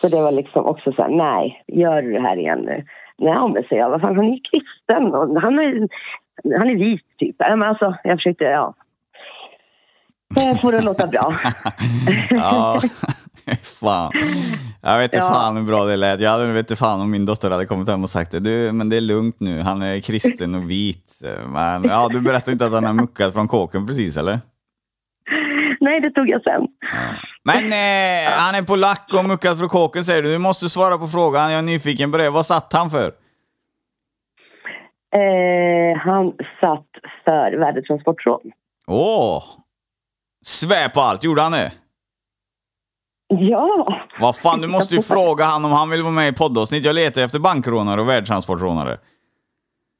Så 0.00 0.08
det 0.08 0.22
var 0.22 0.32
liksom 0.32 0.66
också 0.66 0.92
så 0.92 1.02
här, 1.02 1.10
nej, 1.10 1.64
gör 1.66 2.02
du 2.02 2.12
det 2.12 2.20
här 2.20 2.36
igen 2.36 2.58
nu? 2.58 2.84
Nej, 3.18 3.48
men 3.54 3.62
säger 3.68 3.82
jag, 3.82 3.90
vad 3.90 4.00
fan, 4.00 4.16
han 4.16 4.24
är 4.24 4.30
ju 4.30 4.40
kristen 4.40 5.14
och 5.14 5.40
han 5.42 5.58
är, 5.58 5.88
han 6.58 6.70
är 6.70 6.76
vit 6.76 7.18
typ. 7.18 7.36
Ja, 7.38 7.56
Men 7.56 7.68
alltså, 7.68 7.94
jag 8.04 8.18
försökte, 8.18 8.44
ja. 8.44 8.74
Det 10.34 10.58
får 10.60 10.72
det 10.72 10.80
låta 10.80 11.06
bra. 11.06 11.36
ja. 12.30 12.80
fan. 13.62 14.12
Jag 14.82 14.98
vet 14.98 15.04
inte 15.04 15.16
Ja. 15.16 15.32
fan 15.32 15.56
hur 15.56 15.64
bra 15.64 15.84
det 15.84 15.96
lät. 15.96 16.20
Jag 16.20 16.30
hade 16.30 16.46
vet 16.46 16.58
inte 16.70 16.76
fan 16.76 17.00
om 17.00 17.10
min 17.10 17.26
dotter 17.26 17.50
hade 17.50 17.66
kommit 17.66 17.88
hem 17.88 18.02
och 18.02 18.10
sagt 18.10 18.30
det. 18.30 18.40
Du, 18.40 18.72
men 18.72 18.88
det 18.88 18.96
är 18.96 19.00
lugnt 19.00 19.40
nu. 19.40 19.60
Han 19.60 19.82
är 19.82 20.00
kristen 20.00 20.54
och 20.54 20.70
vit. 20.70 21.18
Men 21.46 21.84
ja, 21.84 22.08
du 22.12 22.20
berättade 22.20 22.52
inte 22.52 22.66
att 22.66 22.72
han 22.72 22.84
har 22.84 22.94
muckat 22.94 23.32
från 23.32 23.48
kåken 23.48 23.86
precis, 23.86 24.16
eller? 24.16 24.40
nej, 25.80 26.00
det 26.00 26.10
tog 26.10 26.28
jag 26.28 26.42
sen. 26.42 26.62
Men 27.44 27.64
eh, 27.64 28.30
han 28.32 28.54
är 28.54 28.62
polack 28.62 29.10
och 29.18 29.24
muckat 29.24 29.58
från 29.58 29.68
kåken 29.68 30.04
säger 30.04 30.22
du. 30.22 30.32
Du 30.32 30.38
måste 30.38 30.68
svara 30.68 30.98
på 30.98 31.06
frågan. 31.08 31.50
Jag 31.52 31.58
är 31.58 31.62
nyfiken 31.62 32.12
på 32.12 32.18
det. 32.18 32.30
Vad 32.30 32.46
satt 32.46 32.72
han 32.72 32.90
för? 32.90 33.12
Eh, 35.16 35.98
han 36.04 36.32
satt 36.60 36.88
för 37.24 37.58
värdetransportrån. 37.58 38.40
Åh! 38.86 39.42
Svär 40.44 40.88
på 40.88 41.00
allt. 41.00 41.24
Gjorde 41.24 41.42
han 41.42 41.52
det? 41.52 41.72
Ja, 43.40 43.86
Vad 44.20 44.36
fan, 44.36 44.60
du 44.60 44.68
måste 44.68 44.94
ju 44.94 45.02
fråga 45.02 45.44
han 45.44 45.64
om 45.64 45.72
han 45.72 45.90
vill 45.90 46.02
vara 46.02 46.12
med 46.12 46.28
i 46.28 46.32
poddavsnitt. 46.32 46.84
Jag 46.84 46.94
letar 46.94 47.22
efter 47.22 47.38
bankrånare 47.38 48.00
och 48.00 48.08
värdtransportrånare. 48.08 48.96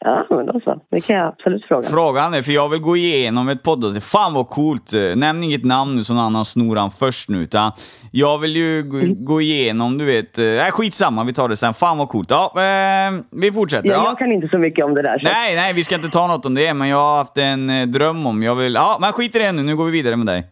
Ja, 0.04 0.26
men 0.30 0.46
då 0.46 0.60
så. 0.64 0.74
Det 0.90 1.00
kan 1.00 1.16
jag 1.16 1.26
absolut 1.28 1.64
fråga. 1.68 1.88
Frågan 1.88 2.34
är, 2.34 2.42
för 2.42 2.52
jag 2.52 2.68
vill 2.68 2.80
gå 2.80 2.96
igenom 2.96 3.48
ett 3.48 3.62
poddavsnitt. 3.62 4.04
Fan 4.04 4.34
vad 4.34 4.48
coolt! 4.48 4.92
Nämn 5.16 5.42
inget 5.42 5.64
namn 5.64 5.96
nu 5.96 6.04
så 6.04 6.14
någon 6.14 6.24
annan 6.24 6.44
snor 6.44 6.76
han 6.76 6.90
först 6.90 7.28
nu. 7.28 7.38
Utan 7.38 7.72
jag 8.10 8.38
vill 8.38 8.56
ju 8.56 8.82
gå, 8.82 8.96
Mm. 9.34 9.40
igenom, 9.40 9.98
du 9.98 10.04
vet. 10.04 10.36
Nej, 10.38 10.58
äh, 10.58 10.64
skitsamma, 10.70 11.24
vi 11.24 11.32
tar 11.32 11.48
det 11.48 11.56
sen. 11.56 11.74
Fan 11.74 11.98
vad 11.98 12.08
coolt. 12.08 12.30
Ja, 12.30 12.52
eh, 12.56 13.12
vi 13.30 13.52
fortsätter. 13.52 13.88
Ja, 13.88 13.94
Ja. 13.94 14.04
jag 14.06 14.18
kan 14.18 14.32
inte 14.32 14.48
så 14.48 14.58
mycket 14.58 14.84
om 14.84 14.94
det 14.94 15.02
där. 15.02 15.18
Så. 15.18 15.24
Nej, 15.24 15.56
nej, 15.56 15.72
vi 15.74 15.84
ska 15.84 15.94
inte 15.94 16.08
ta 16.08 16.26
något 16.26 16.46
om 16.46 16.54
det, 16.54 16.74
men 16.74 16.88
jag 16.88 16.96
har 16.96 17.16
haft 17.18 17.38
en 17.38 17.70
eh, 17.70 17.86
dröm 17.86 18.26
om... 18.26 18.42
Jag 18.42 18.54
vill... 18.54 18.74
Ja, 18.74 18.96
men 19.00 19.12
skit 19.12 19.34
i 19.36 19.38
det 19.38 19.52
nu. 19.52 19.62
Nu 19.62 19.76
går 19.76 19.84
vi 19.84 19.90
vidare 19.90 20.16
med 20.16 20.26
dig. 20.26 20.44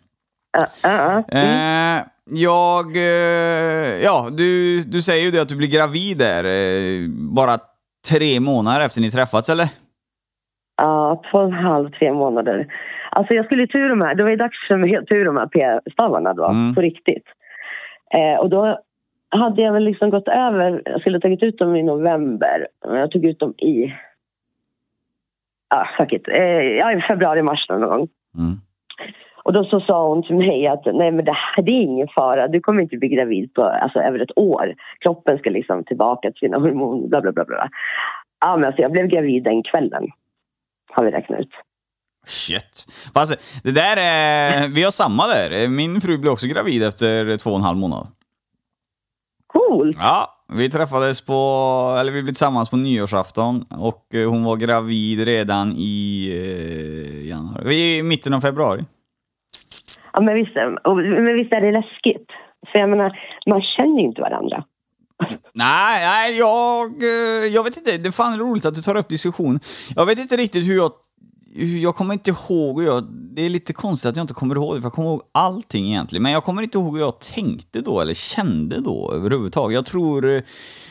Ja, 0.58 0.66
ja, 0.82 1.22
ja. 1.28 1.38
Eh, 1.38 2.00
jag... 2.30 2.96
Eh, 2.96 4.02
ja, 4.04 4.28
du, 4.32 4.82
du 4.82 5.02
säger 5.02 5.24
ju 5.24 5.30
det 5.30 5.42
att 5.42 5.48
du 5.48 5.56
blir 5.56 5.68
gravid 5.76 6.18
där. 6.18 6.44
Eh, 6.44 7.08
bara 7.36 7.58
tre 8.10 8.40
månader 8.40 8.86
efter 8.86 9.00
ni 9.00 9.10
träffats, 9.10 9.48
eller? 9.48 9.66
Ja, 10.76 11.22
två 11.30 11.38
och 11.38 11.44
en 11.44 11.52
halv, 11.52 11.90
tre 11.90 12.12
månader. 12.12 12.66
Alltså 13.10 13.34
jag 13.34 13.44
skulle 13.44 13.66
ta 13.66 13.78
ur 13.78 13.88
de 13.88 14.00
här, 14.00 14.14
det 14.14 14.22
var 14.22 14.30
ju 14.30 14.36
dags 14.36 14.68
för 14.68 14.76
mig 14.76 14.96
att 14.96 15.06
ta 15.06 15.14
ur 15.14 15.24
de 15.24 15.36
här 15.36 15.46
p-stavarna 15.46 16.34
då, 16.34 16.44
Mm. 16.44 16.74
på 16.74 16.80
riktigt. 16.80 17.24
Eh, 18.14 18.40
och 18.40 18.50
då 18.50 18.80
hade 19.28 19.62
jag 19.62 19.72
väl 19.72 19.84
liksom 19.84 20.10
gått 20.10 20.28
över, 20.28 20.82
jag 20.84 21.00
skulle 21.00 21.16
ha 21.16 21.20
tagit 21.20 21.42
ut 21.42 21.58
dem 21.58 21.76
i 21.76 21.82
november, 21.82 22.66
men 22.88 22.96
jag 22.96 23.10
tog 23.10 23.24
ut 23.24 23.38
dem 23.38 23.54
i, 23.58 23.94
ja 25.70 25.88
fuck 25.98 26.12
it, 26.12 26.28
eh, 26.28 26.42
ja, 26.80 26.92
i 26.92 27.00
februari, 27.08 27.42
mars 27.42 27.66
någon 27.68 27.80
gång. 27.80 28.08
Mm. 28.38 28.60
Och 29.50 29.54
då 29.54 29.64
så 29.64 29.80
sa 29.80 30.08
hon 30.08 30.22
till 30.22 30.36
mig 30.36 30.66
att 30.66 30.84
nej 30.84 31.12
men 31.12 31.24
det 31.24 31.32
här 31.32 31.62
det 31.62 31.70
är 31.70 31.82
ingen 31.82 32.08
fara, 32.14 32.48
du 32.48 32.60
kommer 32.60 32.82
inte 32.82 32.96
bli 32.96 33.08
gravid 33.08 33.54
på 33.54 33.62
alltså, 33.62 33.98
över 33.98 34.18
ett 34.18 34.38
år. 34.38 34.74
Kroppen 35.00 35.38
ska 35.38 35.50
liksom 35.50 35.84
tillbaka 35.84 36.30
till 36.30 36.38
sina 36.38 36.58
hormoner, 36.58 37.08
bla 37.08 37.20
bla 37.20 37.32
bla. 37.32 37.44
bla. 37.44 37.68
Ja 38.40 38.56
men 38.56 38.66
alltså 38.66 38.82
jag 38.82 38.92
blev 38.92 39.06
gravid 39.06 39.44
den 39.44 39.62
kvällen, 39.62 40.06
har 40.92 41.04
vi 41.04 41.10
räknat 41.10 41.40
ut. 41.40 41.50
Shit. 42.26 42.86
Fast 43.14 43.60
det 43.64 43.72
där 43.72 43.96
är... 43.96 44.68
Vi 44.74 44.82
har 44.82 44.90
samma 44.90 45.26
där. 45.26 45.68
Min 45.68 46.00
fru 46.00 46.18
blev 46.18 46.32
också 46.32 46.46
gravid 46.46 46.82
efter 46.82 47.36
två 47.36 47.50
och 47.50 47.56
en 47.56 47.62
halv 47.62 47.78
månad. 47.78 48.06
Coolt! 49.46 49.96
Ja, 50.00 50.28
vi 50.52 50.70
träffades 50.70 51.26
på... 51.26 51.32
Eller 52.00 52.12
vi 52.12 52.22
blev 52.22 52.32
tillsammans 52.32 52.70
på 52.70 52.76
nyårsafton 52.76 53.64
och 53.70 54.14
eh, 54.14 54.30
hon 54.30 54.44
var 54.44 54.56
gravid 54.56 55.24
redan 55.24 55.72
i 55.76 56.28
eh, 56.42 57.28
januari. 57.28 57.98
I 57.98 58.02
mitten 58.02 58.34
av 58.34 58.40
februari. 58.40 58.84
Ja 60.12 60.20
men 60.20 60.34
visst, 60.34 60.56
är- 60.56 60.86
och- 60.86 60.96
men 60.96 61.34
visst 61.34 61.52
är 61.52 61.60
det 61.60 61.72
läskigt? 61.72 62.26
För 62.72 62.78
jag 62.78 62.90
menar, 62.90 63.18
man 63.46 63.62
känner 63.62 64.00
ju 64.00 64.06
inte 64.06 64.20
varandra. 64.20 64.64
Nej, 65.52 66.00
nej, 66.06 66.38
jag... 66.38 66.86
Eh, 67.02 67.46
jag 67.54 67.64
vet 67.64 67.76
inte. 67.76 67.96
Det 67.98 68.08
är 68.08 68.12
fan 68.12 68.38
roligt 68.38 68.64
att 68.64 68.74
du 68.74 68.82
tar 68.82 68.96
upp 68.96 69.08
diskussion. 69.08 69.60
Jag 69.96 70.06
vet 70.06 70.18
inte 70.18 70.36
riktigt 70.36 70.68
hur 70.68 70.76
jag... 70.76 70.92
Jag 71.54 71.96
kommer 71.96 72.14
inte 72.14 72.30
ihåg 72.30 72.82
jag... 72.82 73.04
Det 73.04 73.42
är 73.42 73.50
lite 73.50 73.72
konstigt 73.72 74.08
att 74.08 74.16
jag 74.16 74.24
inte 74.24 74.34
kommer 74.34 74.54
ihåg 74.54 74.74
det, 74.74 74.80
för 74.80 74.86
jag 74.86 74.92
kommer 74.92 75.08
ihåg 75.08 75.22
allting 75.32 75.86
egentligen. 75.86 76.22
Men 76.22 76.32
jag 76.32 76.44
kommer 76.44 76.62
inte 76.62 76.78
ihåg 76.78 76.96
hur 76.96 77.04
jag 77.04 77.20
tänkte 77.20 77.80
då, 77.80 78.00
eller 78.00 78.14
kände 78.14 78.80
då 78.80 79.12
överhuvudtaget. 79.12 79.74
Jag 79.74 79.86
tror... 79.86 80.42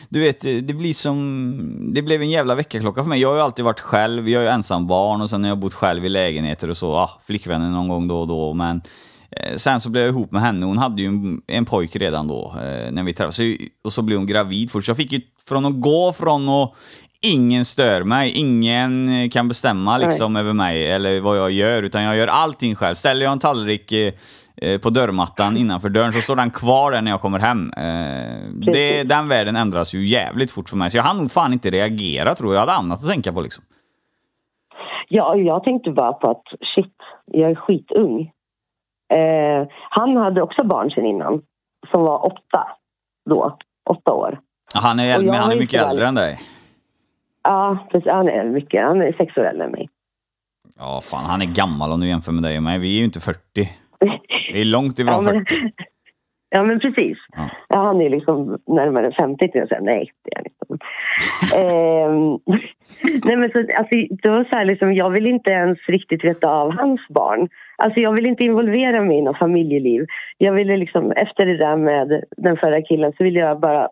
Du 0.08 0.20
vet, 0.20 0.40
det 0.40 0.74
blir 0.74 0.94
som... 0.94 1.90
Det 1.94 2.02
blev 2.02 2.22
en 2.22 2.30
jävla 2.30 2.54
väckarklocka 2.54 3.02
för 3.02 3.08
mig. 3.08 3.20
Jag 3.20 3.28
har 3.28 3.36
ju 3.36 3.42
alltid 3.42 3.64
varit 3.64 3.80
själv, 3.80 4.28
jag 4.28 4.42
är 4.42 4.46
ju 4.46 4.52
ensam 4.52 4.86
barn 4.86 5.20
och 5.20 5.30
sen 5.30 5.44
har 5.44 5.48
jag 5.48 5.58
bott 5.58 5.74
själv 5.74 6.04
i 6.04 6.08
lägenheter 6.08 6.70
och 6.70 6.76
så. 6.76 6.92
Ah, 6.92 7.20
flickvänner 7.26 7.70
någon 7.70 7.88
gång 7.88 8.08
då 8.08 8.20
och 8.20 8.28
då, 8.28 8.52
men... 8.52 8.82
Eh, 9.30 9.56
sen 9.56 9.80
så 9.80 9.90
blev 9.90 10.04
jag 10.04 10.10
ihop 10.10 10.32
med 10.32 10.42
henne, 10.42 10.66
hon 10.66 10.78
hade 10.78 11.02
ju 11.02 11.08
en, 11.08 11.42
en 11.46 11.64
pojke 11.64 11.98
redan 11.98 12.28
då 12.28 12.54
eh, 12.56 12.92
när 12.92 13.02
vi 13.02 13.12
träffades. 13.12 13.40
Och 13.84 13.92
så 13.92 14.02
blev 14.02 14.18
hon 14.18 14.26
gravid 14.26 14.70
först. 14.70 14.86
Så 14.86 14.90
jag 14.90 14.96
fick 14.96 15.12
ju 15.12 15.20
från 15.48 15.66
att 15.66 15.80
gå 15.80 16.12
från 16.12 16.48
att 16.48 16.74
ingen 17.26 17.64
stör 17.64 18.02
mig, 18.02 18.32
ingen 18.32 19.08
eh, 19.08 19.28
kan 19.28 19.48
bestämma 19.48 19.98
liksom 19.98 20.36
över 20.36 20.52
mig 20.52 20.90
eller 20.90 21.20
vad 21.20 21.38
jag 21.38 21.50
gör, 21.50 21.82
utan 21.82 22.02
jag 22.02 22.16
gör 22.16 22.26
allting 22.26 22.74
själv. 22.74 22.94
Ställer 22.94 23.24
jag 23.24 23.32
en 23.32 23.38
tallrik 23.38 23.92
eh, 23.92 24.12
eh, 24.56 24.80
på 24.80 24.90
dörrmattan 24.90 25.56
innanför 25.56 25.88
dörren 25.88 26.12
så 26.12 26.20
står 26.20 26.36
den 26.36 26.50
kvar 26.50 26.92
där 26.92 27.02
när 27.02 27.10
jag 27.10 27.20
kommer 27.20 27.38
hem. 27.38 27.70
Eh, 27.76 28.72
det, 28.72 29.02
den 29.02 29.28
världen 29.28 29.56
ändras 29.56 29.94
ju 29.94 30.06
jävligt 30.06 30.50
fort 30.50 30.68
för 30.68 30.76
mig, 30.76 30.90
så 30.90 30.96
jag 30.96 31.04
hann 31.04 31.16
nog 31.16 31.30
fan 31.30 31.52
inte 31.52 31.70
reagera 31.70 32.34
tror 32.34 32.54
jag. 32.54 32.62
Jag 32.62 32.66
hade 32.66 32.78
annat 32.78 33.02
att 33.02 33.10
tänka 33.10 33.32
på 33.32 33.40
liksom. 33.40 33.64
Ja, 35.08 35.36
jag 35.36 35.64
tänkte 35.64 35.90
bara 35.90 36.12
på 36.12 36.30
att 36.30 36.44
shit, 36.74 36.96
jag 37.26 37.50
är 37.50 37.54
skitung. 37.54 38.20
Eh, 39.12 39.68
han 39.90 40.16
hade 40.16 40.42
också 40.42 40.64
barn 40.64 40.90
sen 40.90 41.06
innan, 41.06 41.42
som 41.90 42.02
var 42.02 42.26
åtta 42.26 42.68
då. 43.30 43.58
Åtta 43.90 44.12
år. 44.12 44.38
Han 44.74 45.00
är, 45.00 45.22
men 45.22 45.34
han 45.34 45.52
är 45.52 45.56
mycket 45.56 45.90
äldre 45.90 46.06
än 46.06 46.14
dig. 46.14 46.38
Ja, 47.42 47.88
precis, 47.90 48.10
han 48.10 48.28
är 48.28 48.44
mycket. 48.44 48.82
Han 48.82 49.02
är 49.02 49.12
sex 49.12 49.36
år 49.36 49.44
äldre 49.44 49.64
än 49.64 49.70
mig. 49.70 49.88
Ja, 50.78 51.00
fan 51.02 51.30
han 51.30 51.42
är 51.42 51.54
gammal 51.54 51.92
om 51.92 52.00
du 52.00 52.08
jämför 52.08 52.32
med 52.32 52.42
dig 52.42 52.56
och 52.56 52.62
mig. 52.62 52.78
Vi 52.78 52.94
är 52.96 52.98
ju 52.98 53.04
inte 53.04 53.20
40. 53.20 53.36
Vi 54.52 54.60
är 54.60 54.64
långt 54.64 54.98
ifrån 54.98 55.14
Ja, 55.14 55.32
men, 55.32 55.44
40. 55.46 55.54
ja, 56.50 56.62
men 56.62 56.80
precis. 56.80 57.18
Ja. 57.36 57.50
Ja. 57.68 57.78
han 57.78 58.00
är 58.00 58.10
liksom 58.10 58.58
närmare 58.66 59.12
50 59.12 59.48
till 59.48 59.58
jag 59.60 59.68
säger 59.68 59.82
nej, 59.82 60.10
det 60.24 60.30
är 60.32 60.36
han 60.36 60.46
inte. 60.46 60.60
Ehm, 61.56 62.38
nej, 63.24 63.36
men 63.36 63.50
så, 63.50 63.58
alltså, 63.58 63.96
det 64.22 64.30
var 64.30 64.44
så 64.44 64.56
här, 64.56 64.64
liksom, 64.64 64.94
jag 64.94 65.10
vill 65.10 65.28
inte 65.28 65.50
ens 65.50 65.78
riktigt 65.88 66.24
veta 66.24 66.48
av 66.48 66.72
hans 66.72 67.00
barn. 67.08 67.48
Alltså, 67.76 68.00
jag 68.00 68.12
vill 68.12 68.28
inte 68.28 68.44
involvera 68.44 69.02
mig 69.02 69.18
i 69.18 69.22
något 69.22 69.38
familjeliv. 69.38 70.06
Jag 70.38 70.52
ville 70.52 70.76
liksom, 70.76 71.12
efter 71.12 71.46
det 71.46 71.56
där 71.56 71.76
med 71.76 72.24
den 72.36 72.56
förra 72.56 72.82
killen 72.82 73.12
så 73.16 73.24
ville 73.24 73.40
jag 73.40 73.60
bara 73.60 73.88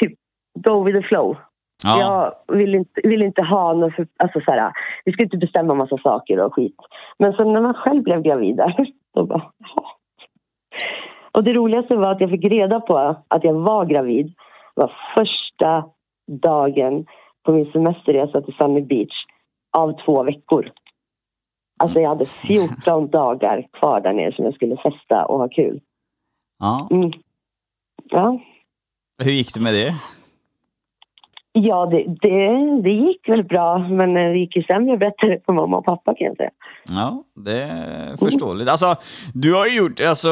typ 0.00 0.12
go 0.54 0.84
with 0.84 1.00
the 1.00 1.08
flow. 1.08 1.36
Ja. 1.84 2.00
Jag 2.48 2.56
vill 2.56 2.74
inte, 2.74 3.00
vill 3.04 3.22
inte 3.22 3.42
ha 3.42 3.72
något 3.72 3.94
för, 3.94 4.06
alltså 4.16 4.40
så 4.40 4.50
här, 4.50 4.72
vi 5.04 5.12
ska 5.12 5.22
inte 5.22 5.36
bestämma 5.36 5.74
massa 5.74 5.98
saker 5.98 6.40
och 6.40 6.54
skit. 6.54 6.76
Men 7.18 7.32
så 7.32 7.52
när 7.52 7.60
man 7.60 7.74
själv 7.74 8.02
blev 8.02 8.22
gravid 8.22 8.56
där, 8.56 8.74
då 9.14 9.26
bara, 9.26 9.52
jaha. 9.58 9.88
Och 11.32 11.44
det 11.44 11.52
roligaste 11.52 11.96
var 11.96 12.12
att 12.12 12.20
jag 12.20 12.30
fick 12.30 12.44
reda 12.44 12.80
på 12.80 13.16
att 13.28 13.44
jag 13.44 13.54
var 13.54 13.84
gravid. 13.86 14.26
Det 14.74 14.80
var 14.80 14.92
första 15.14 15.84
dagen 16.30 17.06
på 17.44 17.52
min 17.52 17.72
semesterresa 17.72 18.40
till 18.40 18.54
Sunny 18.54 18.82
Beach 18.82 19.24
av 19.76 19.92
två 20.04 20.22
veckor. 20.22 20.70
Alltså 21.78 22.00
jag 22.00 22.08
hade 22.08 22.24
14 22.24 23.08
dagar 23.10 23.66
kvar 23.72 24.00
där 24.00 24.12
nere 24.12 24.32
som 24.32 24.44
jag 24.44 24.54
skulle 24.54 24.76
festa 24.76 25.24
och 25.24 25.38
ha 25.38 25.48
kul. 25.48 25.80
ja. 26.58 26.88
Mm. 26.90 27.12
Ja, 28.10 28.38
Hur 29.22 29.30
gick 29.30 29.54
det 29.54 29.60
med 29.60 29.74
det? 29.74 29.94
Ja 31.66 31.86
det, 31.86 32.04
det, 32.20 32.82
det 32.82 32.90
gick 32.90 33.28
väl 33.28 33.44
bra 33.44 33.78
men 33.78 34.14
det 34.14 34.38
gick 34.38 34.56
ju 34.56 34.62
sämre 34.62 34.96
bättre 34.96 35.40
för 35.46 35.52
mamma 35.52 35.76
och 35.76 35.84
pappa 35.84 36.14
kan 36.14 36.26
jag 36.26 36.36
säga. 36.36 36.50
Ja, 36.90 37.24
det 37.36 37.62
är 37.62 38.16
förståeligt. 38.16 38.70
Alltså, 38.70 38.94
du 39.34 39.54
har 39.54 39.66
ju 39.66 39.76
gjort, 39.76 40.00
alltså, 40.00 40.28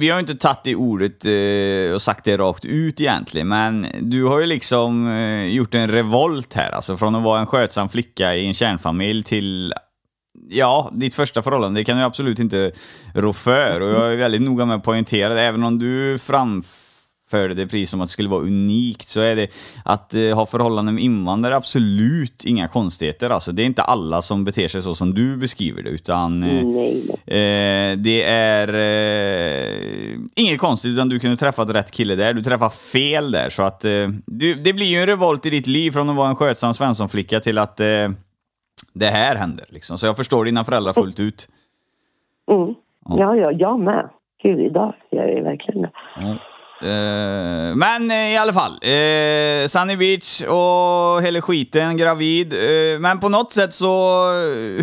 vi 0.00 0.08
har 0.08 0.16
ju 0.16 0.20
inte 0.20 0.34
tagit 0.34 0.64
det 0.64 0.74
ordet 0.74 1.24
eh, 1.24 1.94
och 1.94 2.02
sagt 2.02 2.24
det 2.24 2.36
rakt 2.36 2.64
ut 2.64 3.00
egentligen, 3.00 3.48
men 3.48 3.86
du 4.00 4.24
har 4.24 4.40
ju 4.40 4.46
liksom 4.46 5.08
eh, 5.08 5.46
gjort 5.46 5.74
en 5.74 5.88
revolt 5.88 6.54
här, 6.54 6.72
alltså 6.72 6.96
från 6.96 7.14
att 7.14 7.22
vara 7.22 7.40
en 7.40 7.46
skötsam 7.46 7.88
flicka 7.88 8.34
i 8.34 8.46
en 8.46 8.54
kärnfamilj 8.54 9.22
till 9.22 9.72
Ja, 10.48 10.90
ditt 10.92 11.14
första 11.14 11.42
förhållande, 11.42 11.80
det 11.80 11.84
kan 11.84 11.96
du 11.96 12.02
absolut 12.02 12.38
inte 12.38 12.72
rå 13.14 13.32
för. 13.32 13.80
Och 13.80 13.90
jag 13.90 14.12
är 14.12 14.16
väldigt 14.16 14.42
noga 14.42 14.66
med 14.66 14.76
att 14.76 14.82
poängtera 14.82 15.34
det, 15.34 15.40
även 15.40 15.64
om 15.64 15.78
du 15.78 16.18
framför 16.18 16.83
framförde 17.30 17.54
det 17.54 17.66
precis 17.66 17.90
som 17.90 18.00
att 18.00 18.08
det 18.08 18.12
skulle 18.12 18.28
vara 18.28 18.42
unikt, 18.42 19.08
så 19.08 19.20
är 19.20 19.36
det 19.36 19.48
att 19.84 20.14
eh, 20.14 20.34
ha 20.34 20.46
förhållanden 20.46 20.94
med 20.94 21.04
invandrare 21.04 21.56
absolut 21.56 22.44
inga 22.44 22.68
konstigheter. 22.68 23.30
Alltså, 23.30 23.52
det 23.52 23.62
är 23.62 23.66
inte 23.66 23.82
alla 23.82 24.22
som 24.22 24.44
beter 24.44 24.68
sig 24.68 24.82
så 24.82 24.94
som 24.94 25.14
du 25.14 25.36
beskriver 25.36 25.82
det, 25.82 25.90
utan 25.90 26.42
eh. 26.42 26.60
Eh, 27.26 27.96
det 27.96 28.22
är 28.24 28.68
eh, 28.68 30.18
inget 30.36 30.58
konstigt, 30.58 30.90
utan 30.90 31.08
du 31.08 31.18
kunde 31.18 31.36
träffat 31.36 31.70
rätt 31.70 31.90
kille 31.90 32.14
där. 32.14 32.34
Du 32.34 32.42
träffade 32.42 32.70
fel 32.70 33.30
där, 33.30 33.50
så 33.50 33.62
att 33.62 33.84
eh, 33.84 34.08
du, 34.26 34.54
det 34.54 34.72
blir 34.72 34.86
ju 34.86 34.96
en 34.96 35.06
revolt 35.06 35.46
i 35.46 35.50
ditt 35.50 35.66
liv 35.66 35.90
från 35.90 36.10
att 36.10 36.16
vara 36.16 36.28
en 36.28 36.36
skötsam 36.36 36.74
svenssonflicka 36.74 37.40
till 37.40 37.58
att 37.58 37.80
eh, 37.80 38.08
det 38.94 39.06
här 39.06 39.36
händer. 39.36 39.66
Liksom. 39.68 39.98
Så 39.98 40.06
jag 40.06 40.16
förstår 40.16 40.44
dina 40.44 40.64
föräldrar 40.64 40.92
fullt 40.92 41.20
ut. 41.20 41.48
Mm. 42.50 42.74
Ja, 43.08 43.36
ja, 43.36 43.52
jag 43.52 43.80
med. 43.80 44.08
Gud, 44.42 44.60
idag 44.60 44.94
gör 45.12 45.22
jag 45.22 45.36
ju 45.36 45.42
verkligen 45.42 45.82
det. 45.82 45.90
Uh, 46.82 47.76
men 47.76 48.02
uh, 48.10 48.32
i 48.34 48.36
alla 48.42 48.52
fall, 48.52 48.72
uh, 48.72 49.66
Sunny 49.66 49.96
Beach 49.96 50.42
och 50.42 51.22
hela 51.22 51.40
skiten, 51.40 51.96
gravid. 51.96 52.54
Men 53.00 53.20
på 53.20 53.28
något 53.28 53.52
sätt 53.52 53.72
så, 53.72 53.94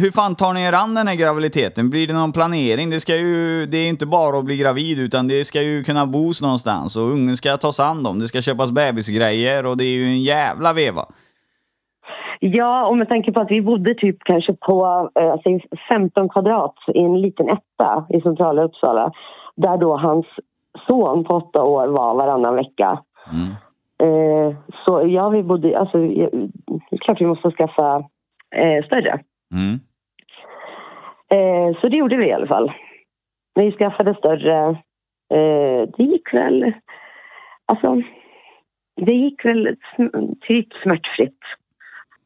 hur 0.02 0.12
fan 0.12 0.36
tar 0.36 0.54
ni 0.54 0.62
er 0.64 0.74
an 0.74 0.96
den 0.96 1.08
här 1.08 1.16
graviditeten? 1.16 1.90
Blir 1.90 2.08
det 2.08 2.14
någon 2.14 2.32
planering? 2.32 2.90
Det, 2.90 3.00
ska 3.00 3.16
ju, 3.16 3.66
det 3.66 3.78
är 3.78 3.90
inte 3.90 4.06
bara 4.06 4.38
att 4.38 4.46
bli 4.46 4.58
gravid, 4.58 5.00
utan 5.00 5.28
det 5.28 5.44
ska 5.46 5.62
ju 5.62 5.84
kunna 5.84 6.06
bos 6.06 6.42
någonstans 6.42 6.96
och 6.96 7.04
ungen 7.04 7.38
ska 7.38 7.58
tas 7.58 7.80
hand 7.80 8.08
om. 8.08 8.20
Det 8.20 8.28
ska 8.28 8.42
köpas 8.42 8.72
bebisgrejer 8.72 9.66
och 9.66 9.78
det 9.78 9.84
är 9.84 9.96
ju 9.96 10.06
en 10.06 10.22
jävla 10.22 10.74
veva. 10.74 11.06
Ja, 12.40 12.88
och 12.88 12.98
med 12.98 13.10
tanke 13.10 13.32
på 13.32 13.42
att 13.42 13.52
vi 13.52 13.62
bodde 13.62 13.94
typ 13.94 14.18
kanske 14.24 14.54
på 14.54 14.86
alltså, 15.16 15.50
15 15.90 16.30
kvadrat 16.30 16.76
i 16.96 17.00
en 17.00 17.22
liten 17.22 17.50
etta 17.50 18.06
i 18.10 18.22
centrala 18.22 18.64
Uppsala 18.64 19.12
där 19.56 19.78
då 19.78 19.98
hans 19.98 20.26
son 20.88 21.24
på 21.24 21.36
åtta 21.36 21.64
år 21.64 21.88
var 21.88 22.16
varannan 22.16 22.56
vecka. 22.56 23.00
Mm. 23.32 23.54
Eh, 24.02 24.56
så 24.86 25.08
ja, 25.08 25.30
vi 25.30 25.44
bodde... 25.44 25.78
Alltså, 25.78 25.98
det 25.98 26.24
är 26.92 26.98
klart 26.98 27.22
vi 27.22 27.26
måste 27.26 27.52
skaffa 27.52 28.04
eh, 28.56 28.86
större. 28.86 29.20
Mm. 29.54 29.80
Eh, 31.30 31.80
så 31.82 31.88
det 31.88 31.98
gjorde 31.98 32.18
vi 32.18 32.28
i 32.28 32.34
alla 32.34 32.48
fall. 32.48 32.72
Vi 33.56 33.72
skaffade 33.72 34.16
större. 34.16 34.70
Eh, 35.34 35.90
det 35.98 36.04
gick 36.04 36.34
väl... 36.34 36.74
Alltså, 37.66 38.02
det 38.96 39.14
gick 39.14 39.46
väl 39.46 39.78
typ 40.42 40.74
smärtfritt. 40.84 41.40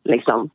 Liksom. 0.04 0.50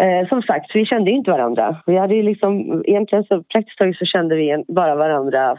Eh, 0.00 0.28
som 0.28 0.42
sagt, 0.42 0.70
vi 0.74 0.86
kände 0.86 1.10
ju 1.10 1.16
inte 1.16 1.30
varandra. 1.30 1.76
Vi 1.86 1.96
hade 1.96 2.14
ju 2.14 2.22
liksom, 2.22 2.82
egentligen 2.86 3.24
så 3.24 3.42
praktiskt 3.42 3.78
taget 3.78 3.96
så 3.96 4.04
kände 4.04 4.36
vi 4.36 4.64
bara 4.68 4.94
varandra 4.94 5.58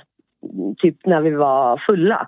typ 0.77 1.05
när 1.05 1.21
vi 1.21 1.31
var 1.31 1.83
fulla. 1.89 2.27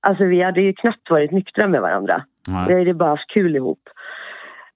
Alltså 0.00 0.24
vi 0.24 0.42
hade 0.42 0.60
ju 0.60 0.72
knappt 0.72 1.10
varit 1.10 1.30
nyktra 1.30 1.68
med 1.68 1.80
varandra. 1.80 2.24
Vi 2.46 2.52
Nej. 2.52 2.78
hade 2.78 2.94
bara 2.94 3.10
haft 3.10 3.30
kul 3.30 3.56
ihop. 3.56 3.88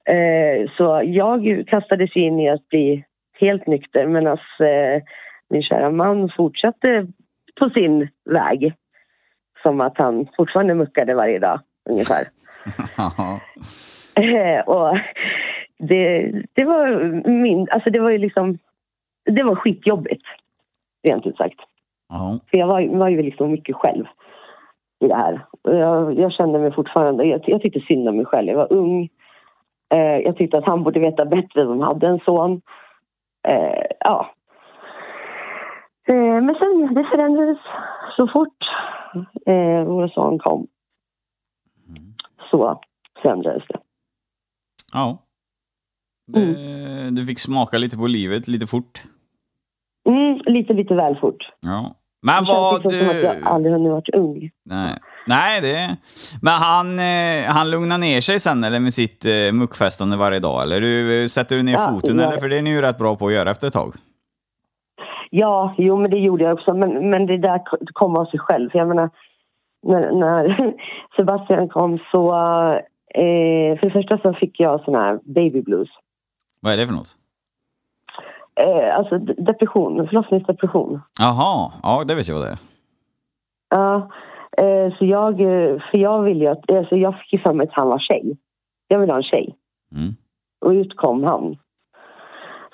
Eh, 0.08 0.70
så 0.76 1.02
jag 1.04 1.64
kastades 1.66 2.16
in 2.16 2.40
i 2.40 2.50
att 2.50 2.68
bli 2.68 3.04
helt 3.40 3.66
nykter 3.66 4.06
medan 4.06 4.38
eh, 4.60 5.02
min 5.50 5.62
kära 5.62 5.90
man 5.90 6.30
fortsatte 6.36 7.06
på 7.60 7.70
sin 7.70 8.08
väg. 8.24 8.74
Som 9.62 9.80
att 9.80 9.98
han 9.98 10.26
fortfarande 10.36 10.74
muckade 10.74 11.14
varje 11.14 11.38
dag, 11.38 11.60
ungefär. 11.90 12.24
Eh, 14.16 14.60
och 14.60 14.98
det, 15.78 16.32
det 16.52 16.64
var 16.64 16.86
min... 17.30 17.68
Alltså 17.70 17.90
det 17.90 18.00
var 18.00 18.10
ju 18.10 18.18
liksom... 18.18 18.58
Det 19.24 19.42
var 19.42 19.54
skitjobbigt, 19.54 20.24
rent 21.02 21.26
ut 21.26 21.36
sagt. 21.36 21.60
Ja. 22.08 22.38
För 22.50 22.58
jag 22.58 22.66
var, 22.66 22.98
var 22.98 23.08
ju 23.08 23.22
liksom 23.22 23.50
mycket 23.50 23.76
själv 23.76 24.04
i 25.00 25.08
det 25.08 25.14
här. 25.14 25.46
Jag, 25.62 26.18
jag 26.18 26.32
kände 26.32 26.58
mig 26.58 26.72
fortfarande... 26.74 27.24
Jag, 27.24 27.40
jag 27.46 27.62
tyckte 27.62 27.80
synd 27.80 28.08
om 28.08 28.16
mig 28.16 28.26
själv. 28.26 28.48
Jag 28.48 28.56
var 28.56 28.72
ung. 28.72 29.08
Eh, 29.94 30.18
jag 30.18 30.36
tyckte 30.36 30.58
att 30.58 30.66
han 30.66 30.82
borde 30.82 31.00
veta 31.00 31.24
bättre 31.24 31.64
som 31.64 31.80
hade 31.80 32.06
en 32.06 32.20
son. 32.24 32.60
Eh, 33.48 33.84
ja. 34.00 34.34
Eh, 36.08 36.42
men 36.42 36.54
sen, 36.54 36.94
det 36.94 37.04
förändrades 37.04 37.58
så 38.16 38.28
fort 38.28 38.64
eh, 39.46 39.84
vår 39.84 40.08
son 40.08 40.38
kom. 40.38 40.66
Så 42.50 42.80
förändrades 43.22 43.62
det. 43.68 43.78
ja. 44.94 45.18
Det, 46.26 47.10
du 47.10 47.26
fick 47.26 47.38
smaka 47.38 47.78
lite 47.78 47.96
på 47.96 48.06
livet 48.06 48.48
lite 48.48 48.66
fort. 48.66 49.04
Mm, 50.08 50.40
lite, 50.46 50.72
lite 50.72 50.94
väl 50.94 51.16
fort. 51.16 51.50
Ja. 51.60 51.94
Men 52.22 52.44
Det 52.44 52.46
känns 52.46 52.58
vad 52.58 52.82
liksom 52.84 53.00
som 53.00 53.08
att 53.16 53.22
jag 53.22 53.36
du... 53.36 53.44
aldrig 53.44 53.74
har 53.74 53.88
varit 53.88 54.08
ung. 54.14 54.50
Nej. 54.64 54.92
Nej, 55.26 55.60
det... 55.60 55.96
Men 56.42 56.52
han, 56.52 56.98
eh, 56.98 57.44
han 57.54 57.70
lugnar 57.70 57.98
ner 57.98 58.20
sig 58.20 58.40
sen 58.40 58.64
eller 58.64 58.80
med 58.80 58.94
sitt 58.94 59.24
eh, 59.24 59.52
muckfestande 59.52 60.16
varje 60.16 60.38
dag? 60.40 60.62
Eller 60.62 60.80
du, 60.80 61.28
sätter 61.28 61.56
du 61.56 61.62
ner 61.62 61.72
Ja, 61.72 61.88
foten 61.90 62.18
ja. 62.18 62.24
eller? 62.28 62.38
För 62.38 62.48
det 62.48 62.58
är 62.58 62.62
ni 62.62 62.70
ju 62.70 62.80
rätt 62.80 62.98
bra 62.98 63.16
på 63.16 63.26
att 63.26 63.32
göra 63.32 63.50
efter 63.50 63.66
ett 63.66 63.72
tag. 63.72 63.94
Ja, 65.30 65.74
jo 65.78 65.96
men 65.96 66.10
det 66.10 66.18
gjorde 66.18 66.44
jag 66.44 66.52
också. 66.52 66.74
Men, 66.74 67.10
men 67.10 67.26
det 67.26 67.38
där 67.38 67.60
kom 67.92 68.16
av 68.16 68.24
sig 68.24 68.38
själv. 68.38 68.70
För 68.70 68.78
jag 68.78 68.88
menar, 68.88 69.10
när, 69.86 70.12
när 70.12 70.72
Sebastian 71.16 71.68
kom 71.68 71.98
så... 72.10 72.32
Eh, 73.14 73.78
för 73.78 73.86
det 73.86 73.90
första 73.90 74.18
så 74.18 74.32
fick 74.32 74.60
jag 74.60 74.80
sån 74.80 74.94
här 74.94 75.18
baby 75.24 75.62
blues. 75.62 75.88
Vad 76.60 76.72
är 76.72 76.76
det 76.76 76.86
för 76.86 76.94
något? 76.94 77.16
Eh, 78.60 78.96
alltså 78.98 79.18
de- 79.18 79.32
depression, 79.32 80.08
förlossningsdepression. 80.08 81.00
Jaha, 81.20 81.72
ja 81.82 82.04
det 82.08 82.14
vet 82.14 82.28
jag 82.28 82.34
vad 82.34 82.44
det 82.44 82.50
är. 82.50 82.58
Ja, 83.70 84.10
eh, 84.56 84.94
så 84.98 85.04
jag, 85.04 85.40
eh, 85.40 85.80
för 85.90 85.98
jag 85.98 86.22
ville 86.22 86.50
att, 86.50 86.70
alltså 86.70 86.96
jag 86.96 87.18
fick 87.18 87.32
ju 87.32 87.38
för 87.38 87.52
mig 87.52 87.66
att 87.68 87.74
han 87.74 87.88
var 87.88 87.98
tjej. 87.98 88.36
Jag 88.88 88.98
ville 88.98 89.12
ha 89.12 89.16
en 89.16 89.22
tjej. 89.22 89.54
Mm. 89.96 90.14
Och 90.60 90.70
ut 90.70 90.96
kom 90.96 91.24
han. 91.24 91.56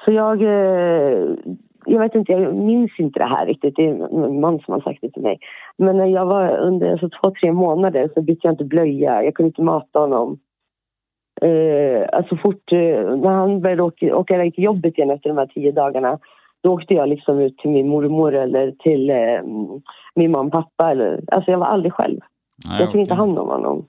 Så 0.05 0.13
jag, 0.13 0.43
eh, 0.43 1.29
jag 1.85 2.01
vet 2.01 2.15
inte, 2.15 2.33
jag 2.33 2.55
minns 2.55 2.91
inte 2.99 3.19
det 3.19 3.25
här 3.25 3.47
riktigt. 3.47 3.77
Det 3.77 3.87
är 3.89 4.25
en 4.25 4.41
man 4.41 4.59
som 4.61 4.75
har 4.75 4.81
sagt 4.81 4.99
det 5.03 5.11
till 5.11 5.23
mig. 5.23 5.39
Men 5.79 5.97
när 5.97 6.07
jag 6.07 6.27
var 6.27 6.57
under 6.59 6.93
alltså, 6.93 7.09
två, 7.09 7.33
tre 7.41 7.53
månader 7.53 8.11
så 8.15 8.23
bytte 8.23 8.47
jag 8.47 8.53
inte 8.53 8.65
blöja. 8.65 9.23
Jag 9.23 9.35
kunde 9.35 9.49
inte 9.49 9.63
mata 9.63 9.99
honom. 9.99 10.39
Eh, 11.43 12.09
alltså 12.13 12.37
fort, 12.37 12.73
eh, 12.73 13.17
när 13.17 13.31
han 13.31 13.61
började 13.61 13.83
åka, 13.83 14.17
åka 14.17 14.35
iväg 14.35 14.55
till 14.55 14.65
jobbet 14.65 14.99
igen 14.99 15.11
efter 15.11 15.29
de 15.29 15.39
här 15.39 15.47
tio 15.47 15.73
dagarna 15.73 16.19
då 16.63 16.73
åkte 16.73 16.95
jag 16.95 17.09
liksom 17.09 17.39
ut 17.39 17.59
till 17.59 17.71
min 17.71 17.89
mormor 17.89 18.35
eller 18.35 18.71
till 18.73 19.11
eh, 19.11 19.17
min 20.15 20.31
mamma 20.31 20.45
och 20.47 20.53
pappa. 20.53 20.91
Eller, 20.91 21.21
alltså 21.33 21.51
jag 21.51 21.59
var 21.59 21.67
aldrig 21.67 21.93
själv. 21.93 22.21
Nej, 22.69 22.81
jag 22.81 22.91
tog 22.93 23.01
inte 23.01 23.13
okej. 23.15 23.19
hand 23.21 23.39
om 23.39 23.49
honom. 23.49 23.87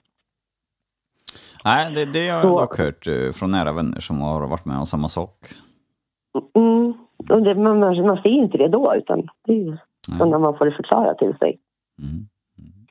Nej, 1.66 1.94
det, 1.96 2.06
det 2.14 2.30
har 2.30 2.40
jag 2.40 2.42
Så- 2.42 2.60
dock 2.60 2.78
hört 2.78 3.08
eh, 3.08 3.32
från 3.32 3.52
nära 3.52 3.72
vänner 3.72 4.00
som 4.00 4.22
har 4.22 4.48
varit 4.48 4.66
med 4.66 4.78
om 4.78 4.86
samma 4.86 5.10
sak. 5.10 5.36
Mm. 6.56 6.94
Och 7.30 7.42
det, 7.44 7.56
man, 7.56 7.80
man 7.80 8.22
ser 8.22 8.30
ju 8.30 8.42
inte 8.44 8.58
det 8.58 8.68
då, 8.68 8.96
utan 8.96 9.28
det 9.46 9.54
är 9.54 9.58
ju 9.58 9.78
när 10.20 10.40
man 10.40 10.58
får 10.58 10.66
det 10.66 10.72
förklarat 10.72 11.18
till 11.18 11.36
sig. 11.40 11.60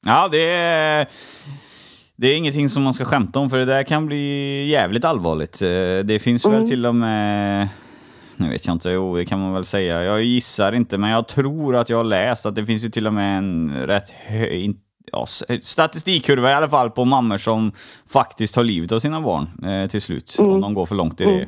Ja, 0.06 0.28
det 0.32 0.50
är, 0.50 1.06
det 2.20 2.28
är 2.28 2.36
ingenting 2.36 2.68
som 2.68 2.82
man 2.82 2.94
ska 2.94 3.04
skämta 3.04 3.38
om 3.38 3.50
för 3.50 3.58
det 3.58 3.64
där 3.64 3.82
kan 3.82 4.06
bli 4.06 4.66
jävligt 4.68 5.04
allvarligt. 5.04 5.62
Eh, 5.62 5.68
Det 6.04 6.22
finns 6.22 6.46
väl 6.46 6.68
till 6.68 6.86
och 6.86 6.94
med, 6.94 7.68
nu 8.36 8.48
vet 8.50 8.66
jag 8.66 8.74
inte, 8.74 8.90
jo 8.90 9.16
det 9.16 9.24
kan 9.24 9.40
man 9.40 9.52
väl 9.52 9.64
säga. 9.64 10.02
Jag 10.04 10.22
gissar 10.22 10.72
inte 10.72 10.98
men 10.98 11.10
jag 11.10 11.28
tror 11.28 11.76
att 11.76 11.88
jag 11.88 11.96
har 11.96 12.04
läst 12.04 12.46
att 12.46 12.54
det 12.54 12.66
finns 12.66 12.84
ju 12.84 12.88
till 12.90 13.06
och 13.06 13.14
med 13.14 13.38
en 13.38 13.72
rätt 13.86 14.10
hög 14.10 14.76
ja, 15.12 15.26
statistikkurva 15.62 16.50
i 16.50 16.54
alla 16.54 16.68
fall 16.68 16.90
på 16.90 17.04
mammor 17.04 17.38
som 17.38 17.72
faktiskt 18.08 18.54
tar 18.54 18.64
livet 18.64 18.92
av 18.92 18.98
sina 19.00 19.20
barn 19.20 19.48
eh, 19.66 19.88
till 19.90 20.02
slut. 20.02 20.36
Om 20.38 20.60
de 20.60 20.74
går 20.74 20.86
för 20.86 20.94
långt 20.94 21.20
i 21.20 21.24
det. 21.24 21.46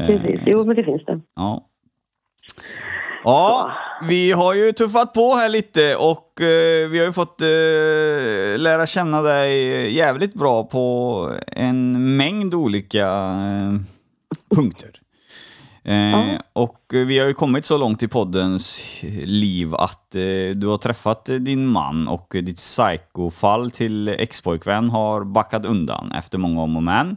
Eh, 0.00 0.06
Precis. 0.06 0.40
Jo, 0.46 0.64
men 0.66 0.76
det 0.76 0.84
finns 0.84 1.04
det. 1.06 1.20
Ja. 1.36 1.68
Ja, 3.24 3.72
vi 4.08 4.32
har 4.32 4.54
ju 4.54 4.72
tuffat 4.72 5.12
på 5.14 5.34
här 5.34 5.48
lite 5.48 5.96
och 5.96 6.31
eh, 6.42 6.88
vi 6.90 6.98
har 6.98 7.06
ju 7.06 7.12
fått 7.12 7.40
eh, 7.40 8.58
lära 8.58 8.86
känna 8.86 9.22
dig 9.22 9.92
jävligt 9.92 10.34
bra 10.34 10.64
på 10.64 11.30
en 11.46 12.16
mängd 12.16 12.54
olika 12.54 13.06
eh, 13.06 13.74
punkter. 14.56 14.90
Och 16.52 16.80
vi 16.90 17.18
har 17.18 17.26
ju 17.26 17.34
kommit 17.34 17.64
så 17.64 17.78
långt 17.78 18.02
i 18.02 18.08
poddens 18.08 18.82
liv 19.24 19.74
att 19.74 20.10
du 20.54 20.66
har 20.66 20.78
träffat 20.78 21.24
din 21.40 21.66
man 21.66 22.08
och 22.08 22.26
ditt 22.30 22.56
psykofall 22.56 23.70
till 23.70 24.08
expojkvän 24.08 24.90
har 24.90 25.24
backat 25.24 25.66
undan 25.66 26.12
efter 26.12 26.38
många 26.38 26.62
om 26.62 26.76
och 26.76 26.82
men. 26.82 27.16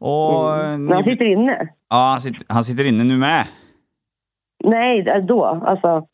Och, 0.00 0.56
eh, 0.56 0.78
Men 0.78 0.92
han 0.92 1.04
sitter 1.04 1.32
inne. 1.32 1.68
Ja, 1.90 2.10
han 2.12 2.20
sitter, 2.20 2.46
han 2.48 2.64
sitter 2.64 2.84
inne 2.84 3.04
nu 3.04 3.16
med. 3.16 3.46
Nej, 4.64 5.04
då. 5.28 5.44
Alltså, 5.44 6.06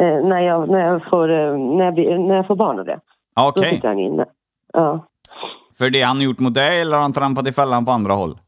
eh, 0.00 0.26
när, 0.28 0.40
jag, 0.40 0.68
när, 0.70 0.78
jag 0.80 1.04
får, 1.10 1.28
eh, 1.30 1.58
när, 1.58 1.84
jag 1.84 1.94
blir, 1.94 2.18
när 2.18 2.34
jag 2.36 2.46
får 2.46 2.56
barn 2.56 2.78
och 2.78 2.84
det. 2.84 3.00
Ja, 3.34 3.42
Då 3.54 3.60
Okej. 3.60 3.74
sitter 3.74 3.88
han 3.88 3.98
inne. 3.98 4.24
Ja. 4.72 5.06
För 5.78 5.90
det 5.90 6.02
han 6.02 6.20
gjort 6.20 6.38
mot 6.38 6.54
dig 6.54 6.80
eller 6.80 6.96
har 6.96 7.02
han 7.02 7.12
trampat 7.12 7.48
i 7.48 7.52
fällan 7.52 7.84
på 7.84 7.90
andra 7.90 8.12
håll? 8.12 8.38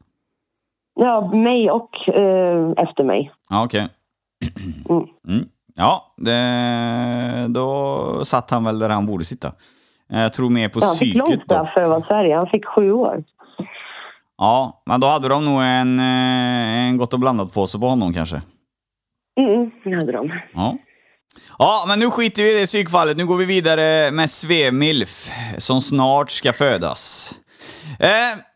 ja, 0.99 1.29
mig 1.33 1.71
och 1.71 2.09
eh, 2.09 2.71
efter 2.77 3.03
mig. 3.03 3.31
Ja, 3.49 3.65
okej. 3.65 3.87
Mm. 4.89 5.03
Mm. 5.27 5.45
Ja, 5.75 6.13
det, 6.17 7.45
då 7.49 7.97
satt 8.25 8.51
han 8.51 8.63
väl 8.63 8.79
där 8.79 8.89
han 8.89 9.05
borde 9.05 9.25
sitta. 9.25 9.51
Jag 10.07 10.33
tror 10.33 10.49
mer 10.49 10.69
på 10.69 10.79
Ja, 10.81 10.85
han 10.85 10.95
fick 10.95 11.15
långt 11.15 11.29
psyket 11.29 11.49
då. 11.49 11.55
straff 11.55 11.73
för 11.73 11.81
att 11.81 11.89
vara 11.89 11.99
i 11.99 12.03
Sverige. 12.07 12.35
Han 12.35 12.47
fick 12.47 12.65
sju 12.65 12.91
år. 12.91 13.23
Ja, 14.37 14.73
men 14.85 14.99
då 14.99 15.07
hade 15.07 15.29
de 15.29 15.45
nog 15.45 15.61
en, 15.61 15.99
eh, 15.99 16.87
en 16.87 16.97
gott 16.97 17.13
och 17.13 17.19
blandat 17.19 17.53
påse 17.53 17.79
på 17.79 17.85
honom 17.85 18.13
kanske. 18.13 18.41
Mm, 19.39 19.71
det 19.83 19.95
hade 19.95 20.11
de. 20.11 20.31
Ja. 20.53 20.77
Ja, 21.59 21.85
men 21.87 21.99
nu 21.99 22.11
skiter 22.11 22.43
vi 22.43 22.55
i 22.55 22.59
det 22.59 22.65
psykfallet. 22.65 23.17
Nu 23.17 23.25
går 23.25 23.37
vi 23.37 23.45
vidare 23.45 24.11
med 24.11 24.29
Svemilf 24.29 25.29
som 25.57 25.81
snart 25.81 26.31
ska 26.31 26.53
födas. 26.53 27.33
Eh, 27.99 28.09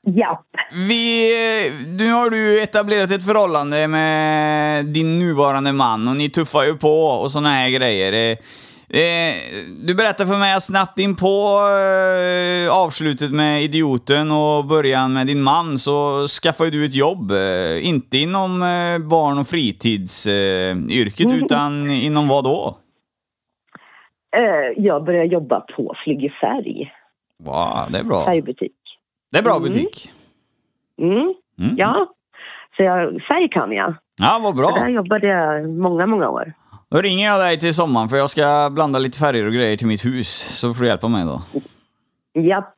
Ja. 0.03 0.43
Vi, 0.73 1.31
nu 1.87 2.11
har 2.11 2.29
du 2.29 2.61
etablerat 2.63 3.11
ett 3.11 3.25
förhållande 3.25 3.87
med 3.87 4.85
din 4.85 5.19
nuvarande 5.19 5.73
man 5.73 6.07
och 6.07 6.15
ni 6.15 6.29
tuffar 6.29 6.63
ju 6.63 6.77
på 6.77 7.05
och 7.05 7.31
såna 7.31 7.49
här 7.49 7.69
grejer. 7.69 8.37
Eh, 8.93 9.35
Du 9.87 9.95
berättar 9.95 10.25
för 10.25 10.37
mig 10.37 10.55
att 10.55 10.63
snabbt 10.63 10.99
in 10.99 11.15
på 11.15 11.59
eh, 12.67 12.83
avslutet 12.85 13.31
med 13.31 13.63
idioten 13.63 14.31
och 14.31 14.65
början 14.65 15.13
med 15.13 15.27
din 15.27 15.41
man 15.41 15.77
så 15.77 16.27
skaffar 16.27 16.65
ju 16.65 16.71
du 16.71 16.85
ett 16.85 16.95
jobb. 16.95 17.31
Eh, 17.31 17.87
Inte 17.87 18.17
inom 18.17 18.61
eh, 18.63 18.97
barn 19.09 19.37
och 19.39 19.47
fritidsyrket 19.47 21.31
utan 21.31 21.89
inom 21.89 22.27
vad 22.27 22.43
då? 22.43 22.77
Eh, 24.37 24.83
jag 24.83 25.03
började 25.05 25.27
jobba 25.27 25.59
på 25.59 25.95
Flygefärg. 26.03 26.91
Wow, 27.43 27.91
det 27.91 27.99
är 27.99 28.03
bra. 28.03 28.25
Färgbutik. 28.25 28.71
Det 29.31 29.37
är 29.37 29.43
bra 29.43 29.55
Mm. 29.55 29.63
butik. 29.63 30.11
Mm. 31.01 31.13
Mm. 31.59 31.75
Ja. 31.77 32.07
Så 32.77 32.83
jag, 32.83 33.21
färg 33.29 33.49
kan 33.49 33.71
jag. 33.71 33.93
Ja, 34.19 34.39
vad 34.43 34.55
bra. 34.55 34.71
Där 34.71 34.89
jobbade 34.89 35.27
jag 35.27 35.69
många, 35.69 36.05
många 36.05 36.29
år. 36.29 36.53
Då 36.91 37.01
ringer 37.01 37.27
jag 37.27 37.39
dig 37.39 37.59
till 37.59 37.73
sommaren 37.75 38.09
för 38.09 38.17
jag 38.17 38.29
ska 38.29 38.69
blanda 38.71 38.99
lite 38.99 39.19
färger 39.19 39.45
och 39.45 39.53
grejer 39.53 39.77
till 39.77 39.87
mitt 39.87 40.05
hus. 40.05 40.29
Så 40.59 40.73
får 40.73 40.81
du 40.81 40.87
hjälpa 40.87 41.07
mig 41.07 41.25
då. 41.25 41.41
Japp. 42.41 42.73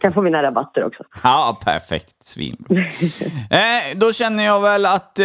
Kan 0.00 0.12
få 0.12 0.22
mina 0.22 0.42
rabatter 0.42 0.84
också. 0.84 1.02
Ja, 1.22 1.60
perfekt. 1.64 2.14
Svin. 2.24 2.64
eh, 3.50 3.96
då 3.98 4.12
känner 4.12 4.44
jag 4.44 4.60
väl 4.60 4.86
att 4.86 5.18
eh, 5.18 5.24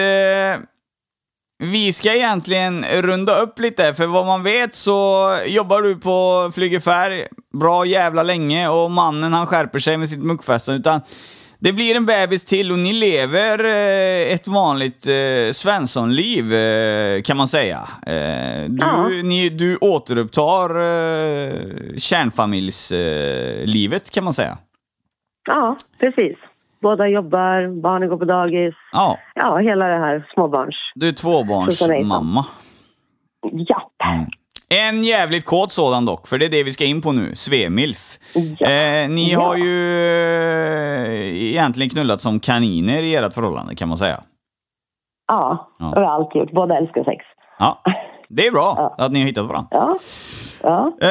vi 1.60 1.94
ska 1.94 2.14
egentligen 2.16 2.86
runda 3.02 3.40
upp 3.40 3.60
lite, 3.60 3.94
för 3.94 4.06
vad 4.08 4.26
man 4.26 4.44
vet 4.44 4.76
så 4.76 5.30
jobbar 5.48 5.82
du 5.82 5.96
på 5.96 6.52
Flygefär 6.56 7.28
bra 7.60 7.86
jävla 7.86 8.24
länge 8.24 8.68
och 8.70 8.92
mannen 8.92 9.34
han 9.34 9.46
skärper 9.48 9.80
sig 9.80 9.98
med 9.98 10.10
sitt 10.10 10.24
muckfästen, 10.24 10.76
utan 10.76 11.02
det 11.60 11.74
blir 11.74 11.96
en 11.96 12.06
bebis 12.06 12.46
till 12.46 12.72
och 12.72 12.80
ni 12.80 12.94
lever 12.94 13.64
eh, 13.64 14.34
ett 14.34 14.48
vanligt 14.48 15.08
eh, 15.08 15.52
Svenssonliv 15.52 16.54
eh, 16.54 17.22
kan 17.22 17.38
man 17.38 17.48
säga. 17.48 17.78
Eh, 18.08 18.64
du, 18.70 18.78
Ja. 18.86 19.08
ni, 19.24 19.50
du 19.50 19.78
återupptar 19.82 20.70
eh, 20.70 21.52
kärnfamiljslivet 21.98 24.10
kan 24.12 24.24
man 24.24 24.34
säga. 24.34 24.58
Ja, 25.48 25.76
precis. 26.00 26.38
Båda 26.82 27.08
jobbar, 27.08 27.82
barnen 27.82 28.10
går 28.10 28.18
på 28.18 28.26
dagis. 28.26 28.76
Ja, 28.92 29.18
Ja, 29.36 29.58
hela 29.58 29.88
det 29.88 29.98
här 30.00 30.28
småbarns... 30.34 30.76
du 30.96 31.08
är 31.08 31.12
tvåbarnsmamma. 31.12 32.46
Japp. 33.70 33.92
En 34.70 35.04
jävligt 35.04 35.46
kåt 35.46 35.72
sådan 35.72 36.06
dock, 36.06 36.28
för 36.28 36.38
det 36.38 36.46
är 36.46 36.50
det 36.50 36.64
vi 36.64 36.72
ska 36.72 36.86
in 36.86 37.02
på 37.02 37.12
nu. 37.12 37.36
Svemilf. 37.36 38.20
Ja. 38.60 38.68
Eh, 38.70 39.10
ni 39.10 39.32
Ja. 39.32 39.40
har 39.42 39.58
ju 39.58 39.98
eh, 41.06 41.44
egentligen 41.44 41.90
knullat 41.90 42.22
som 42.22 42.40
kaniner 42.40 43.04
i 43.04 43.16
ert 43.16 43.34
förhållande 43.34 43.76
kan 43.76 43.88
man 43.88 43.98
säga. 43.98 44.24
Ja, 45.28 45.70
Ja. 45.80 45.86
det 45.86 45.96
har 45.96 46.02
jag 46.02 46.12
alltid 46.12 46.40
gjort. 46.42 46.52
Båda 46.52 46.78
älskar 46.78 47.04
sex. 47.04 47.26
Ja, 47.60 47.82
det 48.30 48.48
är 48.48 48.52
bra 48.52 48.74
Ja. 48.98 49.06
att 49.06 49.12
ni 49.12 49.20
har 49.20 49.28
hittat 49.28 49.46
varandra. 49.48 49.70
Ja. 49.72 49.98
Ja. 50.64 50.98
Eh, 51.02 51.10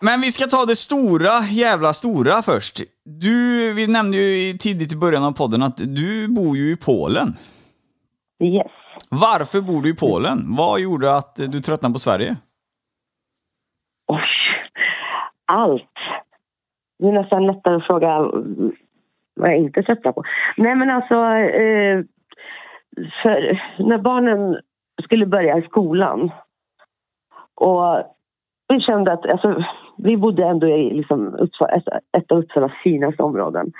men 0.00 0.20
vi 0.20 0.32
ska 0.32 0.44
ta 0.46 0.64
det 0.64 0.76
stora, 0.76 1.40
jävla 1.50 1.92
stora 1.94 2.42
först. 2.42 2.80
Du, 3.04 3.72
vi 3.72 3.86
nämnde 3.86 4.16
ju 4.16 4.58
tidigt 4.58 4.92
i 4.92 4.96
början 4.96 5.24
av 5.24 5.32
podden 5.32 5.62
att 5.62 5.76
du 5.76 6.28
bor 6.28 6.56
ju 6.56 6.72
i 6.72 6.76
Polen. 6.76 7.36
Yes. 8.44 8.72
Varför 9.08 9.60
bor 9.60 9.82
du 9.82 9.88
i 9.88 9.94
Polen? 9.94 10.44
Vad 10.56 10.80
gjorde 10.80 11.16
att 11.16 11.36
du 11.36 11.60
tröttnade 11.60 11.92
på 11.92 11.98
Sverige? 11.98 12.36
Allt. 15.48 15.94
Det 16.98 17.08
är 17.08 17.12
nästan 17.12 17.46
lättare 17.46 17.76
att 17.76 17.86
fråga 17.86 18.18
vad 19.34 19.50
jag 19.50 19.56
inte 19.56 19.82
tröttnar 19.82 20.12
på. 20.12 20.22
Nej, 20.56 20.74
men 20.74 20.90
alltså... 20.90 21.14
Eh, 21.34 22.02
för 23.22 23.60
när 23.78 23.98
barnen 23.98 24.60
skulle 25.04 25.26
börja 25.26 25.58
i 25.58 25.62
skolan 25.62 26.30
och 27.54 28.02
vi 28.68 28.80
kände 28.80 29.12
att... 29.12 29.26
Alltså, 29.26 29.64
vi 29.96 30.16
bodde 30.16 30.44
ändå 30.44 30.68
i 30.68 30.90
liksom 30.94 31.34
Uppsala, 31.34 31.72
ett, 32.18 32.32
av 32.32 32.38
Uppsalas 32.38 32.72
finaste 32.82 33.22
områden. 33.22 33.72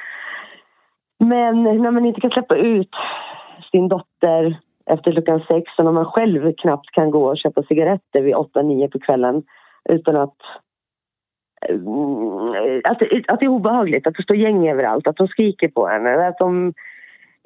Men 1.19 1.63
när 1.63 1.91
man 1.91 2.07
inte 2.07 2.21
kan 2.21 2.31
släppa 2.31 2.57
ut 2.57 2.91
sin 3.71 3.89
dotter 3.89 4.61
efter 4.91 5.13
klockan 5.13 5.41
sex 5.51 5.73
och 5.79 5.85
när 5.85 5.93
man 5.93 6.05
själv 6.05 6.53
knappt 6.59 6.91
kan 6.91 7.11
gå 7.11 7.29
och 7.29 7.39
köpa 7.39 7.63
cigaretter 7.63 8.23
vid 8.23 8.35
åtta, 8.35 8.63
nio 8.63 8.89
på 8.89 8.99
kvällen 8.99 9.43
utan 9.89 10.17
att 10.17 10.37
Mm, 11.69 12.81
att, 12.85 12.99
det- 12.99 13.25
att 13.29 13.41
det 13.41 13.47
är 13.47 13.51
obehagligt, 13.51 14.07
att 14.07 14.15
det 14.15 14.23
står 14.23 14.37
gäng 14.37 14.69
överallt, 14.71 15.07
att 15.07 15.17
de 15.17 15.29
skriker 15.29 15.69
på 15.69 15.87
henne, 15.89 16.29
att 16.29 16.39
de 16.39 16.73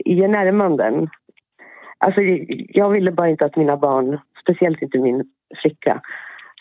ger 0.05 0.29
närmanden. 0.29 1.09
Alltså, 1.99 2.21
jag 2.69 2.91
ville 2.91 3.13
bara 3.13 3.29
inte 3.29 3.45
att 3.45 3.57
mina 3.57 3.77
barn, 3.77 4.19
speciellt 4.43 4.83
inte 4.83 4.99
min 4.99 5.25
flicka, 5.63 6.01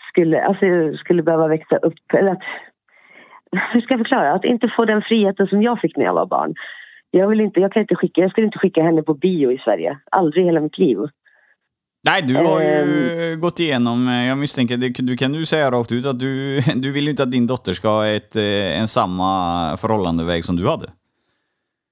skulle, 0.10 0.44
alltså, 0.44 0.66
skulle 0.98 1.24
behöva 1.24 1.48
växa 1.48 1.78
upp. 1.78 2.14
Eller 2.14 2.32
att, 2.32 2.44
hur 3.74 3.82
ska 3.82 3.94
jag 3.94 4.00
förklara? 4.00 4.34
Att 4.34 4.46
inte 4.46 4.68
få 4.78 4.86
den 4.86 5.02
friheten 5.02 5.48
som 5.48 5.62
jag 5.62 5.80
fick 5.82 5.98
när 5.98 6.06
jag 6.06 6.14
var 6.14 6.26
barn. 6.26 6.54
Jag, 7.12 7.28
vill 7.28 7.42
inte, 7.42 7.60
jag, 7.60 7.72
kan 7.74 7.82
inte 7.82 7.96
skicka, 7.96 8.22
jag 8.22 8.32
skulle 8.32 8.46
inte 8.46 8.60
skicka 8.60 8.84
henne 8.84 9.04
på 9.04 9.14
bio 9.14 9.52
i 9.52 9.58
Sverige. 9.58 9.98
Aldrig 10.12 10.44
i 10.44 10.46
hela 10.46 10.60
mitt 10.60 10.78
liv. 10.78 10.98
Nej, 12.06 12.22
du 12.22 12.36
har 12.36 12.62
ju 12.62 13.34
Ehm. 13.34 13.40
gått 13.40 13.60
igenom, 13.60 14.08
eh, 14.08 14.28
jag 14.28 14.38
misstänker, 14.38 14.78
du 15.12 15.18
kan 15.18 15.32
du 15.32 15.46
säga 15.46 15.72
rakt 15.72 15.92
ut 15.92 16.06
att 16.06 16.20
du, 16.20 16.60
du 16.76 16.92
vill 16.92 17.04
ju 17.04 17.10
inte 17.10 17.24
att 17.24 17.32
din 17.32 17.48
dotter 17.48 17.74
ska 17.74 17.88
ha 17.88 18.08
ett, 18.08 18.36
eh, 18.36 18.82
en 18.82 18.88
samma 18.88 19.32
förhållandeväg 19.78 20.44
som 20.46 20.56
du 20.56 20.68
hade. 20.68 20.88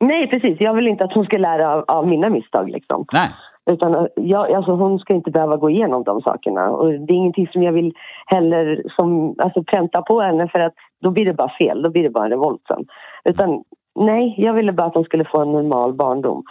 Nej, 0.03 0.30
precis. 0.30 0.57
Jag 0.60 0.74
vill 0.74 0.88
inte 0.88 1.03
att 1.03 1.14
hon 1.14 1.26
ska 1.26 1.38
lära 1.38 1.74
av, 1.74 1.86
av 1.88 2.07
mina 2.07 2.30
misstag. 2.30 2.70
Liksom. 2.70 3.05
Nej. 3.14 3.30
Utan 3.72 3.95
eh, 3.95 4.05
jag, 4.16 4.51
alltså 4.51 4.72
hon 4.72 4.99
ska 4.99 5.14
inte 5.14 5.32
behöva 5.32 5.57
gå 5.57 5.70
igenom 5.70 6.03
de 6.03 6.22
sakerna. 6.22 6.70
Och 6.70 6.91
det 6.91 7.14
är 7.14 7.22
ingenting 7.24 7.47
som 7.47 7.64
jag 7.64 7.74
vill 7.74 7.93
heller 8.26 8.84
som, 8.99 9.36
alltså, 9.38 9.64
pränta 9.64 10.01
på 10.01 10.22
henne 10.22 10.47
för 10.47 10.60
att 10.60 10.74
då 11.01 11.12
blir 11.12 11.26
det 11.26 11.34
bara 11.34 11.51
fel. 11.57 11.82
Då 11.82 11.89
blir 11.89 12.03
det 12.03 12.10
bara 12.10 12.26
en 12.26 12.32
revolt 12.32 12.62
sen. 12.68 12.86
Utan 13.26 13.64
nej, 13.99 14.36
jag 14.38 14.53
ville 14.53 14.72
bara 14.74 14.88
att 14.88 14.93
de 14.93 15.03
skulle 15.03 15.26
få 15.26 15.41
en 15.41 15.51
normal 15.51 15.93
barndom. 15.93 16.43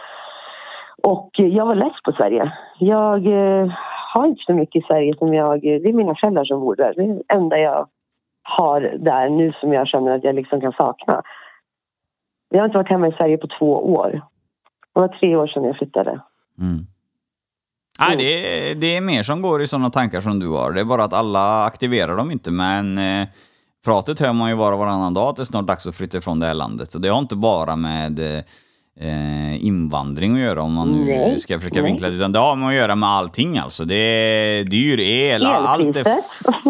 Och 1.03 1.41
eh, 1.41 1.47
jag 1.47 1.67
var 1.67 1.75
less 1.75 2.03
på 2.05 2.13
Sverige. 2.13 2.53
Jag 2.79 3.27
eh, 3.27 3.73
har 4.15 4.27
inte 4.27 4.43
så 4.47 4.53
mycket 4.55 4.83
i 4.83 4.87
Sverige 4.87 5.15
som 5.19 5.35
jag... 5.35 5.55
Eh, 5.55 5.81
det 5.81 5.89
är 5.89 5.93
mina 5.93 6.15
föräldrar 6.15 6.45
som 6.45 6.61
bor 6.61 6.77
där. 6.77 6.95
Det 6.97 7.03
är 7.03 7.07
det 7.09 7.23
enda 7.35 7.59
jag 7.59 7.89
har 8.43 8.81
där 8.99 9.29
nu 9.29 9.53
som 9.61 9.73
jag 9.73 9.89
känner 9.89 10.11
att 10.17 10.25
jag 10.25 10.35
liksom 10.35 10.61
kan 10.61 10.73
sakna. 10.73 11.23
Jag 12.51 12.59
har 12.59 12.65
inte 12.65 12.79
varit 12.79 12.89
hemma 12.91 13.09
i 13.09 13.13
Sverige 13.13 13.39
på 13.39 13.49
två 13.59 13.93
år. 13.95 14.11
Det 14.95 15.01
var 15.01 15.09
tre 15.09 15.37
år 15.37 15.47
sedan 15.47 15.65
jag 15.65 15.77
flyttade. 15.77 16.11
Mm. 16.61 16.87
Nej, 18.01 18.17
det, 18.17 18.25
är- 18.71 18.75
det 18.75 18.97
är 18.97 19.01
mer 19.01 19.23
som 19.23 19.43
går 19.43 19.63
i 19.63 19.67
sådana 19.67 19.91
tankar 19.91 20.21
som 20.21 20.39
du 20.39 20.49
har. 20.49 20.73
Det 20.73 20.81
är 20.81 20.85
bara 20.85 21.05
att 21.05 21.13
alla 21.15 21.65
aktiverar 21.65 22.17
dem 22.17 22.31
inte, 22.31 22.51
men 22.51 22.99
eh, 22.99 23.29
pratet 23.85 24.21
hör 24.21 24.33
man 24.33 24.51
ju 24.51 24.57
var 24.57 24.73
och 24.73 24.79
varannan 24.79 25.15
dag 25.15 25.29
att 25.29 25.37
det 25.37 25.43
är 25.43 25.45
snart 25.45 25.67
dags 25.67 25.87
att 25.87 25.95
flytta 25.97 26.19
ifrån 26.19 26.41
det 26.41 26.47
här 26.47 26.55
landet. 26.55 26.95
Och 26.95 27.01
det 27.01 27.09
har 27.09 27.19
inte 27.19 27.37
bara 27.37 27.77
med 27.77 28.19
eh, 28.19 28.43
eh, 29.01 29.65
invandring 29.65 30.35
att 30.35 30.41
göra 30.41 30.63
om 30.63 30.73
man 30.73 30.93
nu 30.93 31.05
Nej, 31.05 31.41
ska 31.41 31.59
försöka 31.59 31.83
nej. 31.83 31.91
vinkla 31.91 32.09
det, 32.09 32.17
utan 32.17 32.33
det 32.33 32.39
har 32.39 32.57
med 32.57 32.69
att 32.69 32.75
göra 32.75 32.95
med 32.97 33.09
allting 33.09 33.59
alltså. 33.59 33.85
Det 33.85 33.95
är 33.95 34.65
dyr 34.65 35.01
el, 35.01 35.47
allt 35.47 35.97
är 35.97 36.05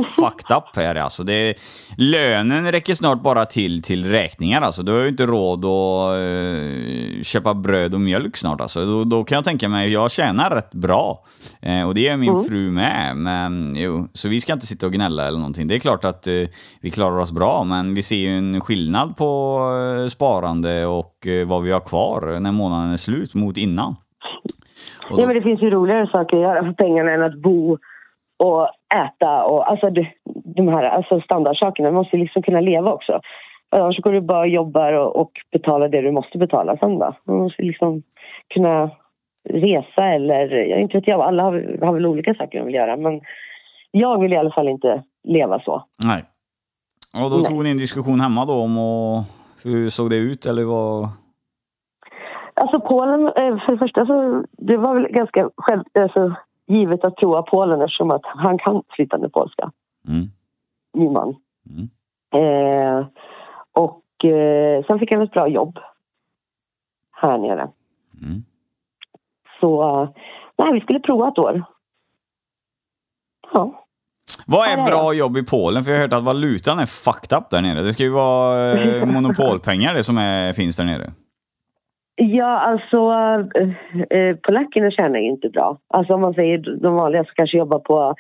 fucked 0.05 0.57
up 0.57 0.76
här 0.76 0.95
alltså. 0.95 1.24
Det 1.24 1.33
är, 1.33 1.55
lönen 1.97 2.72
räcker 2.72 2.95
snart 2.95 3.22
bara 3.22 3.45
till 3.45 3.83
till 3.83 4.11
räkningar 4.11 4.62
alltså. 4.62 4.83
Du 4.83 4.93
har 4.93 5.01
ju 5.01 5.09
inte 5.09 5.26
råd 5.26 5.64
att 5.64 6.14
eh, 6.14 7.22
köpa 7.22 7.55
bröd 7.55 7.95
och 7.95 8.01
mjölk 8.01 8.37
snart 8.37 8.61
alltså. 8.61 8.87
Då, 8.87 9.05
då 9.05 9.24
kan 9.24 9.37
jag 9.37 9.45
tänka 9.45 9.68
mig, 9.68 9.93
jag 9.93 10.11
tjänar 10.11 10.51
rätt 10.51 10.74
bra. 10.74 11.24
Eh, 11.62 11.83
och 11.87 11.95
det 11.95 12.01
gör 12.01 12.16
min 12.16 12.29
Mm. 12.29 12.45
fru 12.45 12.70
med. 12.70 13.16
Men 13.16 13.76
jo, 13.79 14.09
så 14.14 14.29
vi 14.29 14.41
ska 14.41 14.53
inte 14.53 14.66
sitta 14.66 14.87
och 14.87 14.93
gnälla 14.93 15.26
eller 15.29 15.39
någonting. 15.39 15.66
Det 15.66 15.74
är 15.74 15.79
klart 15.79 16.05
att 16.05 16.26
eh, 16.26 16.33
vi 16.81 16.91
klarar 16.91 17.18
oss 17.18 17.33
bra, 17.33 17.64
men 17.64 17.95
vi 17.95 18.03
ser 18.03 18.16
ju 18.16 18.39
en 18.39 18.61
skillnad 18.61 19.16
på 19.16 19.61
eh, 20.05 20.09
sparande 20.09 20.87
och 20.87 21.18
eh, 21.27 21.49
vad 21.49 21.62
vi 21.62 21.73
har 21.73 21.81
kvar 21.81 22.41
när 22.41 22.53
månaden 22.53 22.93
är 22.93 22.97
slut 22.97 23.35
mot 23.35 23.57
innan. 23.57 23.97
Och 25.11 25.16
då- 25.16 25.23
Ja, 25.23 25.27
men 25.27 25.37
det 25.37 25.43
finns 25.43 25.62
ju 25.62 25.71
roligare 25.71 26.07
saker 26.07 26.37
att 26.37 26.43
göra 26.43 26.64
för 26.64 26.73
pengarna 26.73 27.12
än 27.12 27.23
att 27.23 27.43
bo 27.43 27.79
och 28.37 28.69
äta 28.95 29.45
och 29.45 29.71
alltså 29.71 29.91
de, 29.91 30.07
de 30.57 30.69
här 30.69 30.83
alltså 30.83 31.21
standardsakerna. 31.21 31.89
Man 31.89 31.95
måste 32.03 32.16
liksom 32.16 32.43
kunna 32.43 32.61
leva 32.61 32.93
också. 32.93 33.21
Annars 33.71 33.99
går 34.01 34.12
du 34.12 34.21
bara 34.21 34.41
och 34.41 34.49
jobbar 34.49 34.93
och, 34.93 35.16
och 35.16 35.31
betalar 35.53 35.89
det 35.89 36.01
du 36.01 36.12
måste 36.12 36.39
betala 36.39 36.77
sen 36.77 36.99
då. 36.99 37.16
Man 37.25 37.37
måste 37.37 37.62
liksom 37.62 38.03
kunna 38.55 38.91
resa 39.49 40.05
eller, 40.05 40.49
jag 40.51 40.81
inte 40.81 40.97
vet 40.99 41.09
jag, 41.09 41.21
alla 41.21 41.43
har, 41.43 41.79
har 41.87 41.93
väl 41.93 42.07
olika 42.07 42.35
saker 42.35 42.59
de 42.59 42.64
vill 42.66 42.75
göra 42.75 42.97
men 42.97 43.21
jag 43.91 44.21
vill 44.21 44.33
i 44.33 44.37
alla 44.37 44.51
fall 44.51 44.69
inte 44.69 45.03
leva 45.25 45.61
så. 45.61 45.85
Nej. 46.05 46.23
Och 47.25 47.31
då 47.31 47.37
Nej. 47.37 47.45
tog 47.47 47.64
ni 47.64 47.71
en 47.71 47.77
diskussion 47.77 48.21
hemma 48.21 48.45
då 48.45 48.53
om 48.55 48.79
och, 48.79 49.19
hur 49.64 49.90
såg 49.90 50.11
det 50.11 50.16
ut 50.16 50.46
eller 50.46 50.64
vad? 50.64 51.09
Alltså 52.54 52.80
Polen, 52.80 53.26
eh, 53.26 53.59
för 53.59 53.72
det 53.72 53.78
första 53.78 54.06
så 54.06 54.44
det 54.52 54.76
var 54.76 54.94
väl 54.94 55.09
ganska 55.12 55.50
själv, 55.56 55.82
alltså, 55.94 56.34
givet 56.66 57.04
att 57.04 57.16
prova 57.16 57.42
Polen 57.42 57.80
eftersom 57.80 58.11
att 58.11 58.24
han 58.24 58.59
kan 58.59 58.82
flytande 58.88 59.28
polska. 59.28 59.72
Mm. 60.09 60.26
min 60.92 61.12
man. 61.12 61.36
Mm. 61.70 61.88
Eh, 62.30 63.06
och 63.72 64.24
eh, 64.24 64.84
sen 64.86 64.98
fick 64.98 65.12
han 65.12 65.22
ett 65.22 65.32
bra 65.32 65.48
jobb 65.48 65.78
här 67.12 67.38
nere. 67.38 67.70
Mm. 68.22 68.44
Så 69.61 70.02
eh, 70.02 70.09
nej, 70.56 70.72
vi 70.72 70.80
skulle 70.80 71.00
prova 71.00 71.28
ett 71.28 71.38
år. 71.38 71.64
Ja. 73.52 73.88
Vad 74.47 74.68
är 74.68 74.84
bra 74.84 75.12
jobb 75.14 75.36
i 75.36 75.45
Polen? 75.45 75.84
För 75.84 75.91
jag 75.91 75.99
har 75.99 76.03
hört 76.03 76.12
att 76.12 76.24
valutan 76.24 76.78
är 76.78 76.86
fucked 76.86 77.39
up 77.39 77.51
där 77.51 77.62
nere. 77.62 77.82
Det 77.82 77.93
ska 77.93 78.03
ju 78.03 78.11
vara 78.11 78.72
eh, 78.72 79.07
monopolpengar 79.14 79.95
det 79.95 80.05
som 80.05 80.18
är, 80.18 80.53
finns 80.53 80.76
där 80.76 80.84
nere. 80.84 81.11
Ja, 82.20 82.59
alltså 82.59 82.97
eh, 83.61 84.18
eh, 84.18 84.36
polackerna 84.36 84.91
tjänar 84.91 85.18
ju 85.18 85.28
inte 85.28 85.49
bra. 85.49 85.78
Alltså 85.89 86.14
om 86.14 86.20
man 86.20 86.34
säger 86.34 86.59
de 86.82 86.95
vanliga 86.95 87.24
som 87.24 87.32
kanske 87.34 87.59
jobbar 87.59 87.78
på 87.78 88.14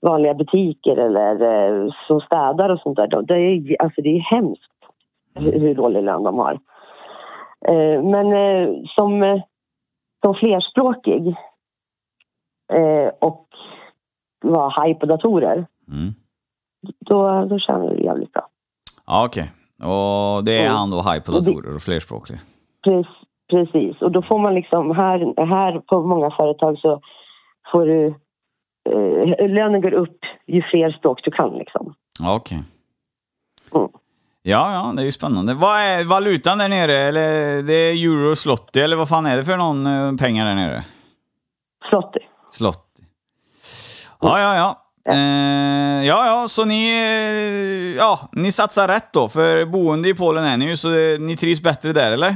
vanliga 0.00 0.34
butiker 0.34 0.96
eller 0.96 1.32
eh, 1.42 1.92
som 2.06 2.20
städar 2.20 2.68
och 2.68 2.80
sånt 2.80 2.96
där. 2.96 3.22
Det 3.22 3.34
är, 3.34 3.82
alltså 3.82 4.02
det 4.02 4.08
är 4.08 4.20
hemskt 4.20 4.72
hur, 5.34 5.60
hur 5.60 5.74
dålig 5.74 6.02
lön 6.02 6.22
de 6.22 6.38
har. 6.38 6.52
Eh, 7.68 8.02
men 8.02 8.32
eh, 8.32 8.74
som, 8.86 9.40
som 10.24 10.34
flerspråkig 10.34 11.34
och 13.18 13.46
var 14.52 14.70
haj 14.80 14.94
på 14.94 15.06
datorer, 15.06 15.66
Mm. 15.88 16.14
då, 17.00 17.44
då 17.50 17.58
tjänar 17.58 17.94
du 17.94 18.04
jävligt 18.04 18.32
bra. 18.32 18.48
Ja, 19.06 19.24
okej. 19.26 19.52
Och 19.78 20.44
det 20.44 20.58
är 20.58 20.64
Mm. 20.64 20.72
han 20.76 20.90
då 20.90 21.00
haj 21.00 21.20
på 21.20 21.32
det- 21.32 21.38
datorer 21.38 21.74
och 21.76 21.82
flerspråklig. 21.82 22.38
Pre- 22.86 23.04
Precis, 23.50 24.02
och 24.02 24.12
då 24.12 24.22
får 24.22 24.38
man 24.38 24.54
liksom 24.54 24.96
här, 24.96 25.46
här 25.46 25.80
på 25.80 26.02
många 26.02 26.30
företag 26.30 26.78
så 26.78 27.00
får 27.72 27.86
du 27.86 28.06
eh, 28.90 29.48
lönen 29.48 29.80
går 29.80 29.94
upp 29.94 30.18
ju 30.46 30.62
fler 30.62 30.90
språk 30.98 31.20
du 31.24 31.30
kan 31.30 31.50
liksom. 31.58 31.94
Okej. 32.24 32.62
Mm. 33.74 33.88
Ja, 34.42 34.72
ja, 34.72 34.92
det 34.96 35.02
är 35.02 35.04
ju 35.06 35.12
spännande. 35.12 35.54
Vad 35.54 35.76
är 35.80 36.04
valutan 36.04 36.58
där 36.58 36.68
nere? 36.68 36.92
Eller 36.92 37.62
det 37.62 37.72
är 37.74 37.92
euro, 37.94 38.36
slotti 38.36 38.80
eller 38.80 38.96
vad 38.96 39.08
fan 39.08 39.26
är 39.26 39.36
det 39.36 39.44
för 39.44 39.56
någon 39.56 39.86
eh, 39.86 40.16
pengar 40.16 40.46
där 40.46 40.54
nere? 40.54 40.82
Slotti. 41.90 42.18
Slotti. 42.50 42.80
Ja, 44.26 44.40
ja, 44.40 44.56
ja. 44.56 44.82
Eh, 45.12 46.06
ja, 46.06 46.26
ja, 46.26 46.48
så 46.48 46.64
ni, 46.64 46.80
eh, 46.88 47.96
ja, 47.96 48.18
ni 48.32 48.52
satsar 48.52 48.88
rätt 48.88 49.12
då, 49.12 49.28
för 49.28 49.64
boende 49.64 50.08
i 50.08 50.14
Polen 50.14 50.44
är 50.44 50.56
ni 50.56 50.64
ju, 50.68 50.76
så 50.76 50.88
ni 51.20 51.36
trivs 51.36 51.62
bättre 51.62 51.92
där, 51.92 52.12
eller? 52.12 52.34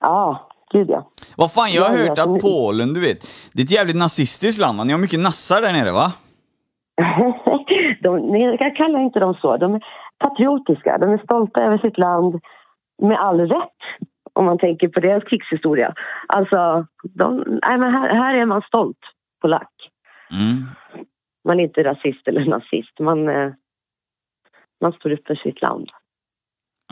Ja, 0.00 0.48
gud 0.72 0.90
ja. 0.90 1.10
Vad 1.36 1.52
fan, 1.52 1.72
jag 1.72 1.82
har 1.82 1.96
hört 1.96 2.18
att 2.18 2.40
Polen, 2.40 2.94
du 2.94 3.00
vet, 3.00 3.18
det 3.52 3.62
är 3.62 3.64
ett 3.64 3.72
jävligt 3.72 3.96
nazistiskt 3.96 4.60
land 4.60 4.78
va? 4.78 4.84
Ni 4.84 4.92
har 4.92 5.00
mycket 5.00 5.20
nassar 5.20 5.60
där 5.62 5.72
nere 5.72 5.92
va? 5.92 6.12
de, 8.02 8.36
jag 8.60 8.76
kallar 8.76 9.00
inte 9.00 9.20
dem 9.20 9.34
så. 9.40 9.56
De 9.56 9.74
är 9.74 9.82
patriotiska. 10.18 10.98
De 10.98 11.10
är 11.10 11.18
stolta 11.18 11.62
över 11.62 11.78
sitt 11.78 11.98
land 11.98 12.40
med 13.02 13.20
all 13.20 13.40
rätt 13.40 13.82
om 14.32 14.44
man 14.44 14.58
tänker 14.58 14.88
på 14.88 15.00
deras 15.00 15.24
krigshistoria. 15.24 15.94
Alltså, 16.26 16.86
de, 17.02 17.36
nej, 17.36 17.78
men 17.78 17.92
här, 17.94 18.14
här 18.14 18.34
är 18.34 18.46
man 18.46 18.62
stolt 18.62 18.98
polack. 19.42 19.72
Mm. 20.32 20.66
Man 21.44 21.60
är 21.60 21.64
inte 21.64 21.84
rasist 21.84 22.28
eller 22.28 22.44
nazist. 22.44 22.98
Man, 23.00 23.28
eh, 23.28 23.52
man 24.80 24.92
står 24.92 25.10
upp 25.12 25.26
för 25.26 25.34
sitt 25.34 25.62
land. 25.62 25.88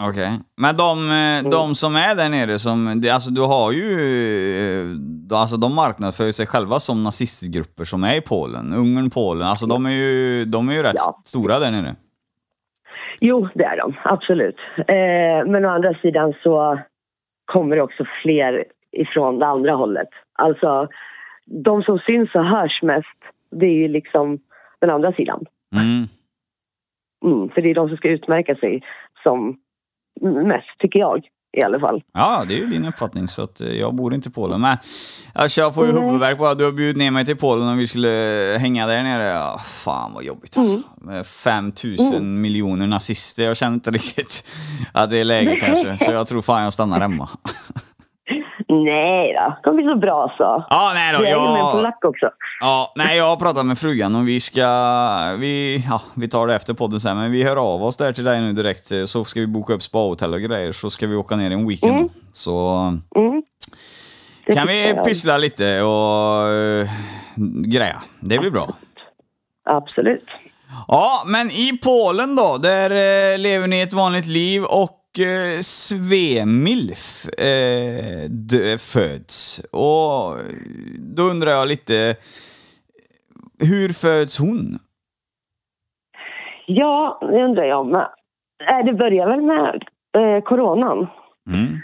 Okej. 0.01 0.31
Men 0.61 0.77
de, 0.77 1.11
eh, 1.11 1.51
de 1.51 1.75
som 1.75 1.97
är 1.97 2.15
där 2.17 2.29
nere, 2.29 2.59
som, 2.59 3.03
alltså 3.13 3.31
du 3.31 3.41
har 3.41 3.73
ju, 3.73 3.89
eh, 5.33 5.39
alltså 5.41 5.57
de 5.57 5.75
marknadsför 5.75 6.33
sig 6.33 6.47
själva 6.47 6.81
som 6.81 7.03
nazistgrupper 7.05 7.85
som 7.85 8.05
är 8.05 8.17
i 8.17 8.21
Polen. 8.21 8.75
Ungern, 8.75 9.11
Polen, 9.11 9.43
alltså 9.49 9.67
de 9.67 9.87
är 9.87 9.91
ju, 9.91 10.45
de 10.45 10.69
är 10.69 10.73
ju 10.73 10.83
rätt 10.83 10.93
Ja. 10.97 11.23
stora 11.25 11.59
där 11.59 11.71
nere. 11.71 11.97
Jo, 13.21 13.49
det 13.55 13.65
är 13.65 13.77
de. 13.77 13.95
Absolut. 14.05 14.57
Eh, 14.79 15.51
men 15.53 15.65
å 15.65 15.69
andra 15.69 15.95
sidan 15.95 16.35
så 16.43 16.79
kommer 17.45 17.77
det 17.77 17.83
också 17.83 18.05
fler 18.23 18.65
ifrån 18.93 19.39
det 19.39 19.47
andra 19.47 19.73
hållet. 19.75 20.09
Alltså, 20.39 20.89
de 21.65 21.83
som 21.83 21.99
syns 21.99 22.35
och 22.35 22.45
hörs 22.45 22.83
mest, 22.83 23.19
det 23.51 23.67
är 23.67 23.75
ju 23.75 23.89
liksom 23.89 24.39
den 24.81 24.91
andra 24.91 25.13
sidan. 25.13 25.45
Mm. 25.75 26.09
Mm, 27.25 27.49
för 27.49 27.63
det 27.63 27.71
är 27.71 27.75
de 27.75 27.89
som 27.89 27.97
ska 27.97 28.09
utmärka 28.09 28.55
sig 28.55 28.83
som 29.23 29.59
mest, 30.21 30.79
tycker 30.79 30.99
jag 30.99 31.29
i 31.57 31.63
alla 31.63 31.81
fall. 31.81 32.03
Ja, 32.13 32.45
det 32.49 32.55
är 32.55 32.59
ju 32.59 32.67
din 32.67 32.85
uppfattning, 32.85 33.29
så 33.29 33.43
att 33.43 33.61
eh, 33.61 33.73
jag 33.73 33.95
bor 33.95 34.15
inte 34.15 34.29
i 34.29 34.33
Polen. 34.33 34.61
Men 34.61 34.77
alltså, 35.33 35.61
jag 35.61 35.75
får 35.75 35.87
ju 35.87 35.93
Nej. 35.93 36.03
huvudvärk 36.03 36.39
bara. 36.39 36.55
Du 36.55 36.65
har 36.65 36.73
bjudit 36.73 36.97
ner 36.97 37.11
mig 37.11 37.25
till 37.25 37.37
Polen 37.37 37.69
och 37.69 37.81
vi 37.81 37.87
skulle 37.87 38.09
hänga 38.61 38.87
där 38.87 39.03
nere. 39.03 39.29
Ja, 39.29 39.61
fan 39.65 40.13
vad 40.15 40.25
jobbigt 40.25 40.59
alltså. 40.59 40.83
Med 40.97 41.27
5000 41.27 42.41
miljoner 42.41 42.87
nazister. 42.87 43.45
Jag 43.45 43.57
känner 43.57 43.75
inte 43.75 43.91
riktigt 43.99 44.47
att 44.93 45.11
det 45.11 45.19
är 45.19 45.25
läge 45.25 45.57
kanske. 45.61 45.99
Så 46.05 46.11
jag 46.11 46.27
tror 46.27 46.43
fan 46.43 46.63
jag 46.63 46.73
stannar 46.73 47.01
hemma. 47.01 47.29
Nej 48.85 49.35
då, 49.39 49.49
det 49.49 49.57
kommer 49.65 49.83
bli 49.83 49.93
så 49.93 49.97
bra 49.99 50.35
så. 50.37 50.65
Ja, 50.71 50.91
nej 50.95 51.13
då. 51.13 51.25
Jag 51.25 51.33
är 51.33 51.53
ju 51.53 51.59
Jag, 51.59 51.73
polack 51.73 52.05
också. 52.05 52.31
ja, 52.61 52.93
nej, 52.97 53.17
jag 53.17 53.25
har 53.25 53.37
pratat 53.37 53.67
med 53.67 53.79
frugan 53.79 54.17
och 54.17 54.29
vi 54.29 54.41
ska... 54.41 54.67
Vi, 55.39 55.85
ja, 55.91 56.01
vi 56.15 56.29
tar 56.29 56.47
det 56.47 56.55
efter 56.55 56.75
podden 56.75 57.01
sen, 57.01 57.17
men 57.17 57.31
vi 57.33 57.43
hör 57.43 57.57
av 57.75 57.83
oss 57.85 57.97
där 57.97 58.13
till 58.13 58.25
dig 58.25 58.41
nu 58.41 58.53
direkt. 58.53 58.93
Så 59.07 59.25
ska 59.25 59.41
vi 59.41 59.47
boka 59.47 59.73
upp 59.73 59.83
spahotell 59.83 60.35
och 60.35 60.41
grejer, 60.41 60.73
så 60.73 60.91
ska 60.91 61.07
vi 61.07 61.17
åka 61.17 61.37
ner 61.37 61.51
en 61.51 61.69
weekend. 61.69 61.97
Mm. 61.97 62.09
Så 62.33 62.77
Mm. 63.17 63.43
Kan 64.55 64.67
vi 64.67 64.89
jag. 64.89 65.05
pyssla 65.05 65.39
lite 65.39 65.83
och 65.83 66.49
uh, 66.49 66.89
greja. 67.67 68.03
Det 68.21 68.39
blir 68.39 68.51
bra. 68.51 68.69
Absolut. 69.71 70.25
Ja, 70.89 71.23
men 71.27 71.47
i 71.47 71.79
Polen 71.85 72.37
då, 72.37 72.57
där 72.63 72.91
eh, 72.91 73.39
lever 73.39 73.67
ni 73.67 73.81
ett 73.81 73.93
vanligt 73.93 74.27
liv 74.27 74.63
och 74.65 74.91
eh, 75.19 75.61
Svemilf 75.61 77.29
eh, 77.39 78.29
dö- 78.31 78.79
föds. 78.79 79.59
Och 79.73 80.37
då 80.99 81.23
undrar 81.23 81.51
jag 81.51 81.69
lite, 81.69 82.17
hur 83.61 83.89
föds 83.89 84.39
hon? 84.39 84.79
Ja, 86.67 87.19
det 87.21 87.45
undrar 87.45 87.65
jag 87.65 87.87
med. 87.87 88.09
Äh, 88.71 88.85
det 88.85 88.93
börjar 88.93 89.27
väl 89.27 89.43
med 89.43 89.85
eh, 90.17 90.43
coronan. 90.43 91.07
Mm. 91.51 91.79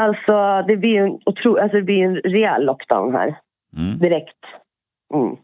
Alltså, 0.00 0.64
det 0.68 0.76
blir 0.76 0.98
en, 1.00 1.10
otro, 1.26 1.56
alltså, 1.56 1.76
det 1.76 1.82
blir 1.82 2.04
en 2.04 2.16
rejäl 2.16 2.64
lockdown 2.64 3.14
här. 3.14 3.38
Mm. 3.76 3.98
direkt. 3.98 4.44
Mm. 5.14 5.36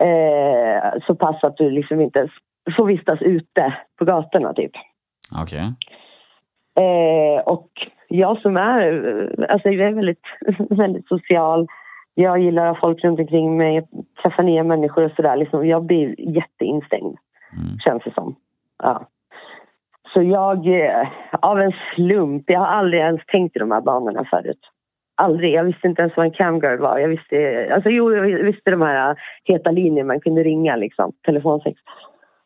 Eh, 0.00 0.92
så 1.06 1.14
pass 1.14 1.44
att 1.44 1.56
du 1.56 1.70
liksom 1.70 2.00
inte 2.00 2.18
ens 2.18 2.30
får 2.76 2.86
vistas 2.86 3.22
ute 3.22 3.76
på 3.98 4.04
gatorna 4.04 4.52
typ. 4.54 4.72
Okej. 5.42 5.72
Eh, 6.80 7.40
och 7.40 7.68
jag 8.08 8.38
som 8.38 8.56
är, 8.56 9.08
eh, 9.08 9.44
alltså 9.48 9.68
jag 9.68 9.88
är 9.88 9.94
väldigt, 9.94 10.24
väldigt 10.78 11.08
social. 11.08 11.66
Jag 12.14 12.38
gillar 12.38 12.66
att 12.66 12.76
ha 12.76 12.80
folk 12.88 13.04
runt 13.04 13.20
omkring 13.20 13.56
mig, 13.56 13.88
träffa 14.22 14.42
nya 14.42 14.62
människor 14.64 15.04
och 15.04 15.12
sådär. 15.16 15.36
Liksom, 15.36 15.66
jag 15.66 15.82
blir 15.84 16.20
jätteinstängd, 16.20 17.16
Mm. 17.52 17.78
känns 17.78 18.04
det 18.04 18.14
som. 18.14 18.36
Ja. 18.82 19.06
Så 20.12 20.22
jag, 20.22 20.66
eh, 20.80 21.08
av 21.42 21.60
en 21.60 21.72
slump, 21.94 22.44
jag 22.46 22.60
har 22.60 22.66
aldrig 22.66 23.02
ens 23.02 23.20
tänkt 23.26 23.56
i 23.56 23.58
de 23.58 23.70
här 23.70 23.80
banorna 23.80 24.24
förut. 24.30 24.60
Aldrig. 25.14 25.54
Jag 25.54 25.64
visste 25.64 25.88
inte 25.88 26.02
ens 26.02 26.16
vad 26.16 26.26
en 26.26 26.32
camgirl 26.32 26.78
var. 26.78 26.98
Jag 26.98 27.08
visste, 27.08 27.68
alltså 27.74 27.90
jo, 27.90 28.14
jag 28.14 28.22
visste 28.44 28.70
de 28.70 28.82
här 28.82 29.16
heta 29.44 29.70
linjerna 29.70 30.06
man 30.06 30.20
kunde 30.20 30.42
ringa 30.42 30.76
liksom, 30.76 31.12
telefonsex. 31.26 31.80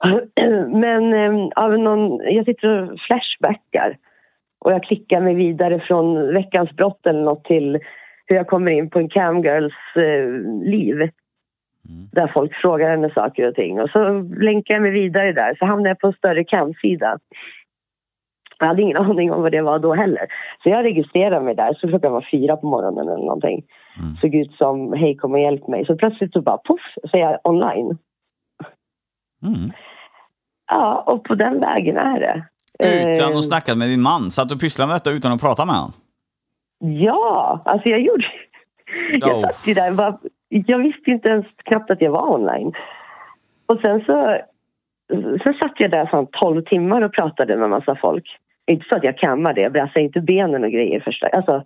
Men 0.69 1.15
eh, 1.15 1.49
av 1.57 1.79
någon, 1.79 2.21
jag 2.25 2.45
sitter 2.45 2.69
och 2.83 2.99
flashbackar 3.01 3.97
och 4.61 4.73
jag 4.73 4.83
klickar 4.83 5.21
mig 5.21 5.35
vidare 5.35 5.81
från 5.81 6.35
veckans 6.35 6.71
brott 6.71 7.07
eller 7.07 7.23
något 7.23 7.45
till 7.45 7.79
hur 8.27 8.37
jag 8.37 8.47
kommer 8.47 8.71
in 8.71 8.91
på 8.91 8.99
en 8.99 9.09
camgirls 9.09 9.75
eh, 9.97 10.29
liv. 10.71 11.11
Där 12.13 12.31
folk 12.35 12.55
frågar 12.55 12.91
henne 12.91 13.11
saker 13.11 13.49
och 13.49 13.55
ting. 13.55 13.81
Och 13.81 13.91
så 13.91 14.21
länkar 14.21 14.75
jag 14.75 14.83
mig 14.83 14.91
vidare 14.91 15.33
där, 15.33 15.55
så 15.59 15.67
hamnar 15.67 15.89
jag 15.91 15.99
på 15.99 16.07
en 16.07 16.13
större 16.13 16.45
camsida. 16.45 17.19
Jag 18.59 18.67
hade 18.67 18.83
ingen 18.83 18.97
aning 19.11 19.33
om 19.33 19.43
vad 19.43 19.53
det 19.53 19.63
var 19.63 19.79
då 19.79 19.95
heller. 19.95 20.27
Så 20.63 20.69
jag 20.69 20.85
registrerade 20.85 21.45
mig 21.45 21.55
där, 21.55 21.75
så 21.75 21.89
klockan 21.89 22.13
var 22.13 22.29
fyra 22.31 22.57
på 22.57 22.67
morgonen 22.67 23.09
eller 23.09 23.25
någonting. 23.25 23.65
Såg 24.21 24.35
ut 24.35 24.53
som, 24.53 24.93
hej 24.93 25.17
kom 25.17 25.33
och 25.33 25.41
hjälp 25.41 25.69
mig. 25.69 25.87
Så 25.87 25.97
plötsligt 25.97 26.33
så 26.33 26.43
bara 26.43 26.59
poff, 26.59 26.95
så 27.11 27.17
är 27.17 27.21
jag 27.21 27.39
online. 27.45 27.99
Mm. 29.43 29.73
Ja, 30.67 31.05
och 31.07 31.25
på 31.25 31.35
den 31.35 31.61
vägen 31.61 31.97
är 31.97 32.21
det. 32.21 32.45
Utan 32.83 33.33
Eh, 33.33 33.39
att 33.39 33.45
snacka 33.45 33.75
med 33.75 33.89
din 33.89 34.03
man? 34.03 34.31
Satt 34.31 34.49
du 34.49 34.55
och 34.55 34.61
pysslade 34.61 34.89
med 34.89 34.97
detta 34.97 35.11
utan 35.11 35.33
att 35.33 35.41
prata 35.41 35.67
med 35.67 35.75
honom? 35.75 35.93
Ja, 36.79 37.61
alltså 37.65 37.89
jag 37.89 38.01
gjorde... 38.01 38.27
Jag 39.21 39.37
Oh. 39.37 39.41
satt 39.43 39.67
ju 39.67 39.75
där 39.75 39.93
bara, 39.93 40.19
Jag 40.49 40.79
visste 40.79 41.11
inte 41.11 41.29
ens 41.29 41.47
knappt 41.65 41.91
att 41.91 42.01
jag 42.01 42.11
var 42.11 42.35
online. 42.35 42.73
Och 43.67 43.79
sen 43.85 44.05
så... 44.07 44.39
Sen 45.45 45.55
satt 45.55 45.75
jag 45.79 45.91
där 45.91 46.07
fan 46.07 46.27
12 46.27 46.63
timmar 46.65 47.03
och 47.03 47.13
pratade 47.13 47.57
med 47.57 47.71
massa 47.71 47.97
folk. 47.97 48.25
Inte 48.71 48.87
så 48.89 48.97
att 48.97 49.05
jag 49.05 49.19
kammade, 49.19 49.61
jag 49.61 49.73
brassade 49.73 50.01
inte 50.03 50.21
benen 50.21 50.65
och 50.65 50.71
grejer 50.71 51.01
först. 51.01 51.25
Alltså, 51.33 51.63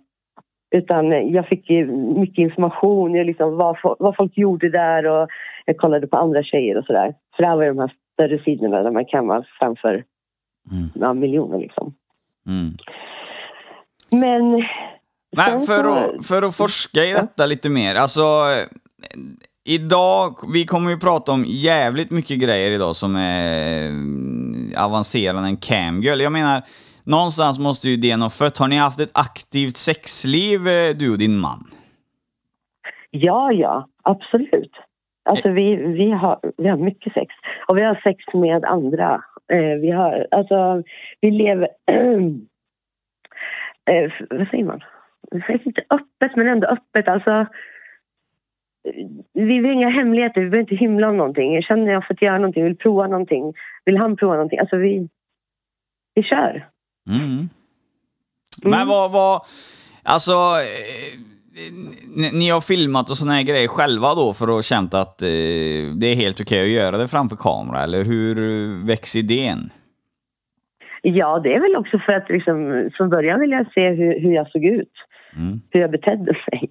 utan 0.75 1.31
jag 1.31 1.47
fick 1.47 1.69
mycket 2.15 2.37
information, 2.37 3.15
jag 3.15 3.25
liksom 3.27 3.57
vad, 3.57 3.77
vad 3.99 4.15
folk 4.15 4.37
gjorde 4.37 4.69
där 4.69 5.05
och 5.07 5.27
jag 5.65 5.77
kollade 5.77 6.07
på 6.07 6.17
andra 6.17 6.43
tjejer 6.43 6.77
och 6.77 6.85
sådär. 6.85 7.13
För 7.35 7.43
det 7.43 7.49
här 7.49 7.55
var 7.55 7.63
ju 7.63 7.69
de 7.69 7.79
här 7.79 7.91
större 8.13 8.43
sidorna 8.43 8.83
där 8.83 8.91
man 8.91 9.05
kammar 9.05 9.47
framför 9.59 10.03
Mm. 10.71 10.89
ja, 10.95 11.13
miljoner 11.13 11.59
liksom. 11.59 11.93
Mm. 12.47 12.77
Men... 14.11 14.63
Men 15.35 15.45
sen 15.45 15.61
för 15.61 15.83
så- 15.83 15.93
att, 15.93 16.25
för 16.27 16.41
att 16.41 16.55
forska 16.55 17.03
i 17.05 17.13
detta 17.13 17.45
lite 17.45 17.69
mer, 17.69 17.95
alltså 17.95 18.21
eh, 18.21 18.67
idag, 19.65 20.37
vi 20.53 20.65
kommer 20.65 20.91
ju 20.91 20.97
prata 20.97 21.31
om 21.31 21.43
jävligt 21.47 22.11
mycket 22.11 22.39
grejer 22.39 22.71
idag 22.71 22.95
som 22.95 23.15
är 23.15 23.87
mm, 23.87 24.69
avancerande 24.77 25.47
än 25.49 25.57
camgirl. 25.57 26.21
Jag 26.21 26.31
menar, 26.31 26.61
någonstans 27.03 27.59
måste 27.59 27.89
ju 27.89 27.95
det 27.97 28.15
ha 28.15 28.29
fött. 28.29 28.57
Har 28.57 28.67
ni 28.67 28.75
haft 28.75 28.99
ett 28.99 29.17
aktivt 29.19 29.77
sexliv, 29.77 30.67
eh, 30.67 30.95
du 30.95 31.11
och 31.11 31.17
din 31.17 31.37
man? 31.37 31.63
Ja, 33.11 33.51
ja, 33.51 33.87
absolut. 34.03 34.71
Alltså 35.29 35.49
vi, 35.49 35.75
vi, 35.75 36.11
har, 36.11 36.39
vi 36.57 36.67
har 36.69 36.77
mycket 36.77 37.13
sex. 37.13 37.33
Och 37.67 37.77
vi 37.77 37.81
har 37.83 38.01
sex 38.03 38.23
med 38.33 38.65
andra. 38.65 39.21
Eh, 39.53 39.79
vi 39.81 39.91
har, 39.91 40.27
alltså, 40.31 40.83
vi 41.21 41.31
lever... 41.31 41.67
eh, 43.85 44.11
vad 44.29 44.47
säger 44.47 44.63
man? 44.63 44.83
Inte 45.65 45.83
öppet, 45.89 46.35
men 46.35 46.47
ändå 46.47 46.67
öppet. 46.67 47.07
Alltså, 47.07 47.45
vi 49.33 49.59
vill 49.59 49.71
inga 49.71 49.89
hemligheter, 49.89 50.41
vi 50.41 50.49
behöver 50.49 50.71
inte 50.71 50.75
hymla 50.75 51.09
om 51.09 51.17
någonting. 51.17 51.55
Jag 51.55 51.63
känner 51.63 51.91
jag 51.91 52.01
har 52.01 52.07
fått 52.07 52.21
göra 52.21 52.37
någonting, 52.37 52.63
vill 52.63 52.77
prova 52.77 53.07
någonting. 53.07 53.53
Vill 53.85 53.97
han 53.97 54.15
prova 54.15 54.33
någonting? 54.33 54.59
Alltså 54.59 54.77
vi... 54.77 55.09
vi 56.13 56.23
kör. 56.23 56.69
Mm. 57.09 57.49
Men 58.63 58.87
vad, 58.87 59.11
vad, 59.11 59.41
alltså, 60.03 60.31
eh, 60.31 61.34
ni- 62.39 62.49
har 62.49 62.61
filmat 62.61 63.09
och 63.09 63.17
såna 63.17 63.33
här 63.33 63.43
grejer 63.43 63.67
själva 63.67 64.07
då 64.15 64.33
för 64.33 64.59
att 64.59 64.65
känt 64.65 64.93
att 64.93 65.21
eh, 65.21 65.27
det 65.99 66.07
är 66.11 66.15
helt 66.15 66.41
okej 66.41 66.61
att 66.63 66.81
göra 66.83 66.97
det 66.97 67.07
framför 67.07 67.35
kamera, 67.35 67.79
eller 67.83 68.03
hur 68.03 68.35
väcks 68.87 69.15
idén? 69.15 69.69
Ja, 71.01 71.39
det 71.39 71.53
är 71.53 71.59
väl 71.59 71.75
också 71.75 71.99
för 71.99 72.13
att 72.13 72.29
liksom, 72.29 72.89
från 72.97 73.09
början 73.09 73.39
vill 73.39 73.51
jag 73.51 73.73
se 73.73 73.89
hur, 73.89 74.19
hur 74.19 74.31
jag 74.31 74.51
såg 74.51 74.65
ut. 74.65 74.93
Mm. 75.37 75.61
Hur 75.71 75.79
jag 75.79 75.91
betedde 75.91 76.35
mig. 76.51 76.69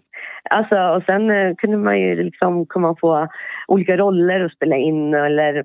Alltså, 0.51 0.77
och 0.77 1.03
sen 1.07 1.31
eh, 1.31 1.55
kunde 1.55 1.77
man 1.77 2.01
ju 2.01 2.25
liksom 2.25 2.67
komma 2.67 2.95
på 2.95 3.29
olika 3.69 3.97
roller 3.97 4.45
att 4.45 4.53
spela 4.53 4.77
in 4.77 5.15
eller 5.15 5.65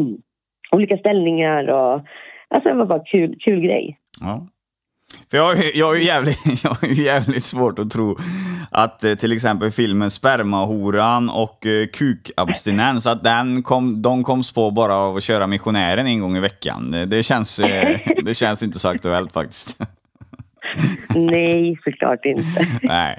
olika 0.72 0.96
ställningar 0.98 1.68
och 1.68 2.00
alltså 2.48 2.68
det 2.68 2.74
var 2.74 2.86
bara 2.86 3.04
kul, 3.04 3.36
kul 3.40 3.60
grej. 3.60 3.98
Ja. 4.20 4.46
För 5.32 5.38
jag, 5.38 5.44
har 5.44 5.54
ju- 5.54 5.72
jag, 5.74 5.86
har 5.86 5.94
ju 5.94 6.04
jävligt, 6.04 6.38
jag 6.64 6.70
har 6.70 6.88
ju 6.88 7.02
jävligt 7.04 7.44
svårt 7.44 7.78
att 7.78 7.90
tro 7.90 8.18
att 8.70 9.04
eh, 9.04 9.14
till 9.14 9.32
exempel 9.32 9.70
filmen 9.70 10.10
Spermahoran 10.10 11.30
och 11.30 11.66
eh, 11.66 11.86
Kukabstinens, 11.86 13.06
att 13.06 13.24
den 13.24 13.62
kom, 13.62 14.02
de 14.02 14.24
koms 14.24 14.52
på 14.52 14.70
bara 14.70 14.94
av 14.94 15.16
att 15.16 15.22
köra 15.22 15.46
missionären 15.46 16.06
en 16.06 16.20
gång 16.20 16.36
i 16.36 16.40
veckan. 16.40 16.90
Det, 16.90 17.06
det, 17.06 17.22
känns, 17.22 17.60
eh, 17.60 17.98
det 18.24 18.34
känns 18.34 18.62
inte 18.62 18.78
så 18.78 18.88
aktuellt 18.88 19.32
faktiskt. 19.32 19.78
Nej, 21.14 21.78
såklart 21.84 22.24
inte. 22.24 22.66
Nej. 22.82 23.18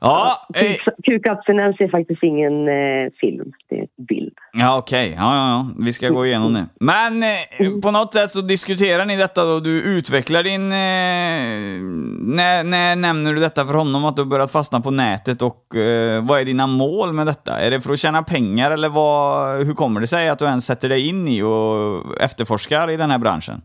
Ja, 0.00 0.32
eh, 0.54 0.60
Kuk- 0.62 1.02
Kukabstinens 1.04 1.76
är 1.80 1.88
faktiskt 1.88 2.22
ingen 2.22 2.68
eh, 2.68 3.12
film, 3.20 3.52
det 3.68 3.76
är 3.76 3.80
en 3.80 4.04
bild. 4.08 4.32
ja 4.52 4.78
okej. 4.78 5.14
Ja, 5.16 5.36
ja, 5.36 5.48
ja. 5.50 5.84
Vi 5.84 5.92
ska 5.92 6.08
gå 6.08 6.26
igenom 6.26 6.52
det. 6.52 6.66
Men 6.80 7.22
eh, 7.22 7.80
på 7.82 7.90
något 7.90 8.14
sätt 8.14 8.30
så 8.30 8.40
diskuterar 8.40 9.04
ni 9.04 9.16
detta 9.16 9.44
då. 9.44 9.60
Du 9.60 9.82
utvecklar 9.82 10.42
din... 10.42 10.72
Eh, 10.72 11.82
när, 12.36 12.64
när 12.64 12.96
nämner 12.96 13.32
du 13.32 13.40
detta 13.40 13.66
för 13.66 13.74
honom 13.74 14.04
att 14.04 14.16
du 14.16 14.22
har 14.22 14.26
börjat 14.26 14.52
fastna 14.52 14.80
på 14.80 14.90
nätet 14.90 15.42
och 15.42 15.76
eh, 15.76 16.24
vad 16.24 16.40
är 16.40 16.44
dina 16.44 16.66
mål 16.66 17.12
med 17.12 17.26
detta? 17.26 17.60
Är 17.60 17.70
det 17.70 17.80
för 17.80 17.92
att 17.92 17.98
tjäna 17.98 18.22
pengar 18.22 18.70
eller 18.70 18.88
vad, 18.88 19.66
hur 19.66 19.74
kommer 19.74 20.00
det 20.00 20.06
sig 20.06 20.28
att 20.28 20.38
du 20.38 20.44
ens 20.44 20.66
sätter 20.66 20.88
dig 20.88 21.08
in 21.08 21.28
i 21.28 21.42
och 21.42 22.20
efterforskar 22.22 22.90
i 22.90 22.96
den 22.96 23.10
här 23.10 23.18
branschen? 23.18 23.62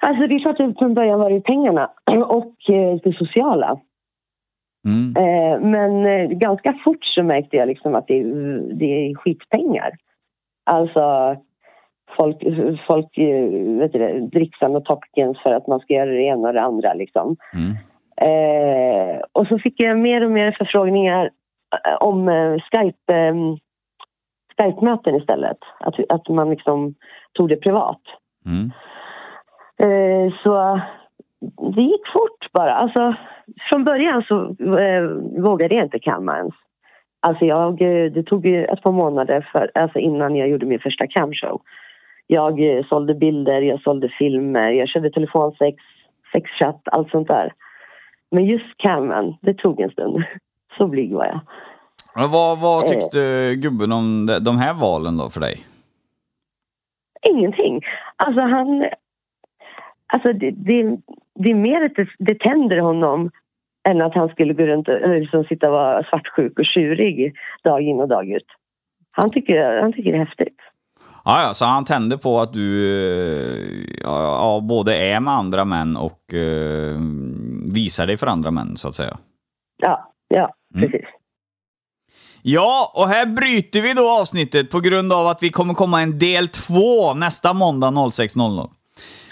Alltså 0.00 0.26
det 0.26 0.34
är 0.34 0.38
klart 0.38 0.60
att 0.60 0.78
från 0.78 0.94
början 0.94 1.18
var 1.18 1.30
det 1.30 1.40
pengarna 1.40 1.90
och 2.28 2.70
eh, 2.70 2.96
det 3.02 3.16
sociala. 3.18 3.80
Mm. 4.86 5.16
Eh, 5.16 5.60
men 5.60 6.06
eh, 6.06 6.28
ganska 6.28 6.74
fort 6.84 7.04
så 7.04 7.22
märkte 7.22 7.56
jag 7.56 7.68
liksom 7.68 7.94
att 7.94 8.06
det, 8.06 8.22
det 8.72 8.84
är 8.84 9.14
skitpengar. 9.14 9.90
Alltså 10.66 11.36
folk, 12.16 12.36
folk 12.86 13.18
vet 13.80 13.92
du 13.92 14.20
dricksar 14.32 14.76
och 14.76 14.84
tokens 14.84 15.38
för 15.42 15.52
att 15.52 15.66
man 15.66 15.80
ska 15.80 15.94
göra 15.94 16.10
det 16.10 16.22
ena 16.22 16.48
och 16.48 16.54
det 16.54 16.62
andra 16.62 16.94
liksom. 16.94 17.36
Mm. 17.54 17.76
Eh, 18.20 19.20
och 19.32 19.46
så 19.46 19.58
fick 19.58 19.82
jag 19.82 19.98
mer 19.98 20.24
och 20.24 20.30
mer 20.30 20.52
förfrågningar 20.58 21.30
om 22.00 22.28
Skype, 22.72 23.14
eh, 23.14 23.34
Skype-möten 24.58 25.14
istället. 25.14 25.58
Att, 25.80 25.94
att 26.08 26.28
man 26.28 26.50
liksom 26.50 26.94
tog 27.32 27.48
det 27.48 27.56
privat. 27.56 28.00
Mm. 28.46 28.70
Eh, 29.78 30.32
så 30.42 30.80
det 31.74 31.82
gick 31.82 32.06
fort 32.12 32.52
bara. 32.52 32.74
Alltså, 32.74 33.14
från 33.70 33.84
början 33.84 34.22
så 34.28 34.44
eh, 34.78 35.02
vågade 35.42 35.74
jag 35.74 35.84
inte 35.84 35.98
kamma 35.98 36.36
ens. 36.36 36.54
Alltså 37.20 37.44
jag, 37.44 37.82
eh, 37.82 38.12
det 38.12 38.22
tog 38.22 38.46
ett 38.46 38.82
par 38.82 38.92
månader 38.92 39.48
för, 39.52 39.70
alltså 39.74 39.98
innan 39.98 40.36
jag 40.36 40.48
gjorde 40.48 40.66
min 40.66 40.80
första 40.80 41.06
camshow. 41.06 41.60
Jag 42.26 42.76
eh, 42.76 42.84
sålde 42.88 43.14
bilder, 43.14 43.62
jag 43.62 43.80
sålde 43.80 44.08
filmer, 44.18 44.70
jag 44.70 44.88
körde 44.88 45.10
telefonsex, 45.10 45.76
sexchatt, 46.32 46.82
allt 46.84 47.10
sånt 47.10 47.28
där. 47.28 47.52
Men 48.30 48.44
just 48.44 48.76
cammen, 48.76 49.34
det 49.40 49.54
tog 49.54 49.80
en 49.80 49.90
stund. 49.90 50.24
Så 50.78 50.86
blyg 50.86 51.14
var 51.14 51.26
jag. 51.26 51.40
Vad, 52.28 52.60
vad 52.60 52.86
tyckte 52.86 53.54
gubben 53.56 53.92
om 53.92 54.26
de, 54.26 54.38
de 54.38 54.58
här 54.58 54.74
valen 54.74 55.16
då 55.16 55.30
för 55.30 55.40
dig? 55.40 55.54
Ingenting. 57.22 57.82
Alltså 58.16 58.40
han... 58.40 58.84
Alltså 60.12 60.32
det, 60.32 60.50
det, 60.50 60.98
det 61.34 61.50
är 61.50 61.54
mer 61.54 61.84
att 61.84 61.94
det, 61.94 62.08
det 62.18 62.40
tänder 62.40 62.78
honom 62.78 63.30
än 63.88 64.02
att 64.02 64.14
han 64.14 64.28
skulle 64.28 64.54
gå 64.54 64.62
runt 64.62 64.88
och 64.88 65.20
liksom 65.20 65.44
sitta 65.44 65.66
och 65.66 65.72
vara 65.72 66.04
svartsjuk 66.04 66.58
och 66.58 66.66
tjurig 66.66 67.34
dag 67.64 67.82
in 67.82 68.00
och 68.00 68.08
dag 68.08 68.28
ut. 68.28 68.46
Han 69.10 69.30
tycker, 69.30 69.80
han 69.82 69.92
tycker 69.92 70.12
det 70.12 70.18
är 70.18 70.24
häftigt. 70.24 70.58
Ja, 71.24 71.42
ja, 71.42 71.54
så 71.54 71.64
han 71.64 71.84
tände 71.84 72.18
på 72.18 72.40
att 72.40 72.52
du 72.52 72.98
ja, 74.02 74.60
både 74.68 74.96
är 74.96 75.20
med 75.20 75.34
andra 75.34 75.64
män 75.64 75.96
och 75.96 76.34
eh, 76.34 76.98
visar 77.72 78.06
dig 78.06 78.16
för 78.16 78.26
andra 78.26 78.50
män, 78.50 78.76
så 78.76 78.88
att 78.88 78.94
säga. 78.94 79.18
Ja, 79.82 80.12
ja, 80.28 80.54
precis. 80.74 81.06
Ja, 82.42 82.92
och 82.94 83.08
här 83.08 83.26
bryter 83.26 83.82
vi 83.82 83.92
då 83.92 84.20
avsnittet 84.20 84.70
på 84.70 84.80
grund 84.80 85.12
av 85.12 85.26
att 85.26 85.42
vi 85.42 85.50
kommer 85.50 85.74
komma 85.74 86.02
en 86.02 86.18
del 86.18 86.48
två 86.48 87.14
nästa 87.14 87.52
måndag 87.52 87.90
06.00. 87.90 88.70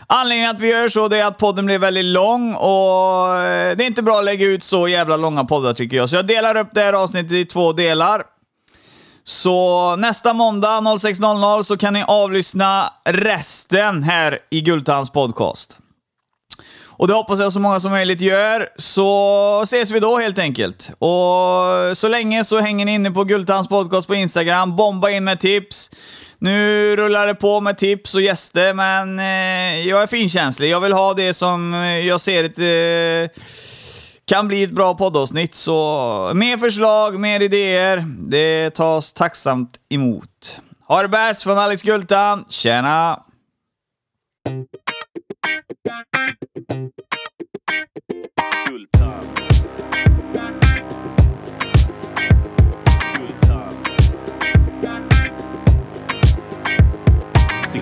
Anledningen 0.08 0.50
att 0.50 0.60
vi 0.60 0.70
gör 0.70 0.88
så 0.88 1.08
det 1.08 1.18
är 1.18 1.24
att 1.24 1.38
podden 1.38 1.66
blir 1.66 1.78
väldigt 1.78 2.04
lång 2.04 2.54
och 2.54 3.38
eh, 3.38 3.76
det 3.76 3.84
är 3.84 3.86
inte 3.86 4.02
bra 4.02 4.18
att 4.18 4.24
lägga 4.24 4.46
ut 4.46 4.62
så 4.62 4.88
jävla 4.88 5.16
långa 5.16 5.44
poddar 5.44 5.74
tycker 5.74 5.96
jag. 5.96 6.10
Så 6.10 6.16
jag 6.16 6.26
delar 6.26 6.56
upp 6.56 6.68
det 6.72 6.80
här 6.80 6.92
avsnittet 6.92 7.32
i 7.32 7.44
två 7.44 7.72
delar. 7.72 8.22
Så 9.24 9.96
nästa 9.96 10.32
måndag 10.32 10.80
06.00 10.80 11.62
så 11.62 11.76
kan 11.76 11.92
ni 11.92 12.04
avlyssna 12.08 12.92
resten 13.04 14.02
här 14.02 14.38
i 14.50 14.60
Gultans 14.60 15.10
podcast. 15.10 15.78
Och 16.98 17.08
det 17.08 17.14
hoppas 17.14 17.40
jag 17.40 17.52
så 17.52 17.60
många 17.60 17.80
som 17.80 17.90
möjligt 17.90 18.20
gör, 18.20 18.68
så 18.76 19.60
ses 19.62 19.90
vi 19.90 20.00
då 20.00 20.18
helt 20.18 20.38
enkelt. 20.38 20.90
Och 20.98 21.96
så 21.96 22.08
länge 22.08 22.44
så 22.44 22.60
hänger 22.60 22.84
ni 22.84 22.94
inne 22.94 23.10
på 23.10 23.24
Gultans 23.24 23.68
podcast 23.68 24.08
på 24.08 24.14
Instagram, 24.14 24.76
bomba 24.76 25.10
in 25.10 25.24
med 25.24 25.40
tips. 25.40 25.90
Nu 26.38 26.96
rullar 26.96 27.26
det 27.26 27.34
på 27.34 27.60
med 27.60 27.78
tips 27.78 28.14
och 28.14 28.22
gäster, 28.22 28.74
men 28.74 29.18
eh, 29.18 29.88
jag 29.88 30.02
är 30.02 30.06
finkänslig. 30.06 30.70
Jag 30.70 30.80
vill 30.80 30.92
ha 30.92 31.14
det 31.14 31.34
som 31.34 31.74
eh, 31.74 32.06
jag 32.06 32.20
ser 32.20 32.44
ett, 32.44 32.58
eh, 32.58 33.42
kan 34.24 34.48
bli 34.48 34.62
ett 34.62 34.70
bra 34.70 34.94
poddavsnitt. 34.94 35.54
Så 35.54 36.30
mer 36.34 36.56
förslag, 36.56 37.20
mer 37.20 37.40
idéer, 37.40 38.04
det 38.18 38.70
tas 38.70 39.12
tacksamt 39.12 39.80
emot. 39.88 40.60
Ha 40.88 41.02
det 41.02 41.08
bäst 41.08 41.42
från 41.42 41.58
Alex 41.58 41.82
Gultan. 41.82 42.44
Tjena! 42.48 43.22
Gultan. 48.68 49.22